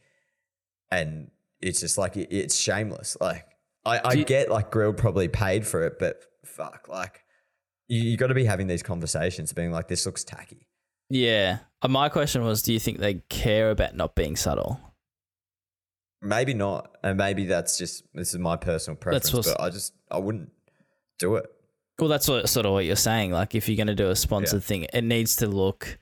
And 0.91 1.31
it's 1.61 1.81
just 1.81 1.99
like 1.99 2.17
it- 2.17 2.29
it's 2.33 2.57
shameless. 2.59 3.17
Like 3.21 3.47
I, 3.85 3.99
I 3.99 4.13
you- 4.15 4.25
get 4.25 4.51
like 4.51 4.71
Grill 4.71 4.93
probably 4.93 5.29
paid 5.29 5.67
for 5.67 5.85
it, 5.87 5.99
but 5.99 6.23
fuck, 6.45 6.87
like 6.89 7.25
you, 7.89 8.01
you 8.03 8.17
got 8.17 8.29
to 8.29 8.35
be 8.35 8.45
having 8.45 8.67
these 8.67 8.83
conversations, 8.83 9.53
being 9.53 9.73
like, 9.73 9.89
this 9.89 10.07
looks 10.07 10.25
tacky. 10.25 10.67
yeah. 11.09 11.59
Uh, 11.83 11.89
my 11.89 12.11
question 12.11 12.45
was, 12.45 12.61
do 12.63 12.75
you 12.75 12.79
think 12.79 12.99
they 12.99 13.15
care 13.31 13.71
about 13.71 13.97
not 13.97 14.15
being 14.15 14.37
subtle? 14.37 14.79
Maybe 16.23 16.53
not, 16.53 16.95
and 17.03 17.17
maybe 17.17 17.47
that's 17.47 17.79
just 17.79 18.05
this 18.13 18.35
is 18.35 18.39
my 18.39 18.57
personal 18.57 18.97
preference, 18.97 19.31
but 19.31 19.59
I 19.59 19.71
just 19.71 19.95
I 20.11 20.19
wouldn't 20.19 20.51
do 21.19 21.37
it. 21.37 21.47
Well, 21.99 22.11
that's 22.11 22.29
what, 22.29 22.47
sort 22.49 22.67
of 22.67 22.73
what 22.73 22.85
you're 22.85 22.97
saying. 22.97 23.31
Like, 23.31 23.55
if 23.55 23.69
you're 23.69 23.77
going 23.77 23.87
to 23.87 23.95
do 23.95 24.11
a 24.11 24.17
sponsored 24.17 24.63
thing, 24.63 24.87
it 24.93 25.03
needs 25.03 25.37
to 25.37 25.47
look. 25.47 25.99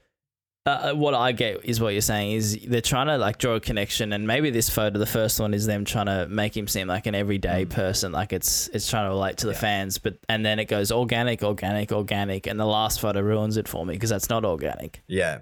Uh, 0.69 0.95
what 0.95 1.15
I 1.15 1.33
get 1.33 1.65
is 1.65 1.81
what 1.81 1.95
you're 1.95 2.01
saying 2.03 2.33
is 2.33 2.59
they're 2.67 2.81
trying 2.81 3.07
to 3.07 3.17
like 3.17 3.39
draw 3.39 3.55
a 3.55 3.61
connection, 3.61 4.13
and 4.13 4.27
maybe 4.27 4.51
this 4.51 4.69
photo, 4.69 4.99
the 4.99 5.07
first 5.07 5.41
one, 5.41 5.55
is 5.55 5.67
them 5.67 5.85
trying 5.85 6.07
to 6.07 6.27
make 6.29 6.57
him 6.57 6.69
seem 6.69 6.87
like 6.89 7.07
an 7.07 7.15
everyday 7.15 7.65
person, 7.65 8.13
like 8.13 8.33
it's 8.33 8.69
it's 8.69 8.89
trying 8.89 9.07
to 9.07 9.11
relate 9.11 9.39
to 9.39 9.47
the 9.47 9.55
fans. 9.55 9.99
But 9.99 10.19
and 10.29 10.45
then 10.45 10.59
it 10.59 10.67
goes 10.67 10.93
organic, 10.93 11.43
organic, 11.43 11.91
organic, 11.93 12.47
and 12.47 12.61
the 12.61 12.67
last 12.67 13.01
photo 13.01 13.21
ruins 13.21 13.57
it 13.57 13.67
for 13.67 13.87
me 13.87 13.95
because 13.95 14.11
that's 14.11 14.29
not 14.29 14.45
organic. 14.45 15.01
Yeah, 15.07 15.39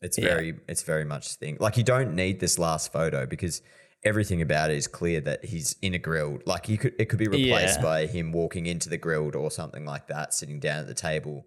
it's 0.00 0.18
Yeah. 0.18 0.24
very 0.28 0.54
it's 0.68 0.82
very 0.82 1.04
much 1.04 1.34
thing. 1.36 1.56
Like 1.60 1.76
you 1.76 1.84
don't 1.84 2.14
need 2.14 2.40
this 2.40 2.58
last 2.58 2.92
photo 2.92 3.26
because 3.26 3.62
everything 4.04 4.42
about 4.42 4.70
it 4.72 4.76
is 4.76 4.88
clear 4.88 5.20
that 5.20 5.44
he's 5.44 5.76
in 5.80 5.94
a 5.94 5.98
Grill'd. 5.98 6.42
Like 6.46 6.68
you 6.68 6.78
could 6.78 6.94
it 6.98 7.04
could 7.06 7.20
be 7.20 7.28
replaced 7.28 7.78
Yeah. 7.78 7.82
by 7.82 8.06
him 8.06 8.32
walking 8.32 8.66
into 8.66 8.88
the 8.88 8.98
Grill'd 8.98 9.36
or 9.36 9.50
something 9.50 9.84
like 9.84 10.08
that, 10.08 10.34
sitting 10.34 10.58
down 10.58 10.80
at 10.80 10.86
the 10.88 10.94
table. 10.94 11.46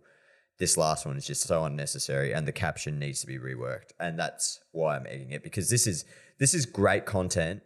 This 0.57 0.77
last 0.77 1.05
one 1.05 1.17
is 1.17 1.27
just 1.27 1.41
so 1.41 1.65
unnecessary, 1.65 2.33
and 2.33 2.47
the 2.47 2.53
caption 2.53 2.97
needs 2.97 3.21
to 3.21 3.27
be 3.27 3.37
reworked, 3.37 3.91
and 3.99 4.17
that's 4.17 4.61
why 4.71 4.95
I'm 4.95 5.05
egging 5.05 5.31
it 5.31 5.43
because 5.43 5.69
this 5.69 5.85
is 5.85 6.05
this 6.39 6.53
is 6.53 6.65
great 6.65 7.05
content, 7.05 7.61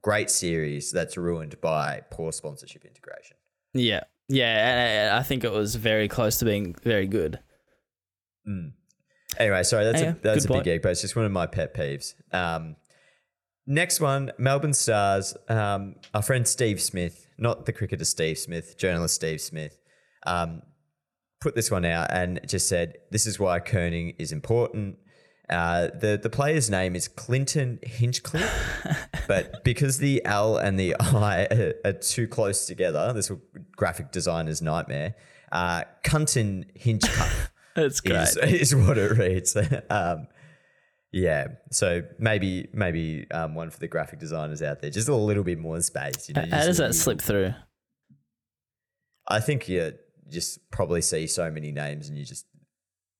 great 0.00 0.30
series 0.30 0.90
that's 0.92 1.16
ruined 1.16 1.60
by 1.60 2.02
poor 2.10 2.32
sponsorship 2.32 2.84
integration. 2.84 3.36
Yeah, 3.74 4.04
yeah, 4.28 5.06
and 5.08 5.14
I 5.14 5.22
think 5.22 5.44
it 5.44 5.52
was 5.52 5.74
very 5.74 6.08
close 6.08 6.38
to 6.38 6.46
being 6.46 6.74
very 6.82 7.06
good. 7.06 7.38
Anyway, 9.38 9.62
sorry, 9.62 9.84
that's 9.84 10.00
Yeah, 10.00 10.10
a 10.10 10.14
that's 10.22 10.44
a 10.44 10.48
big 10.48 10.68
egg, 10.68 10.82
but 10.82 10.90
it's 10.90 11.00
just 11.00 11.16
one 11.16 11.24
of 11.24 11.32
my 11.32 11.46
pet 11.46 11.74
peeves. 11.74 12.14
Um, 12.32 12.76
next 13.66 14.00
one, 14.00 14.32
Melbourne 14.38 14.74
Stars. 14.74 15.36
Um, 15.48 15.96
our 16.14 16.22
friend 16.22 16.46
Steve 16.46 16.80
Smith, 16.80 17.26
not 17.38 17.66
the 17.66 17.72
cricketer 17.72 18.04
Steve 18.04 18.38
Smith, 18.38 18.76
journalist 18.78 19.14
Steve 19.14 19.40
Smith, 19.40 19.78
um, 20.26 20.62
put 21.42 21.54
this 21.54 21.70
one 21.70 21.84
out 21.84 22.10
and 22.10 22.40
just 22.46 22.68
said, 22.68 22.98
"This 23.10 23.26
is 23.26 23.38
why 23.38 23.60
kerning 23.60 24.14
is 24.18 24.32
important." 24.32 24.98
Uh, 25.50 25.88
the 25.88 26.18
the 26.22 26.30
player's 26.30 26.70
name 26.70 26.94
is 26.96 27.08
Clinton 27.08 27.78
Hinchliffe, 27.82 29.08
but 29.28 29.64
because 29.64 29.98
the 29.98 30.24
L 30.24 30.56
and 30.56 30.78
the 30.78 30.94
I 30.98 31.44
are, 31.50 31.74
are 31.84 31.92
too 31.92 32.26
close 32.28 32.66
together, 32.66 33.12
this 33.12 33.28
will 33.28 33.42
graphic 33.76 34.12
designer's 34.12 34.62
nightmare. 34.62 35.14
Uh, 35.50 35.84
Cunton 36.02 36.64
Hinchliffe 36.78 37.50
That's 37.76 38.00
great. 38.00 38.20
is, 38.20 38.36
is 38.72 38.74
what 38.74 38.96
it 38.96 39.18
reads. 39.18 39.54
um, 39.90 40.28
yeah, 41.12 41.48
so 41.70 42.02
maybe 42.18 42.68
maybe 42.72 43.30
um, 43.30 43.54
one 43.54 43.68
for 43.68 43.78
the 43.78 43.88
graphic 43.88 44.18
designers 44.18 44.62
out 44.62 44.80
there, 44.80 44.90
just 44.90 45.08
a 45.08 45.14
little 45.14 45.44
bit 45.44 45.58
more 45.58 45.78
space. 45.82 46.28
You 46.28 46.34
know, 46.34 46.46
How 46.50 46.64
does 46.64 46.78
that 46.78 46.94
slip 46.94 47.20
through? 47.20 47.52
I 49.28 49.40
think 49.40 49.68
you 49.68 49.92
just 50.32 50.70
probably 50.70 51.02
see 51.02 51.26
so 51.26 51.50
many 51.50 51.70
names 51.70 52.08
and 52.08 52.18
you 52.18 52.24
just, 52.24 52.46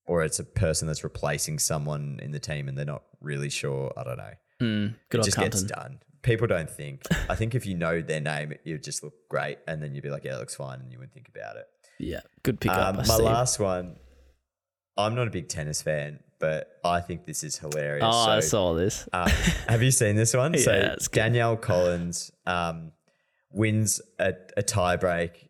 or 0.06 0.22
it's 0.24 0.38
a 0.40 0.44
person 0.44 0.86
that's 0.88 1.04
replacing 1.04 1.58
someone 1.60 2.18
in 2.22 2.32
the 2.32 2.40
team 2.40 2.68
and 2.68 2.76
they're 2.76 2.84
not 2.84 3.04
really 3.20 3.50
sure. 3.50 3.92
I 3.96 4.02
don't 4.04 4.18
know. 4.18 4.32
Mm, 4.60 4.94
good 5.10 5.20
it 5.20 5.24
just 5.24 5.38
gets 5.38 5.60
Cunton. 5.60 5.78
done. 5.78 5.98
People 6.22 6.46
don't 6.46 6.70
think. 6.70 7.02
I 7.28 7.34
think 7.34 7.54
if 7.54 7.66
you 7.66 7.74
know 7.74 8.00
their 8.00 8.20
name, 8.20 8.54
you 8.64 8.78
just 8.78 9.02
look 9.02 9.14
great, 9.28 9.58
and 9.66 9.82
then 9.82 9.94
you'd 9.94 10.04
be 10.04 10.10
like, 10.10 10.24
"Yeah, 10.24 10.36
it 10.36 10.38
looks 10.38 10.54
fine," 10.54 10.80
and 10.80 10.92
you 10.92 10.98
wouldn't 10.98 11.12
think 11.14 11.28
about 11.28 11.56
it. 11.56 11.66
Yeah, 11.98 12.20
good 12.44 12.60
pick 12.60 12.70
up. 12.70 12.90
Um, 12.90 12.96
by 12.96 13.02
my 13.02 13.14
Steve. 13.14 13.24
last 13.26 13.58
one. 13.58 13.96
I'm 14.96 15.14
not 15.14 15.26
a 15.26 15.30
big 15.30 15.48
tennis 15.48 15.82
fan, 15.82 16.20
but 16.38 16.68
I 16.84 17.00
think 17.00 17.24
this 17.24 17.42
is 17.42 17.58
hilarious. 17.58 18.04
Oh, 18.06 18.30
I 18.30 18.40
saw 18.40 18.74
this. 18.74 19.08
um, 19.12 19.28
have 19.68 19.82
you 19.82 19.90
seen 19.90 20.16
this 20.16 20.34
one? 20.34 20.56
so 20.58 20.72
Yeah, 20.72 20.92
it's 20.92 21.08
good. 21.08 21.20
Danielle 21.20 21.56
Collins 21.56 22.30
um, 22.46 22.92
wins 23.50 24.00
a, 24.18 24.34
a 24.56 24.62
tiebreak 24.62 25.48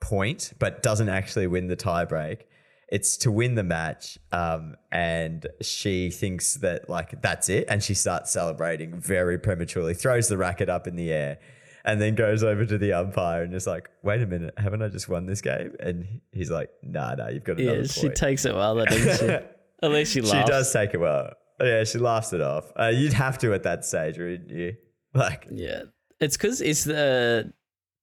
point, 0.00 0.52
but 0.58 0.82
doesn't 0.82 1.08
actually 1.08 1.46
win 1.46 1.68
the 1.68 1.76
tiebreak. 1.76 2.42
It's 2.88 3.16
to 3.18 3.30
win 3.30 3.54
the 3.54 3.62
match, 3.62 4.18
um, 4.32 4.74
and 4.90 5.46
she 5.62 6.10
thinks 6.10 6.54
that 6.54 6.90
like 6.90 7.22
that's 7.22 7.48
it, 7.48 7.66
and 7.68 7.82
she 7.82 7.94
starts 7.94 8.32
celebrating 8.32 8.98
very 8.98 9.38
prematurely, 9.38 9.94
throws 9.94 10.28
the 10.28 10.36
racket 10.36 10.68
up 10.68 10.88
in 10.88 10.96
the 10.96 11.12
air, 11.12 11.38
and 11.84 12.00
then 12.00 12.16
goes 12.16 12.42
over 12.42 12.66
to 12.66 12.78
the 12.78 12.92
umpire 12.92 13.44
and 13.44 13.54
is 13.54 13.66
like, 13.66 13.88
"Wait 14.02 14.20
a 14.22 14.26
minute, 14.26 14.54
haven't 14.56 14.82
I 14.82 14.88
just 14.88 15.08
won 15.08 15.26
this 15.26 15.40
game?" 15.40 15.76
And 15.78 16.20
he's 16.32 16.50
like, 16.50 16.70
"Nah, 16.82 17.14
nah, 17.14 17.28
you've 17.28 17.44
got 17.44 17.60
another 17.60 17.82
Yeah, 17.82 17.86
she 17.86 18.08
takes 18.08 18.44
it 18.44 18.54
well, 18.54 18.74
though, 18.74 18.86
doesn't 18.86 19.18
she? 19.18 19.34
At 19.82 19.90
least 19.92 20.12
she 20.12 20.20
laughs. 20.20 20.32
She 20.32 20.44
does 20.50 20.72
take 20.72 20.92
it 20.92 20.98
well. 21.00 21.32
Yeah, 21.60 21.84
she 21.84 21.98
laughs 21.98 22.32
it 22.32 22.40
off. 22.40 22.72
Uh, 22.78 22.86
you'd 22.86 23.12
have 23.12 23.38
to 23.38 23.52
at 23.54 23.62
that 23.64 23.84
stage, 23.84 24.18
wouldn't 24.18 24.50
you? 24.50 24.76
Like, 25.12 25.48
Yeah, 25.50 25.82
it's 26.20 26.36
because 26.36 26.60
it's 26.60 26.84
the 26.84 27.52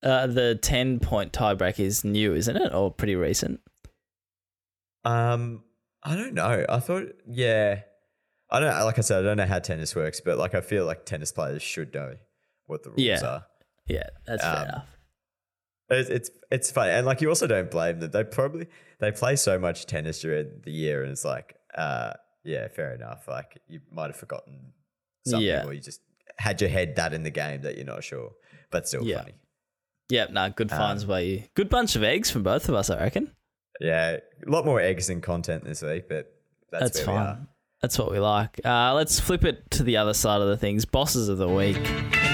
uh, 0.07 0.27
the 0.27 0.55
ten 0.55 0.99
point 0.99 1.33
tiebreak 1.33 1.79
is 1.79 2.03
new, 2.03 2.33
isn't 2.33 2.55
it, 2.55 2.73
or 2.73 2.91
pretty 2.91 3.15
recent? 3.15 3.59
um, 5.05 5.63
I 6.03 6.15
don't 6.15 6.33
know. 6.33 6.65
I 6.67 6.79
thought, 6.79 7.03
yeah, 7.27 7.81
I 8.49 8.59
don't. 8.59 8.73
Like 8.85 8.97
I 8.97 9.01
said, 9.01 9.19
I 9.19 9.27
don't 9.27 9.37
know 9.37 9.45
how 9.45 9.59
tennis 9.59 9.95
works, 9.95 10.21
but 10.21 10.37
like 10.37 10.55
I 10.55 10.61
feel 10.61 10.85
like 10.85 11.05
tennis 11.05 11.31
players 11.31 11.61
should 11.61 11.93
know 11.93 12.15
what 12.65 12.83
the 12.83 12.89
rules 12.89 13.01
Yeah. 13.01 13.19
are. 13.25 13.45
Yeah, 13.87 14.07
that's 14.25 14.43
fair 14.43 14.55
Um, 14.57 14.63
enough. 14.67 14.87
It's, 15.89 16.09
it's 16.09 16.29
it's 16.51 16.71
funny, 16.71 16.91
and 16.91 17.05
like 17.05 17.21
you 17.21 17.29
also 17.29 17.47
don't 17.47 17.71
blame 17.71 17.99
them. 17.99 18.11
They 18.11 18.23
probably 18.25 18.67
they 18.99 19.11
play 19.11 19.35
so 19.37 19.57
much 19.57 19.85
tennis 19.85 20.19
during 20.19 20.61
the 20.63 20.71
year, 20.71 21.01
and 21.03 21.11
it's 21.11 21.23
like, 21.23 21.55
uh, 21.75 22.13
yeah, 22.43 22.67
fair 22.67 22.93
enough. 22.93 23.27
Like 23.27 23.59
you 23.67 23.79
might 23.91 24.07
have 24.07 24.17
forgotten 24.17 24.73
something, 25.25 25.47
Yeah. 25.47 25.65
or 25.65 25.73
you 25.73 25.79
just 25.79 26.01
had 26.37 26.59
your 26.59 26.69
head 26.69 26.97
that 26.97 27.13
in 27.13 27.23
the 27.23 27.29
game 27.31 27.61
that 27.61 27.75
you're 27.77 27.85
not 27.85 28.03
sure, 28.03 28.31
but 28.69 28.87
still 28.87 29.03
Yeah. 29.05 29.19
funny. 29.21 29.35
Yeah, 30.09 30.27
no, 30.31 30.49
good 30.49 30.71
um, 30.71 30.77
finds 30.77 31.03
by 31.05 31.19
you. 31.21 31.43
Good 31.53 31.69
bunch 31.69 31.95
of 31.95 32.03
eggs 32.03 32.31
from 32.31 32.43
both 32.43 32.69
of 32.69 32.75
us, 32.75 32.89
I 32.89 32.99
reckon. 32.99 33.31
Yeah, 33.81 34.17
a 34.45 34.49
lot 34.49 34.65
more 34.65 34.79
eggs 34.81 35.09
and 35.09 35.21
content 35.21 35.63
this 35.65 35.81
week, 35.81 36.07
but 36.09 36.33
that's, 36.71 36.83
That's 36.95 37.07
where 37.07 37.15
we 37.15 37.21
are. 37.21 37.35
fine. 37.35 37.47
That's 37.81 37.99
what 37.99 38.11
we 38.11 38.19
like. 38.19 38.59
Uh, 38.65 38.93
let's 38.95 39.19
flip 39.19 39.43
it 39.45 39.69
to 39.71 39.83
the 39.83 39.97
other 39.97 40.13
side 40.15 40.41
of 40.41 40.47
the 40.47 40.57
things. 40.57 40.85
Bosses 40.85 41.29
of 41.29 41.37
the 41.37 41.47
week. 41.47 41.81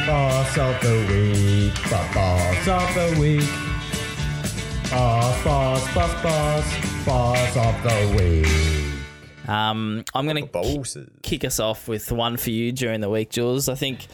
Boss 0.08 0.58
of 0.58 0.82
the 0.82 1.06
week, 1.10 1.92
boss 1.92 2.68
of 2.68 2.94
the 2.96 3.20
week. 3.20 4.90
Boss, 4.90 5.44
boss, 5.44 5.94
boss, 5.94 6.24
boss, 6.24 7.06
boss 7.06 7.58
of 7.58 7.84
the 7.84 8.16
week. 8.18 9.50
Um, 9.50 10.06
I'm 10.14 10.26
gonna 10.28 10.46
Bosses. 10.46 11.10
kick 11.24 11.44
us 11.44 11.60
off 11.60 11.88
with 11.90 12.10
one 12.12 12.38
for 12.38 12.52
you 12.52 12.72
during 12.72 13.02
the 13.02 13.10
week, 13.10 13.30
Jules. 13.32 13.68
I 13.68 13.76
think 13.76 14.08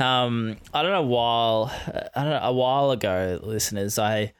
um, 0.00 0.56
I 0.72 0.82
don't 0.82 0.92
know 0.92 1.02
while 1.02 1.70
I 2.14 2.22
don't 2.22 2.30
know 2.30 2.40
a 2.42 2.52
while 2.52 2.90
ago, 2.90 3.38
listeners. 3.42 3.98
I 3.98 4.32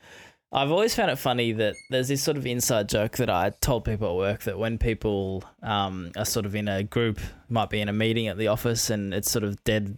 I've 0.53 0.73
always 0.73 0.95
found 0.95 1.11
it 1.11 1.17
funny 1.17 1.53
that 1.53 1.77
there's 1.91 2.09
this 2.09 2.23
sort 2.23 2.37
of 2.37 2.45
inside 2.45 2.89
joke 2.89 3.19
that 3.19 3.31
I 3.31 3.51
told 3.61 3.85
people 3.85 4.09
at 4.09 4.17
work 4.17 4.43
that 4.43 4.59
when 4.59 4.79
people 4.79 5.45
um, 5.63 6.11
are 6.17 6.25
sort 6.25 6.45
of 6.45 6.57
in 6.57 6.67
a 6.67 6.83
group, 6.83 7.21
might 7.49 7.71
be 7.71 7.81
in 7.81 7.89
a 7.89 7.93
meeting 7.93 8.27
at 8.27 8.37
the 8.37 8.49
office, 8.49 8.91
and 8.91 9.15
it's 9.15 9.31
sort 9.31 9.45
of 9.45 9.63
dead, 9.63 9.97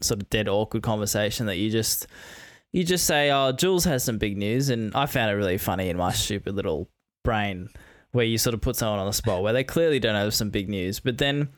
sort 0.00 0.22
of 0.22 0.30
dead 0.30 0.48
awkward 0.48 0.82
conversation 0.82 1.46
that 1.46 1.56
you 1.56 1.70
just 1.70 2.06
you 2.72 2.84
just 2.84 3.04
say, 3.06 3.30
"Oh, 3.30 3.52
Jules 3.52 3.84
has 3.84 4.02
some 4.04 4.16
big 4.18 4.38
news," 4.38 4.70
and 4.70 4.94
I 4.94 5.06
found 5.06 5.30
it 5.30 5.34
really 5.34 5.58
funny 5.58 5.90
in 5.90 5.96
my 5.98 6.12
stupid 6.12 6.54
little 6.54 6.88
brain 7.22 7.68
where 8.12 8.24
you 8.24 8.38
sort 8.38 8.54
of 8.54 8.60
put 8.60 8.76
someone 8.76 8.98
on 8.98 9.06
the 9.06 9.12
spot 9.12 9.42
where 9.42 9.52
they 9.52 9.62
clearly 9.62 10.00
don't 10.00 10.14
have 10.14 10.34
some 10.34 10.50
big 10.50 10.68
news, 10.68 10.98
but 10.98 11.18
then 11.18 11.48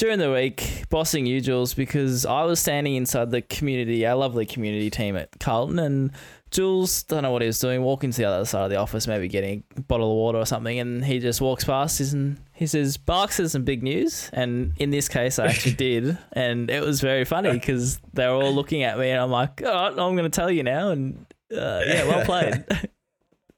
during 0.00 0.18
the 0.18 0.32
week, 0.32 0.84
bossing 0.88 1.26
you, 1.26 1.42
Jules, 1.42 1.74
because 1.74 2.24
I 2.24 2.44
was 2.44 2.58
standing 2.58 2.94
inside 2.94 3.30
the 3.30 3.42
community, 3.42 4.06
our 4.06 4.16
lovely 4.16 4.46
community 4.46 4.88
team 4.88 5.14
at 5.14 5.38
Carlton, 5.38 5.78
and 5.78 6.12
Jules, 6.50 7.02
don't 7.02 7.22
know 7.22 7.30
what 7.30 7.42
he 7.42 7.46
was 7.46 7.58
doing, 7.58 7.82
walking 7.82 8.10
to 8.10 8.16
the 8.16 8.24
other 8.24 8.46
side 8.46 8.64
of 8.64 8.70
the 8.70 8.76
office, 8.76 9.06
maybe 9.06 9.28
getting 9.28 9.62
a 9.76 9.82
bottle 9.82 10.10
of 10.10 10.16
water 10.16 10.38
or 10.38 10.46
something, 10.46 10.78
and 10.78 11.04
he 11.04 11.18
just 11.18 11.42
walks 11.42 11.64
past 11.64 12.00
and 12.00 12.40
he 12.54 12.66
says, 12.66 12.96
Barks 12.96 13.36
has 13.36 13.52
some 13.52 13.64
big 13.64 13.82
news. 13.82 14.30
And 14.32 14.72
in 14.78 14.88
this 14.88 15.06
case, 15.06 15.38
I 15.38 15.48
actually 15.48 15.74
did. 15.76 16.16
And 16.32 16.70
it 16.70 16.82
was 16.82 17.02
very 17.02 17.26
funny 17.26 17.52
because 17.52 18.00
they 18.14 18.26
were 18.26 18.42
all 18.42 18.54
looking 18.54 18.82
at 18.84 18.98
me, 18.98 19.10
and 19.10 19.20
I'm 19.20 19.30
like, 19.30 19.62
all 19.62 19.70
right, 19.70 19.90
I'm 19.90 20.16
going 20.16 20.24
to 20.24 20.30
tell 20.30 20.50
you 20.50 20.62
now. 20.62 20.92
And 20.92 21.26
uh, 21.52 21.82
yeah, 21.86 22.06
well 22.06 22.24
played. 22.24 22.64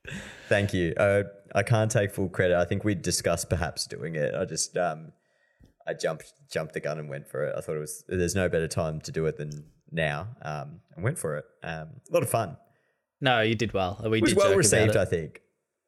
Thank 0.49 0.75
you. 0.75 0.93
Uh, 0.97 1.23
I 1.55 1.63
can't 1.63 1.91
take 1.91 2.13
full 2.13 2.29
credit. 2.29 2.57
I 2.57 2.65
think 2.65 2.83
we 2.83 2.97
discussed 2.97 3.49
perhaps 3.49 3.87
doing 3.87 4.17
it. 4.17 4.35
I 4.35 4.45
just 4.45 4.77
um, 4.77 5.13
I 5.87 5.95
jumped 5.95 6.33
jumped 6.51 6.75
the 6.75 6.81
gun 6.81 6.99
and 6.99 7.09
went 7.09 7.27
for 7.29 7.45
it. 7.45 7.55
I 7.57 7.61
thought 7.61 7.77
it 7.77 7.81
was 7.81 8.05
there's 8.09 8.35
no 8.35 8.49
better 8.49 8.69
time 8.69 9.01
to 9.03 9.13
do 9.13 9.27
it 9.27 9.37
than 9.37 9.65
now. 9.91 10.29
Um, 10.43 10.81
and 10.95 11.05
went 11.05 11.19
for 11.19 11.37
it. 11.37 11.45
Um, 11.63 11.89
a 12.11 12.13
lot 12.13 12.23
of 12.23 12.31
fun. 12.31 12.57
no, 13.21 13.41
you 13.41 13.55
did 13.55 13.73
well. 13.73 14.01
We 14.09 14.19
It 14.19 14.23
was 14.23 14.31
did 14.33 14.39
well 14.39 14.55
received. 14.57 14.97
I 14.97 15.05
think. 15.05 15.41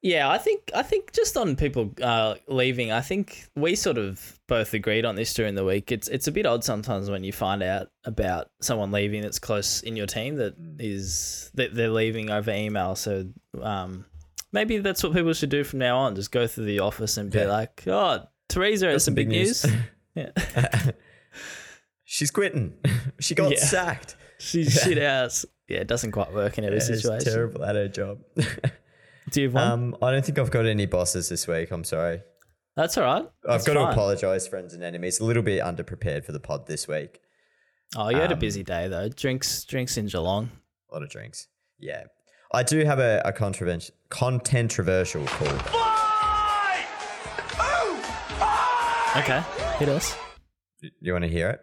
Yeah, 0.02 0.28
I 0.28 0.36
think 0.36 0.70
I 0.74 0.82
think 0.82 1.12
just 1.14 1.34
on 1.38 1.56
people 1.56 1.90
uh, 2.02 2.34
leaving, 2.46 2.92
I 2.92 3.00
think 3.00 3.46
we 3.56 3.74
sort 3.74 3.96
of 3.96 4.38
both 4.46 4.74
agreed 4.74 5.06
on 5.06 5.14
this 5.14 5.32
during 5.32 5.54
the 5.54 5.64
week. 5.64 5.90
It's 5.90 6.08
it's 6.08 6.26
a 6.26 6.32
bit 6.32 6.44
odd 6.44 6.62
sometimes 6.62 7.08
when 7.08 7.24
you 7.24 7.32
find 7.32 7.62
out 7.62 7.88
about 8.04 8.50
someone 8.60 8.92
leaving 8.92 9.22
that's 9.22 9.38
close 9.38 9.80
in 9.82 9.96
your 9.96 10.06
team 10.06 10.36
that 10.36 10.56
is 10.78 11.50
that 11.54 11.74
they're 11.74 11.88
leaving 11.88 12.28
over 12.30 12.50
email. 12.50 12.96
So 12.96 13.28
um, 13.62 14.04
maybe 14.52 14.76
that's 14.76 15.02
what 15.02 15.14
people 15.14 15.32
should 15.32 15.48
do 15.48 15.64
from 15.64 15.78
now 15.78 15.96
on. 15.96 16.14
Just 16.16 16.30
go 16.30 16.46
through 16.46 16.66
the 16.66 16.80
office 16.80 17.16
and 17.16 17.30
be 17.30 17.38
Yeah. 17.38 17.46
like, 17.46 17.84
"Oh, 17.86 18.26
Teresa 18.48 18.88
has 18.88 19.04
some 19.04 19.14
big 19.14 19.28
news." 19.28 19.64
yeah, 20.14 20.30
She's 22.04 22.30
quitting. 22.30 22.74
she 23.20 23.34
got 23.34 23.52
Yeah. 23.52 23.58
sacked. 23.64 24.16
she's 24.38 24.72
shit 24.80 24.98
ass. 24.98 25.44
Yeah, 25.68 25.78
it 25.78 25.86
doesn't 25.88 26.12
quite 26.12 26.32
work 26.32 26.58
in 26.58 26.64
every 26.64 26.78
Yeah, 26.78 26.84
she's 26.86 27.02
situation. 27.02 27.32
terrible 27.32 27.64
at 27.64 27.74
her 27.74 27.88
job. 27.88 28.18
Do 29.30 29.40
you 29.40 29.46
have 29.48 29.54
one? 29.54 29.70
um, 29.70 29.96
I 30.02 30.10
don't 30.12 30.24
think 30.24 30.38
I've 30.38 30.50
got 30.50 30.66
any 30.66 30.84
bosses 30.86 31.28
this 31.30 31.48
week. 31.48 31.70
I'm 31.70 31.84
sorry. 31.84 32.20
that's 32.76 32.98
all 32.98 33.04
right. 33.04 33.22
I've 33.22 33.64
That's 33.64 33.66
got 33.66 33.74
to 33.74 33.90
apologise, 33.90 34.46
friends 34.46 34.74
and 34.74 34.82
enemies. 34.82 35.18
A 35.20 35.24
little 35.24 35.42
bit 35.42 35.62
underprepared 35.62 36.24
for 36.26 36.32
the 36.32 36.40
pod 36.40 36.66
this 36.66 36.86
week. 36.86 37.20
Oh, 37.96 38.10
you 38.10 38.16
had 38.18 38.30
a 38.30 38.34
um, 38.34 38.40
busy 38.40 38.62
day 38.62 38.86
though. 38.88 39.08
Drinks, 39.08 39.64
drinks 39.64 39.96
in 39.96 40.06
Geelong. 40.06 40.50
A 40.90 40.94
lot 40.94 41.02
of 41.02 41.08
drinks. 41.08 41.48
Yeah. 41.78 42.04
I 42.52 42.62
do 42.62 42.84
have 42.84 42.98
a, 42.98 43.22
a 43.24 43.32
controversial, 43.32 43.94
controversial 44.10 45.24
call. 45.26 45.93
Okay, 49.16 49.42
hit 49.78 49.88
us. 49.88 50.16
You 51.00 51.12
want 51.12 51.24
to 51.24 51.30
hear 51.30 51.50
it? 51.50 51.60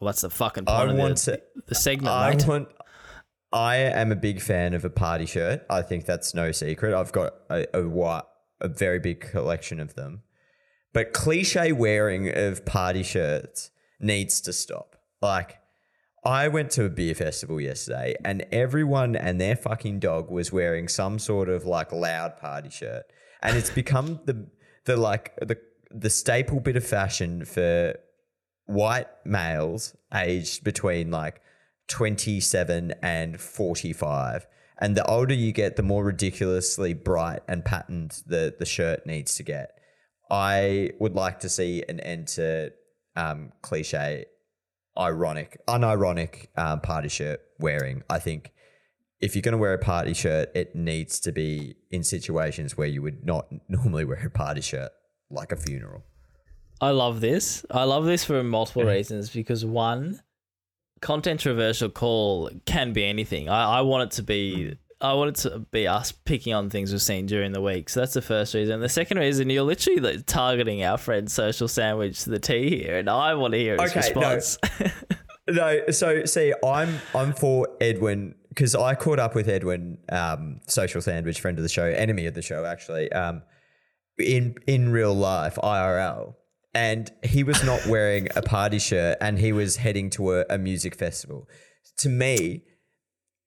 Well, 0.00 0.06
that's 0.06 0.22
the 0.22 0.30
fucking 0.30 0.64
I 0.66 0.86
point 0.86 0.98
want 0.98 1.18
of 1.20 1.24
the, 1.24 1.36
to. 1.36 1.42
the 1.68 1.74
segment, 1.74 2.14
I 2.14 2.30
mate. 2.30 2.46
want. 2.46 2.68
I 3.52 3.76
am 3.76 4.12
a 4.12 4.16
big 4.16 4.40
fan 4.42 4.74
of 4.74 4.84
a 4.84 4.90
party 4.90 5.26
shirt. 5.26 5.64
I 5.70 5.80
think 5.82 6.04
that's 6.04 6.34
no 6.34 6.52
secret. 6.52 6.92
I've 6.92 7.12
got 7.12 7.34
a, 7.48 7.62
a, 7.72 7.82
wi- 7.82 8.22
a 8.60 8.68
very 8.68 8.98
big 8.98 9.20
collection 9.20 9.80
of 9.80 9.94
them. 9.94 10.22
But 10.92 11.12
cliche 11.12 11.72
wearing 11.72 12.28
of 12.36 12.66
party 12.66 13.02
shirts 13.02 13.70
needs 14.00 14.40
to 14.42 14.52
stop. 14.52 14.96
Like, 15.22 15.58
I 16.24 16.48
went 16.48 16.72
to 16.72 16.84
a 16.84 16.90
beer 16.90 17.14
festival 17.14 17.60
yesterday 17.60 18.16
and 18.24 18.44
everyone 18.52 19.16
and 19.16 19.40
their 19.40 19.56
fucking 19.56 20.00
dog 20.00 20.30
was 20.30 20.52
wearing 20.52 20.88
some 20.88 21.18
sort 21.18 21.48
of 21.48 21.64
like 21.64 21.90
loud 21.92 22.36
party 22.38 22.70
shirt. 22.70 23.04
And 23.40 23.56
it's 23.56 23.70
become 23.70 24.20
the 24.26 24.48
the 24.84 24.96
like 24.96 25.34
the 25.36 25.58
the 25.90 26.10
staple 26.10 26.60
bit 26.60 26.76
of 26.76 26.84
fashion 26.84 27.44
for 27.44 27.94
white 28.66 29.08
males 29.24 29.96
aged 30.12 30.64
between 30.64 31.10
like 31.10 31.40
27 31.88 32.92
and 33.02 33.40
45 33.40 34.46
and 34.78 34.96
the 34.96 35.04
older 35.06 35.34
you 35.34 35.52
get 35.52 35.76
the 35.76 35.82
more 35.82 36.04
ridiculously 36.04 36.94
bright 36.94 37.40
and 37.48 37.64
patterned 37.64 38.22
the 38.26 38.54
the 38.58 38.64
shirt 38.64 39.06
needs 39.06 39.34
to 39.36 39.42
get. 39.42 39.72
I 40.30 40.90
would 41.00 41.14
like 41.14 41.40
to 41.40 41.48
see 41.48 41.82
an 41.88 42.00
end 42.00 42.28
to 42.28 42.72
um, 43.16 43.52
cliche, 43.62 44.26
ironic, 44.96 45.58
unironic 45.66 46.46
um, 46.56 46.80
party 46.80 47.08
shirt 47.08 47.40
wearing. 47.58 48.02
I 48.08 48.18
think 48.18 48.52
if 49.20 49.34
you're 49.34 49.42
going 49.42 49.52
to 49.52 49.58
wear 49.58 49.72
a 49.72 49.78
party 49.78 50.14
shirt, 50.14 50.50
it 50.54 50.76
needs 50.76 51.18
to 51.20 51.32
be 51.32 51.74
in 51.90 52.04
situations 52.04 52.76
where 52.76 52.86
you 52.86 53.02
would 53.02 53.24
not 53.24 53.48
normally 53.68 54.04
wear 54.04 54.26
a 54.26 54.30
party 54.30 54.60
shirt, 54.60 54.92
like 55.30 55.52
a 55.52 55.56
funeral. 55.56 56.02
I 56.80 56.90
love 56.90 57.20
this. 57.20 57.64
I 57.70 57.84
love 57.84 58.04
this 58.04 58.24
for 58.24 58.42
multiple 58.44 58.84
reasons 58.84 59.30
because 59.30 59.64
one, 59.64 60.20
controversial 61.00 61.88
call 61.90 62.50
can 62.66 62.92
be 62.92 63.04
anything. 63.04 63.48
I, 63.48 63.78
I 63.78 63.80
want 63.82 64.12
it 64.12 64.16
to 64.16 64.22
be 64.22 64.76
I 65.00 65.12
want 65.14 65.30
it 65.30 65.48
to 65.48 65.60
be 65.60 65.86
us 65.86 66.10
picking 66.10 66.52
on 66.54 66.70
things 66.70 66.90
we've 66.90 67.00
seen 67.02 67.26
during 67.26 67.52
the 67.52 67.60
week. 67.60 67.88
So 67.88 68.00
that's 68.00 68.14
the 68.14 68.22
first 68.22 68.52
reason. 68.54 68.80
The 68.80 68.88
second 68.88 69.18
reason, 69.18 69.48
you're 69.48 69.62
literally 69.62 70.00
like 70.00 70.26
targeting 70.26 70.82
our 70.82 70.98
friend 70.98 71.30
Social 71.30 71.68
Sandwich 71.68 72.24
to 72.24 72.30
the 72.30 72.40
T 72.40 72.68
here, 72.82 72.98
and 72.98 73.08
I 73.08 73.34
want 73.34 73.52
to 73.54 73.58
hear 73.58 73.76
his 73.80 73.90
Okay, 73.96 74.12
no. 74.14 74.30
response. 74.34 74.58
No, 75.50 75.80
so 75.90 76.26
see, 76.26 76.52
I'm 76.62 76.98
I'm 77.14 77.32
for 77.32 77.68
Edwin 77.80 78.34
because 78.50 78.74
I 78.74 78.94
caught 78.94 79.18
up 79.18 79.34
with 79.34 79.48
Edwin, 79.48 79.96
um, 80.10 80.60
social 80.66 81.00
sandwich 81.00 81.40
friend 81.40 81.56
of 81.56 81.62
the 81.62 81.70
show, 81.70 81.84
enemy 81.86 82.26
of 82.26 82.34
the 82.34 82.42
show, 82.42 82.66
actually, 82.66 83.10
um, 83.12 83.40
in 84.18 84.56
in 84.66 84.90
real 84.90 85.14
life, 85.14 85.56
IRL, 85.62 86.34
and 86.74 87.10
he 87.22 87.42
was 87.44 87.62
not 87.64 87.86
wearing 87.86 88.28
a 88.36 88.42
party 88.42 88.78
shirt, 88.78 89.18
and 89.20 89.38
he 89.38 89.52
was 89.52 89.76
heading 89.76 90.10
to 90.10 90.32
a, 90.34 90.44
a 90.50 90.58
music 90.58 90.94
festival. 90.94 91.48
To 91.98 92.08
me, 92.08 92.62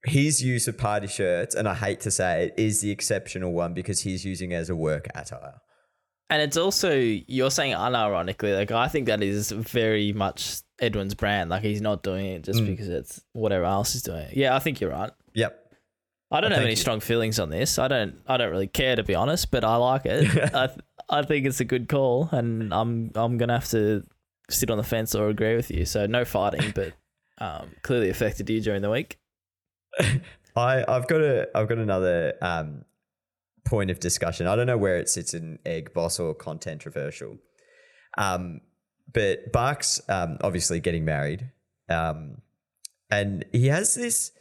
his 0.05 0.43
use 0.43 0.67
of 0.67 0.77
party 0.77 1.07
shirts, 1.07 1.53
and 1.55 1.67
I 1.67 1.75
hate 1.75 1.99
to 2.01 2.11
say 2.11 2.45
it, 2.45 2.53
is 2.57 2.81
the 2.81 2.91
exceptional 2.91 3.51
one 3.53 3.73
because 3.73 4.01
he's 4.01 4.25
using 4.25 4.51
it 4.51 4.55
as 4.55 4.69
a 4.69 4.75
work 4.75 5.07
attire. 5.13 5.55
and 6.29 6.41
it's 6.41 6.57
also 6.57 6.93
you're 6.95 7.51
saying 7.51 7.73
unironically. 7.75 8.55
Like 8.57 8.71
I 8.71 8.87
think 8.87 9.05
that 9.07 9.21
is 9.21 9.51
very 9.51 10.13
much 10.13 10.61
Edwin's 10.79 11.13
brand. 11.13 11.49
Like 11.49 11.61
he's 11.61 11.81
not 11.81 12.03
doing 12.03 12.25
it 12.25 12.41
Mm. 12.41 12.45
just 12.45 12.65
because 12.65 12.87
it's 12.89 13.21
whatever 13.33 13.65
else 13.65 13.93
is 13.95 14.01
doing. 14.01 14.29
Yeah, 14.33 14.55
I 14.55 14.59
think 14.59 14.79
you're 14.81 14.91
right. 14.91 15.11
Yep. 15.35 15.57
I 16.31 16.39
don't 16.39 16.51
have 16.51 16.63
any 16.63 16.75
strong 16.75 17.01
feelings 17.01 17.39
on 17.39 17.49
this. 17.49 17.77
I 17.77 17.87
don't. 17.87 18.15
I 18.25 18.37
don't 18.37 18.51
really 18.51 18.67
care 18.67 18.95
to 18.95 19.03
be 19.03 19.15
honest, 19.15 19.51
but 19.51 19.63
I 19.63 19.75
like 19.75 20.05
it. 20.05 20.29
I 20.55 20.67
th- 20.67 20.79
I 21.09 21.23
think 21.23 21.45
it's 21.45 21.59
a 21.59 21.65
good 21.65 21.89
call, 21.89 22.29
and 22.31 22.73
I'm 22.73 23.11
I'm 23.15 23.37
gonna 23.37 23.53
have 23.53 23.69
to 23.69 24.05
sit 24.49 24.71
on 24.71 24.77
the 24.77 24.83
fence 24.83 25.13
or 25.13 25.27
agree 25.29 25.55
with 25.55 25.69
you. 25.69 25.85
So 25.85 26.05
no 26.05 26.23
fighting, 26.23 26.71
but 26.73 26.93
um, 27.39 27.71
clearly 27.81 28.09
affected 28.09 28.49
you 28.49 28.61
during 28.61 28.81
the 28.81 28.89
week. 28.89 29.19
I 30.55 30.85
I've 30.87 31.07
got 31.07 31.21
a 31.21 31.49
I've 31.53 31.67
got 31.67 31.77
another 31.77 32.33
um, 32.41 32.85
point 33.65 33.91
of 33.91 33.99
discussion. 33.99 34.47
I 34.47 34.55
don't 34.55 34.67
know 34.67 34.77
where 34.77 34.97
it 34.97 35.09
sits 35.09 35.33
in 35.33 35.59
egg 35.65 35.93
boss 35.93 36.19
or 36.19 36.33
content 36.33 36.81
controversial. 36.81 37.37
Um, 38.17 38.61
but 39.13 39.51
Barks 39.51 39.99
um, 40.07 40.37
obviously 40.41 40.79
getting 40.79 41.03
married, 41.03 41.51
um, 41.89 42.37
and 43.09 43.43
he 43.51 43.67
has 43.67 43.95
this 43.95 44.31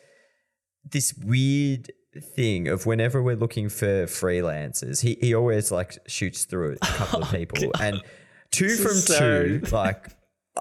this 0.84 1.14
weird 1.14 1.90
thing 2.34 2.68
of 2.68 2.86
whenever 2.86 3.22
we're 3.22 3.36
looking 3.36 3.68
for 3.68 4.06
freelancers, 4.06 5.02
he 5.02 5.16
he 5.20 5.34
always 5.34 5.70
like 5.70 5.98
shoots 6.06 6.44
through 6.44 6.76
a 6.82 6.86
couple 6.86 7.22
of 7.22 7.30
people, 7.34 7.72
and 7.80 8.02
two 8.50 8.76
from 8.76 8.94
so- 8.94 9.18
two, 9.18 9.60
like 9.72 10.08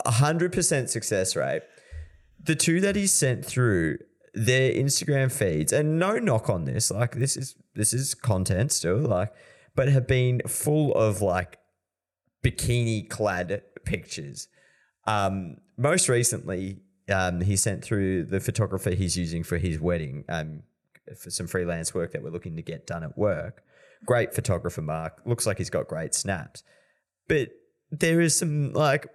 a 0.05 0.11
hundred 0.11 0.51
percent 0.53 0.89
success 0.89 1.35
rate. 1.35 1.61
The 2.41 2.55
two 2.55 2.79
that 2.81 2.95
he 2.95 3.05
sent 3.07 3.45
through 3.45 3.97
their 4.33 4.71
Instagram 4.71 5.31
feeds, 5.31 5.73
and 5.73 5.99
no 5.99 6.17
knock 6.17 6.49
on 6.49 6.65
this, 6.65 6.91
like 6.91 7.15
this 7.15 7.35
is 7.35 7.55
this 7.75 7.93
is 7.93 8.13
content 8.13 8.71
still, 8.71 8.99
like, 8.99 9.33
but 9.75 9.87
have 9.89 10.07
been 10.07 10.41
full 10.47 10.93
of 10.93 11.21
like 11.21 11.57
bikini 12.43 13.09
clad 13.09 13.61
pictures. 13.85 14.47
Um, 15.07 15.57
most 15.77 16.07
recently, 16.07 16.81
um, 17.09 17.41
he 17.41 17.55
sent 17.55 17.83
through 17.83 18.25
the 18.25 18.39
photographer 18.39 18.91
he's 18.91 19.17
using 19.17 19.43
for 19.43 19.57
his 19.57 19.79
wedding, 19.79 20.25
um, 20.29 20.63
for 21.17 21.29
some 21.29 21.47
freelance 21.47 21.93
work 21.93 22.11
that 22.11 22.23
we're 22.23 22.29
looking 22.29 22.55
to 22.55 22.61
get 22.61 22.85
done 22.85 23.03
at 23.03 23.17
work. 23.17 23.63
Great 24.05 24.33
photographer, 24.33 24.81
Mark. 24.81 25.21
Looks 25.25 25.45
like 25.45 25.57
he's 25.57 25.69
got 25.69 25.87
great 25.87 26.13
snaps. 26.13 26.63
But 27.27 27.49
there 27.91 28.21
is 28.21 28.37
some 28.37 28.73
like 28.73 29.07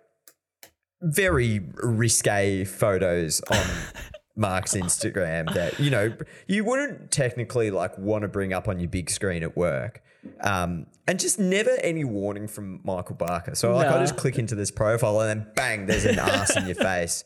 very 1.01 1.61
risque 1.75 2.65
photos 2.65 3.41
on 3.51 3.67
Mark's 4.37 4.75
Instagram 4.75 5.53
that, 5.55 5.79
you 5.79 5.91
know, 5.91 6.17
you 6.47 6.65
wouldn't 6.65 7.11
technically 7.11 7.71
like 7.71 7.97
want 7.99 8.23
to 8.23 8.29
bring 8.29 8.53
up 8.53 8.69
on 8.69 8.79
your 8.79 8.89
big 8.89 9.11
screen 9.11 9.43
at 9.43 9.57
work. 9.57 10.03
Um, 10.41 10.87
and 11.07 11.21
just 11.21 11.39
never 11.39 11.71
any 11.83 12.05
warning 12.05 12.49
from 12.49 12.81
Michael 12.83 13.15
Barker. 13.15 13.55
So 13.55 13.75
like 13.75 13.89
I 13.89 13.99
just 14.01 14.17
click 14.17 14.39
into 14.39 14.55
this 14.55 14.71
profile 14.71 15.21
and 15.21 15.41
then 15.41 15.53
bang, 15.55 15.87
there's 15.87 16.07
an 16.07 16.19
ass 16.19 16.57
in 16.57 16.67
your 16.67 16.75
face. 16.75 17.25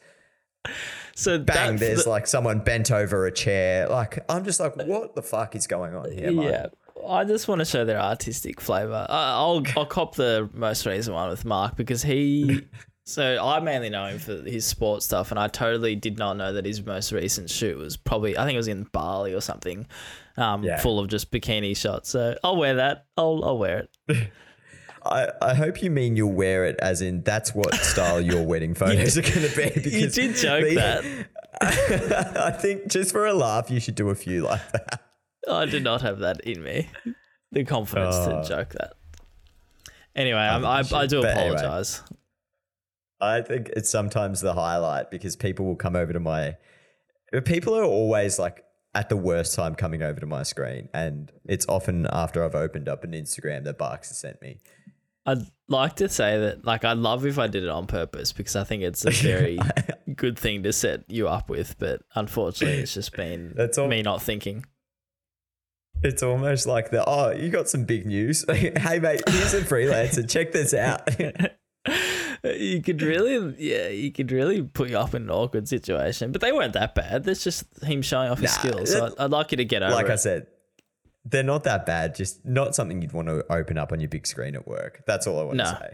So 1.15 1.37
Bang, 1.37 1.79
there's 1.79 2.07
like 2.07 2.29
someone 2.29 2.61
bent 2.61 2.93
over 2.93 3.27
a 3.27 3.33
chair. 3.33 3.89
Like 3.89 4.21
I'm 4.29 4.45
just 4.45 4.61
like, 4.61 4.77
what 4.77 5.17
the 5.17 5.23
fuck 5.23 5.57
is 5.57 5.67
going 5.67 5.93
on 5.97 6.13
here, 6.13 6.31
Mike? 6.31 6.47
yeah. 6.49 6.67
I 7.09 7.25
just 7.25 7.49
want 7.49 7.59
to 7.61 7.65
show 7.65 7.85
their 7.85 7.99
artistic 8.01 8.61
flavor. 8.61 9.05
I'll 9.09 9.65
I'll 9.77 9.85
cop 9.87 10.15
the 10.15 10.49
most 10.55 10.87
recent 10.87 11.15
one 11.15 11.29
with 11.31 11.45
Mark 11.45 11.75
because 11.77 12.03
he. 12.03 12.61
So 13.05 13.43
I 13.43 13.59
mainly 13.61 13.89
know 13.89 14.05
him 14.05 14.19
for 14.19 14.35
his 14.43 14.67
sports 14.67 15.07
stuff, 15.07 15.31
and 15.31 15.41
I 15.41 15.49
totally 15.49 15.97
did 15.97 16.19
not 16.19 16.37
know 16.37 16.53
that 16.53 16.67
his 16.67 16.85
most 16.85 17.11
recent 17.11 17.49
shoot 17.49 17.79
was 17.79 17.97
probably 17.97 18.37
I 18.37 18.45
think 18.45 18.53
it 18.53 18.59
was 18.59 18.69
in 18.69 18.83
Bali 18.93 19.33
or 19.33 19.41
something, 19.41 19.87
um, 20.37 20.63
Yeah. 20.63 20.79
full 20.79 20.99
of 21.01 21.09
just 21.09 21.31
bikini 21.33 21.75
shots. 21.75 22.11
So 22.11 22.37
I'll 22.45 22.59
wear 22.59 22.75
that. 22.75 23.07
I'll 23.17 23.43
I'll 23.45 23.57
wear 23.57 23.89
it. 24.09 24.29
I, 25.09 25.29
I 25.41 25.55
hope 25.55 25.83
you 25.83 25.91
mean 25.91 26.17
you'll 26.17 26.33
wear 26.33 26.65
it 26.67 26.77
as 26.81 27.01
in 27.03 27.23
that's 27.23 27.55
what 27.55 27.75
style 27.77 28.21
your 28.21 28.43
wedding 28.47 28.75
photos 28.75 29.17
are 29.19 29.23
going 29.23 29.49
to 29.49 29.57
be. 29.57 29.81
Because 29.81 30.15
did 30.15 30.37
joke 30.37 30.65
that. 30.75 31.27
I 32.37 32.51
think 32.51 32.89
just 32.89 33.13
for 33.13 33.27
a 33.27 33.33
laugh, 33.33 33.71
you 33.71 33.81
should 33.81 33.95
do 33.95 34.11
a 34.11 34.15
few 34.15 34.43
like 34.43 34.71
that. 34.73 35.03
I 35.51 35.65
did 35.65 35.83
not 35.83 36.03
have 36.03 36.19
that 36.21 36.41
in 36.43 36.63
me. 36.63 36.89
The 37.53 37.65
confidence 37.65 38.15
Oh. 38.19 38.43
to 38.43 38.49
joke 38.49 38.71
that. 38.75 38.95
Anyway, 40.15 40.39
I'm, 40.39 40.65
I 40.65 40.81
I 40.93 41.07
do 41.07 41.23
But 41.23 41.37
anyway. 41.37 41.57
apologize. 41.57 42.03
I 43.21 43.41
think 43.43 43.71
it's 43.71 43.89
sometimes 43.91 44.41
the 44.41 44.53
highlight 44.55 45.11
because 45.11 45.37
people 45.37 45.65
will 45.67 45.77
come 45.77 45.97
over 45.97 46.13
to 46.13 46.21
my. 46.21 46.57
People 47.45 47.75
are 47.77 47.85
always 47.85 48.39
like 48.39 48.65
at 48.95 49.09
the 49.09 49.17
worst 49.17 49.55
time 49.55 49.75
coming 49.75 50.03
over 50.03 50.19
to 50.21 50.27
my 50.27 50.43
screen, 50.43 50.89
and 50.93 51.33
it's 51.47 51.67
often 51.69 52.07
after 52.13 52.45
I've 52.45 52.55
opened 52.55 52.89
up 52.89 53.05
an 53.05 53.13
Instagram 53.13 53.65
that 53.65 53.79
Barks 53.79 54.09
has 54.09 54.19
sent 54.19 54.41
me. 54.43 54.59
I'd 55.31 55.47
like 55.69 55.97
to 55.97 56.09
say 56.09 56.39
that, 56.39 56.65
like, 56.65 56.85
I'd 56.85 56.99
love 56.99 57.27
if 57.27 57.39
I 57.39 57.47
did 57.47 57.63
it 57.63 57.69
on 57.69 57.87
purpose 57.87 58.33
because 58.33 58.57
I 58.57 58.65
think 58.65 58.83
it's 58.83 59.05
a 59.05 59.11
very 59.11 59.59
good 60.17 60.39
thing 60.39 60.63
to 60.63 60.73
set 60.73 61.05
you 61.09 61.29
up 61.29 61.51
with. 61.51 61.79
But 61.79 62.03
unfortunately, 62.15 62.79
it's 62.79 62.95
just 62.95 63.13
been 63.17 63.53
That's 63.57 63.77
all- 63.79 63.89
me 63.89 64.03
not 64.03 64.23
thinking. 64.23 64.65
It's 66.03 66.23
almost 66.23 66.67
like 66.67 66.91
the 66.93 67.05
oh, 67.09 67.31
you 67.33 67.49
got 67.49 67.69
some 67.69 67.85
big 67.85 68.07
news. 68.07 68.45
hey 68.51 69.01
mate, 69.01 69.21
here's 69.29 69.53
a 69.55 69.63
freelancer. 69.63 70.29
Check 70.31 70.53
this 70.53 70.73
out. 70.73 71.09
You 72.45 72.81
could 72.83 73.03
really, 73.03 73.57
yeah, 73.59 73.89
you 73.89 74.13
could 74.13 74.31
really 74.31 74.63
put 74.63 74.91
you 74.91 74.97
up 74.97 75.13
in 75.15 75.23
an 75.23 75.31
awkward 75.31 75.67
situation. 75.67 76.31
But 76.31 76.41
they 76.41 76.53
weren't 76.53 76.75
that 76.75 76.95
bad. 76.95 77.25
That's 77.25 77.43
just 77.43 77.65
him 77.83 78.01
showing 78.01 78.31
off 78.31 78.39
his 78.39 78.53
Nah, 78.57 78.61
skills. 78.71 78.93
So 78.93 79.07
I'd, 79.07 79.13
I'd 79.25 79.31
like 79.33 79.51
you 79.51 79.57
to 79.57 79.65
get 79.65 79.83
over 79.83 79.93
like 79.93 80.07
it. 80.07 80.13
I 80.13 80.17
said, 80.17 80.47
they're 81.31 81.43
not 81.43 81.65
that 81.65 81.85
bad. 81.87 82.15
Just 82.15 82.45
not 82.45 82.75
something 82.75 83.03
you'd 83.03 83.13
want 83.13 83.29
to 83.29 83.45
open 83.53 83.77
up 83.79 83.93
on 83.93 84.01
your 84.01 84.09
big 84.09 84.27
screen 84.27 84.55
at 84.57 84.67
work. 84.67 85.03
That's 85.07 85.27
all 85.27 85.39
I 85.41 85.45
want 85.45 85.57
No. 85.59 85.65
to 85.65 85.79
say. 85.81 85.93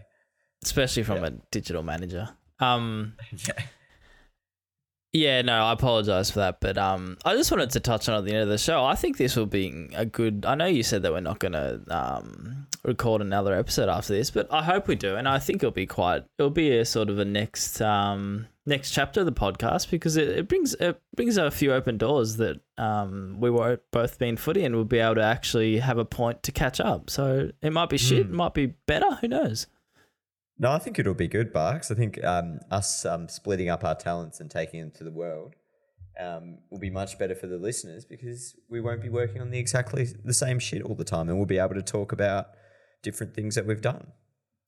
especially 0.62 1.02
from 1.02 1.24
a 1.24 1.30
digital 1.50 1.82
manager. 1.82 2.28
Um, 2.60 3.14
yeah, 5.12 5.42
no, 5.42 5.64
I 5.64 5.72
apologize 5.72 6.30
for 6.30 6.40
that, 6.40 6.60
but 6.60 6.76
um, 6.76 7.18
I 7.24 7.34
just 7.36 7.50
wanted 7.52 7.70
to 7.70 7.80
touch 7.80 8.08
on 8.08 8.18
at 8.18 8.24
the 8.24 8.32
end 8.32 8.42
of 8.42 8.48
the 8.48 8.58
show. 8.58 8.84
I 8.84 8.96
think 8.96 9.16
this 9.16 9.36
will 9.36 9.46
be 9.46 9.88
a 9.94 10.04
good. 10.04 10.44
I 10.46 10.54
know 10.56 10.66
you 10.66 10.82
said 10.82 11.02
that 11.02 11.12
we're 11.12 11.20
not 11.20 11.38
going 11.38 11.52
to 11.52 11.80
um 11.90 12.66
record 12.84 13.20
another 13.22 13.54
episode 13.54 13.88
after 13.88 14.12
this, 14.12 14.30
but 14.30 14.52
I 14.52 14.62
hope 14.62 14.88
we 14.88 14.96
do, 14.96 15.16
and 15.16 15.28
I 15.28 15.38
think 15.38 15.62
it'll 15.62 15.70
be 15.70 15.86
quite. 15.86 16.24
It'll 16.38 16.50
be 16.50 16.76
a 16.78 16.84
sort 16.84 17.10
of 17.10 17.18
a 17.18 17.24
next 17.24 17.80
um 17.80 18.46
next 18.66 18.92
chapter 18.92 19.20
of 19.20 19.26
the 19.26 19.32
podcast 19.32 19.90
because 19.90 20.16
it, 20.16 20.28
it 20.28 20.48
brings 20.48 20.74
it 20.74 21.00
brings 21.14 21.36
a 21.36 21.50
few 21.50 21.72
open 21.72 21.98
doors 21.98 22.36
that 22.38 22.60
um 22.78 23.36
we 23.40 23.50
were 23.50 23.80
both 23.90 24.18
been 24.18 24.36
footy 24.36 24.64
and 24.64 24.74
we'll 24.74 24.84
be 24.84 24.98
able 24.98 25.16
to 25.16 25.22
actually 25.22 25.78
have 25.78 25.98
a 25.98 26.04
point 26.04 26.42
to 26.44 26.52
catch 26.52 26.80
up. 26.80 27.10
So 27.10 27.50
it 27.62 27.72
might 27.72 27.90
be 27.90 27.98
shit, 27.98 28.20
it 28.20 28.30
might 28.30 28.54
be 28.54 28.66
better. 28.66 29.16
Who 29.16 29.28
knows? 29.28 29.66
No, 30.58 30.70
I 30.70 30.78
think 30.78 30.98
it'll 30.98 31.14
be 31.14 31.28
good, 31.28 31.52
Barks. 31.52 31.90
I 31.90 31.94
think 31.94 32.22
um, 32.22 32.60
us 32.70 33.04
um, 33.04 33.28
splitting 33.28 33.68
up 33.68 33.82
our 33.84 33.96
talents 33.96 34.38
and 34.40 34.50
taking 34.50 34.80
them 34.80 34.92
to 34.92 35.04
the 35.04 35.10
world 35.10 35.56
um, 36.20 36.58
will 36.70 36.78
be 36.78 36.90
much 36.90 37.18
better 37.18 37.34
for 37.34 37.48
the 37.48 37.58
listeners 37.58 38.04
because 38.04 38.54
we 38.68 38.80
won't 38.80 39.02
be 39.02 39.08
working 39.08 39.42
on 39.42 39.50
the 39.50 39.58
exactly 39.58 40.06
the 40.24 40.34
same 40.34 40.58
shit 40.58 40.82
all 40.82 40.94
the 40.94 41.04
time, 41.04 41.28
and 41.28 41.36
we'll 41.36 41.46
be 41.46 41.58
able 41.58 41.74
to 41.74 41.82
talk 41.82 42.12
about 42.12 42.50
different 43.02 43.34
things 43.34 43.56
that 43.56 43.66
we've 43.66 43.80
done. 43.80 44.12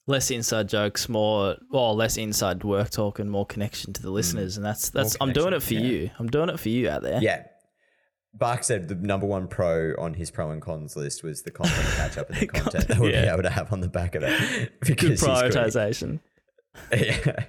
Less 0.07 0.31
inside 0.31 0.69
jokes, 0.69 1.09
more 1.09 1.57
well, 1.71 1.95
less 1.95 2.17
inside 2.17 2.63
work 2.65 2.91
talk, 2.91 3.19
and 3.19 3.31
more 3.31 3.47
connection 3.47 3.93
to 3.95 4.03
the 4.03 4.11
listeners. 4.11 4.57
And 4.57 4.65
that's 4.65 4.91
that's 4.91 5.17
I'm 5.21 5.33
doing 5.33 5.53
it 5.53 5.63
for 5.63 5.75
yeah. 5.75 5.81
you. 5.81 6.11
I'm 6.19 6.29
doing 6.29 6.49
it 6.49 6.59
for 6.59 6.69
you 6.69 6.89
out 6.89 7.03
there. 7.03 7.21
Yeah. 7.21 7.45
Bark 8.35 8.65
said 8.65 8.89
the 8.89 8.95
number 8.95 9.27
one 9.27 9.49
pro 9.49 9.95
on 9.99 10.13
his 10.13 10.31
pro 10.31 10.51
and 10.51 10.61
cons 10.61 10.95
list 10.95 11.23
was 11.23 11.43
the 11.43 11.51
content 11.51 11.87
catch 11.97 12.19
up 12.19 12.29
and 12.29 12.39
the 12.39 12.47
content 12.47 12.89
that 12.89 12.99
we'll 12.99 13.11
be 13.11 13.15
Yeah. 13.17 13.33
able 13.33 13.43
to 13.43 13.51
have 13.51 13.73
on 13.73 13.81
the 13.81 13.89
back 13.89 14.15
of 14.15 14.23
it. 14.25 14.73
Because 14.81 15.21
Good 15.21 15.29
prioritization. 15.29 16.21
Yeah. 16.93 17.45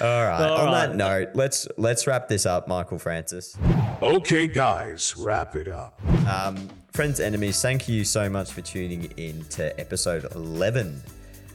All 0.00 0.24
right. 0.24 0.42
All 0.42 0.58
on 0.58 0.66
right. 0.66 0.86
that 0.86 0.96
note, 0.96 1.30
let's 1.34 1.66
let's 1.76 2.06
wrap 2.06 2.28
this 2.28 2.46
up, 2.46 2.68
Michael 2.68 2.98
Francis. 2.98 3.56
Okay, 4.02 4.46
guys, 4.46 5.14
wrap 5.16 5.56
it 5.56 5.66
up. 5.66 5.98
Um, 6.28 6.68
friends, 6.92 7.18
enemies, 7.18 7.60
thank 7.62 7.88
you 7.88 8.04
so 8.04 8.28
much 8.28 8.52
for 8.52 8.60
tuning 8.60 9.04
in 9.16 9.44
to 9.46 9.78
episode 9.80 10.30
11 10.34 11.02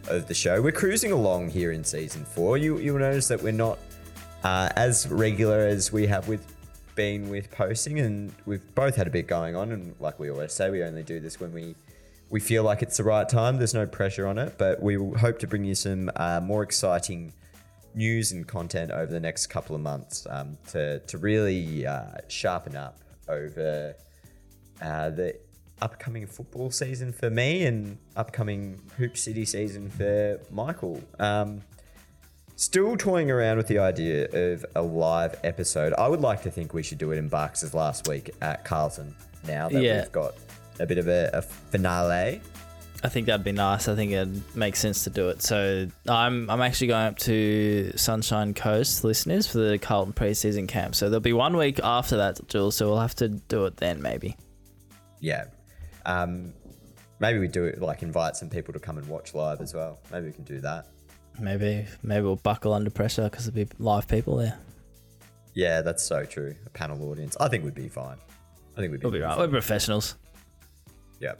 of 0.07 0.27
the 0.27 0.33
show. 0.33 0.61
We're 0.61 0.71
cruising 0.71 1.11
along 1.11 1.49
here 1.49 1.71
in 1.71 1.83
season 1.83 2.25
four. 2.25 2.57
You, 2.57 2.77
you'll 2.79 2.99
notice 2.99 3.27
that 3.27 3.41
we're 3.41 3.51
not 3.51 3.79
uh, 4.43 4.69
as 4.75 5.07
regular 5.07 5.59
as 5.59 5.91
we 5.91 6.07
have 6.07 6.27
with 6.27 6.45
been 6.95 7.29
with 7.29 7.49
posting, 7.51 7.99
and 7.99 8.33
we've 8.45 8.75
both 8.75 8.95
had 8.95 9.07
a 9.07 9.09
bit 9.09 9.27
going 9.27 9.55
on. 9.55 9.71
And 9.71 9.95
like 9.99 10.19
we 10.19 10.29
always 10.29 10.53
say, 10.53 10.69
we 10.69 10.83
only 10.83 11.03
do 11.03 11.19
this 11.19 11.39
when 11.39 11.53
we 11.53 11.75
we 12.29 12.39
feel 12.39 12.63
like 12.63 12.81
it's 12.81 12.97
the 12.97 13.03
right 13.03 13.27
time. 13.27 13.57
There's 13.57 13.73
no 13.73 13.85
pressure 13.85 14.27
on 14.27 14.37
it, 14.37 14.57
but 14.57 14.81
we 14.81 14.95
hope 14.95 15.39
to 15.39 15.47
bring 15.47 15.65
you 15.65 15.75
some 15.75 16.09
uh, 16.15 16.39
more 16.41 16.63
exciting 16.63 17.33
news 17.93 18.31
and 18.31 18.47
content 18.47 18.89
over 18.91 19.11
the 19.11 19.19
next 19.19 19.47
couple 19.47 19.75
of 19.75 19.81
months 19.81 20.25
um, 20.29 20.57
to 20.69 20.99
to 20.99 21.17
really 21.17 21.85
uh, 21.85 22.17
sharpen 22.27 22.75
up 22.75 22.99
over 23.27 23.95
uh, 24.81 25.09
the 25.09 25.37
upcoming 25.81 26.27
football 26.27 26.71
season 26.71 27.11
for 27.11 27.29
me 27.29 27.65
and 27.65 27.97
upcoming 28.15 28.81
Hoop 28.97 29.17
City 29.17 29.45
season 29.45 29.89
for 29.89 30.39
Michael. 30.51 31.01
Um, 31.19 31.61
still 32.55 32.95
toying 32.97 33.31
around 33.31 33.57
with 33.57 33.67
the 33.67 33.79
idea 33.79 34.27
of 34.53 34.65
a 34.75 34.81
live 34.81 35.35
episode. 35.43 35.93
I 35.93 36.07
would 36.07 36.21
like 36.21 36.43
to 36.43 36.51
think 36.51 36.73
we 36.73 36.83
should 36.83 36.97
do 36.99 37.11
it 37.11 37.17
in 37.17 37.27
Barks' 37.27 37.73
last 37.73 38.07
week 38.07 38.29
at 38.41 38.63
Carlton. 38.65 39.15
Now 39.47 39.69
that 39.69 39.81
Yeah. 39.81 40.01
we've 40.01 40.11
got 40.11 40.35
a 40.79 40.85
bit 40.85 40.97
of 40.99 41.07
a, 41.07 41.29
a 41.33 41.41
finale. 41.41 42.41
I 43.03 43.09
think 43.09 43.25
that'd 43.25 43.43
be 43.43 43.51
nice. 43.51 43.87
I 43.87 43.95
think 43.95 44.11
it 44.11 44.55
makes 44.55 44.77
sense 44.77 45.03
to 45.05 45.09
do 45.09 45.29
it. 45.29 45.41
So 45.41 45.87
I'm 46.07 46.47
I'm 46.51 46.61
actually 46.61 46.85
going 46.87 47.07
up 47.07 47.17
to 47.19 47.91
Sunshine 47.95 48.53
Coast, 48.53 49.03
listeners, 49.03 49.47
for 49.47 49.57
the 49.57 49.79
Carlton 49.79 50.13
preseason 50.13 50.67
camp. 50.67 50.93
So 50.93 51.09
there'll 51.09 51.19
be 51.19 51.33
one 51.33 51.57
week 51.57 51.79
after 51.83 52.17
that, 52.17 52.47
Jules. 52.47 52.75
So 52.75 52.87
we'll 52.89 52.99
have 52.99 53.15
to 53.15 53.29
do 53.29 53.65
it 53.65 53.77
then, 53.77 54.03
maybe. 54.03 54.37
Yeah. 55.19 55.45
Um, 56.05 56.53
maybe 57.19 57.39
we 57.39 57.47
do 57.47 57.65
it 57.65 57.81
like 57.81 58.03
invite 58.03 58.35
some 58.35 58.49
people 58.49 58.73
to 58.73 58.79
come 58.79 58.97
and 58.97 59.07
watch 59.07 59.33
live 59.33 59.61
as 59.61 59.73
well. 59.73 59.99
Maybe 60.11 60.27
we 60.27 60.33
can 60.33 60.43
do 60.43 60.59
that. 60.61 60.87
Maybe 61.39 61.85
maybe 62.03 62.23
we'll 62.23 62.35
buckle 62.35 62.73
under 62.73 62.89
pressure 62.89 63.23
because 63.23 63.45
there'll 63.45 63.67
be 63.67 63.75
live 63.79 64.07
people 64.07 64.35
there. 64.35 64.57
Yeah, 65.53 65.81
that's 65.81 66.03
so 66.03 66.25
true. 66.25 66.55
A 66.65 66.69
panel 66.69 67.09
audience. 67.09 67.35
I 67.39 67.47
think 67.47 67.63
we'd 67.63 67.75
be 67.75 67.89
fine. 67.89 68.17
I 68.77 68.79
think 68.79 68.91
we'd 68.91 69.01
be, 69.01 69.05
We'll 69.05 69.13
be 69.13 69.19
right. 69.19 69.37
We're 69.37 69.47
professionals. 69.47 70.15
Yeah. 71.19 71.33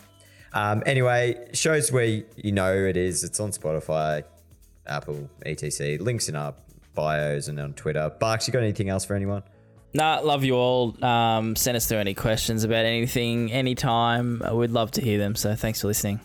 Um, 0.54 0.84
anyway, 0.86 1.50
shows 1.54 1.92
where 1.92 2.24
you 2.36 2.52
know 2.52 2.74
it 2.74 2.98
is. 2.98 3.24
It's 3.24 3.40
on 3.40 3.52
Spotify, 3.52 4.24
Apple, 4.86 5.30
etc. 5.46 5.98
Links 6.04 6.28
in 6.28 6.36
our 6.36 6.54
bios 6.94 7.48
and 7.48 7.60
on 7.60 7.74
Twitter. 7.74 8.12
Barks, 8.20 8.48
you 8.48 8.54
got 8.54 8.64
anything 8.64 8.90
else 8.90 9.06
for 9.06 9.16
anyone? 9.16 9.44
Nah, 9.94 10.22
love 10.22 10.44
you 10.44 10.56
all. 10.56 11.04
Um, 11.04 11.56
send 11.56 11.76
us 11.76 11.86
through 11.88 11.98
any 11.98 12.14
questions 12.14 12.64
about 12.64 12.86
anything, 12.86 13.52
anytime. 13.52 14.42
We'd 14.54 14.72
love 14.72 14.92
to 14.92 15.02
hear 15.02 15.18
them. 15.18 15.36
So 15.36 15.54
thanks 15.56 15.82
for 15.82 15.88
listening. 15.88 16.22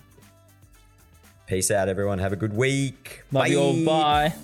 Peace 1.46 1.70
out, 1.70 1.88
everyone. 1.88 2.18
Have 2.18 2.32
a 2.32 2.36
good 2.36 2.54
week. 2.54 3.22
Love 3.32 3.48
you 3.48 3.60
all. 3.60 3.84
Bye. 3.84 4.34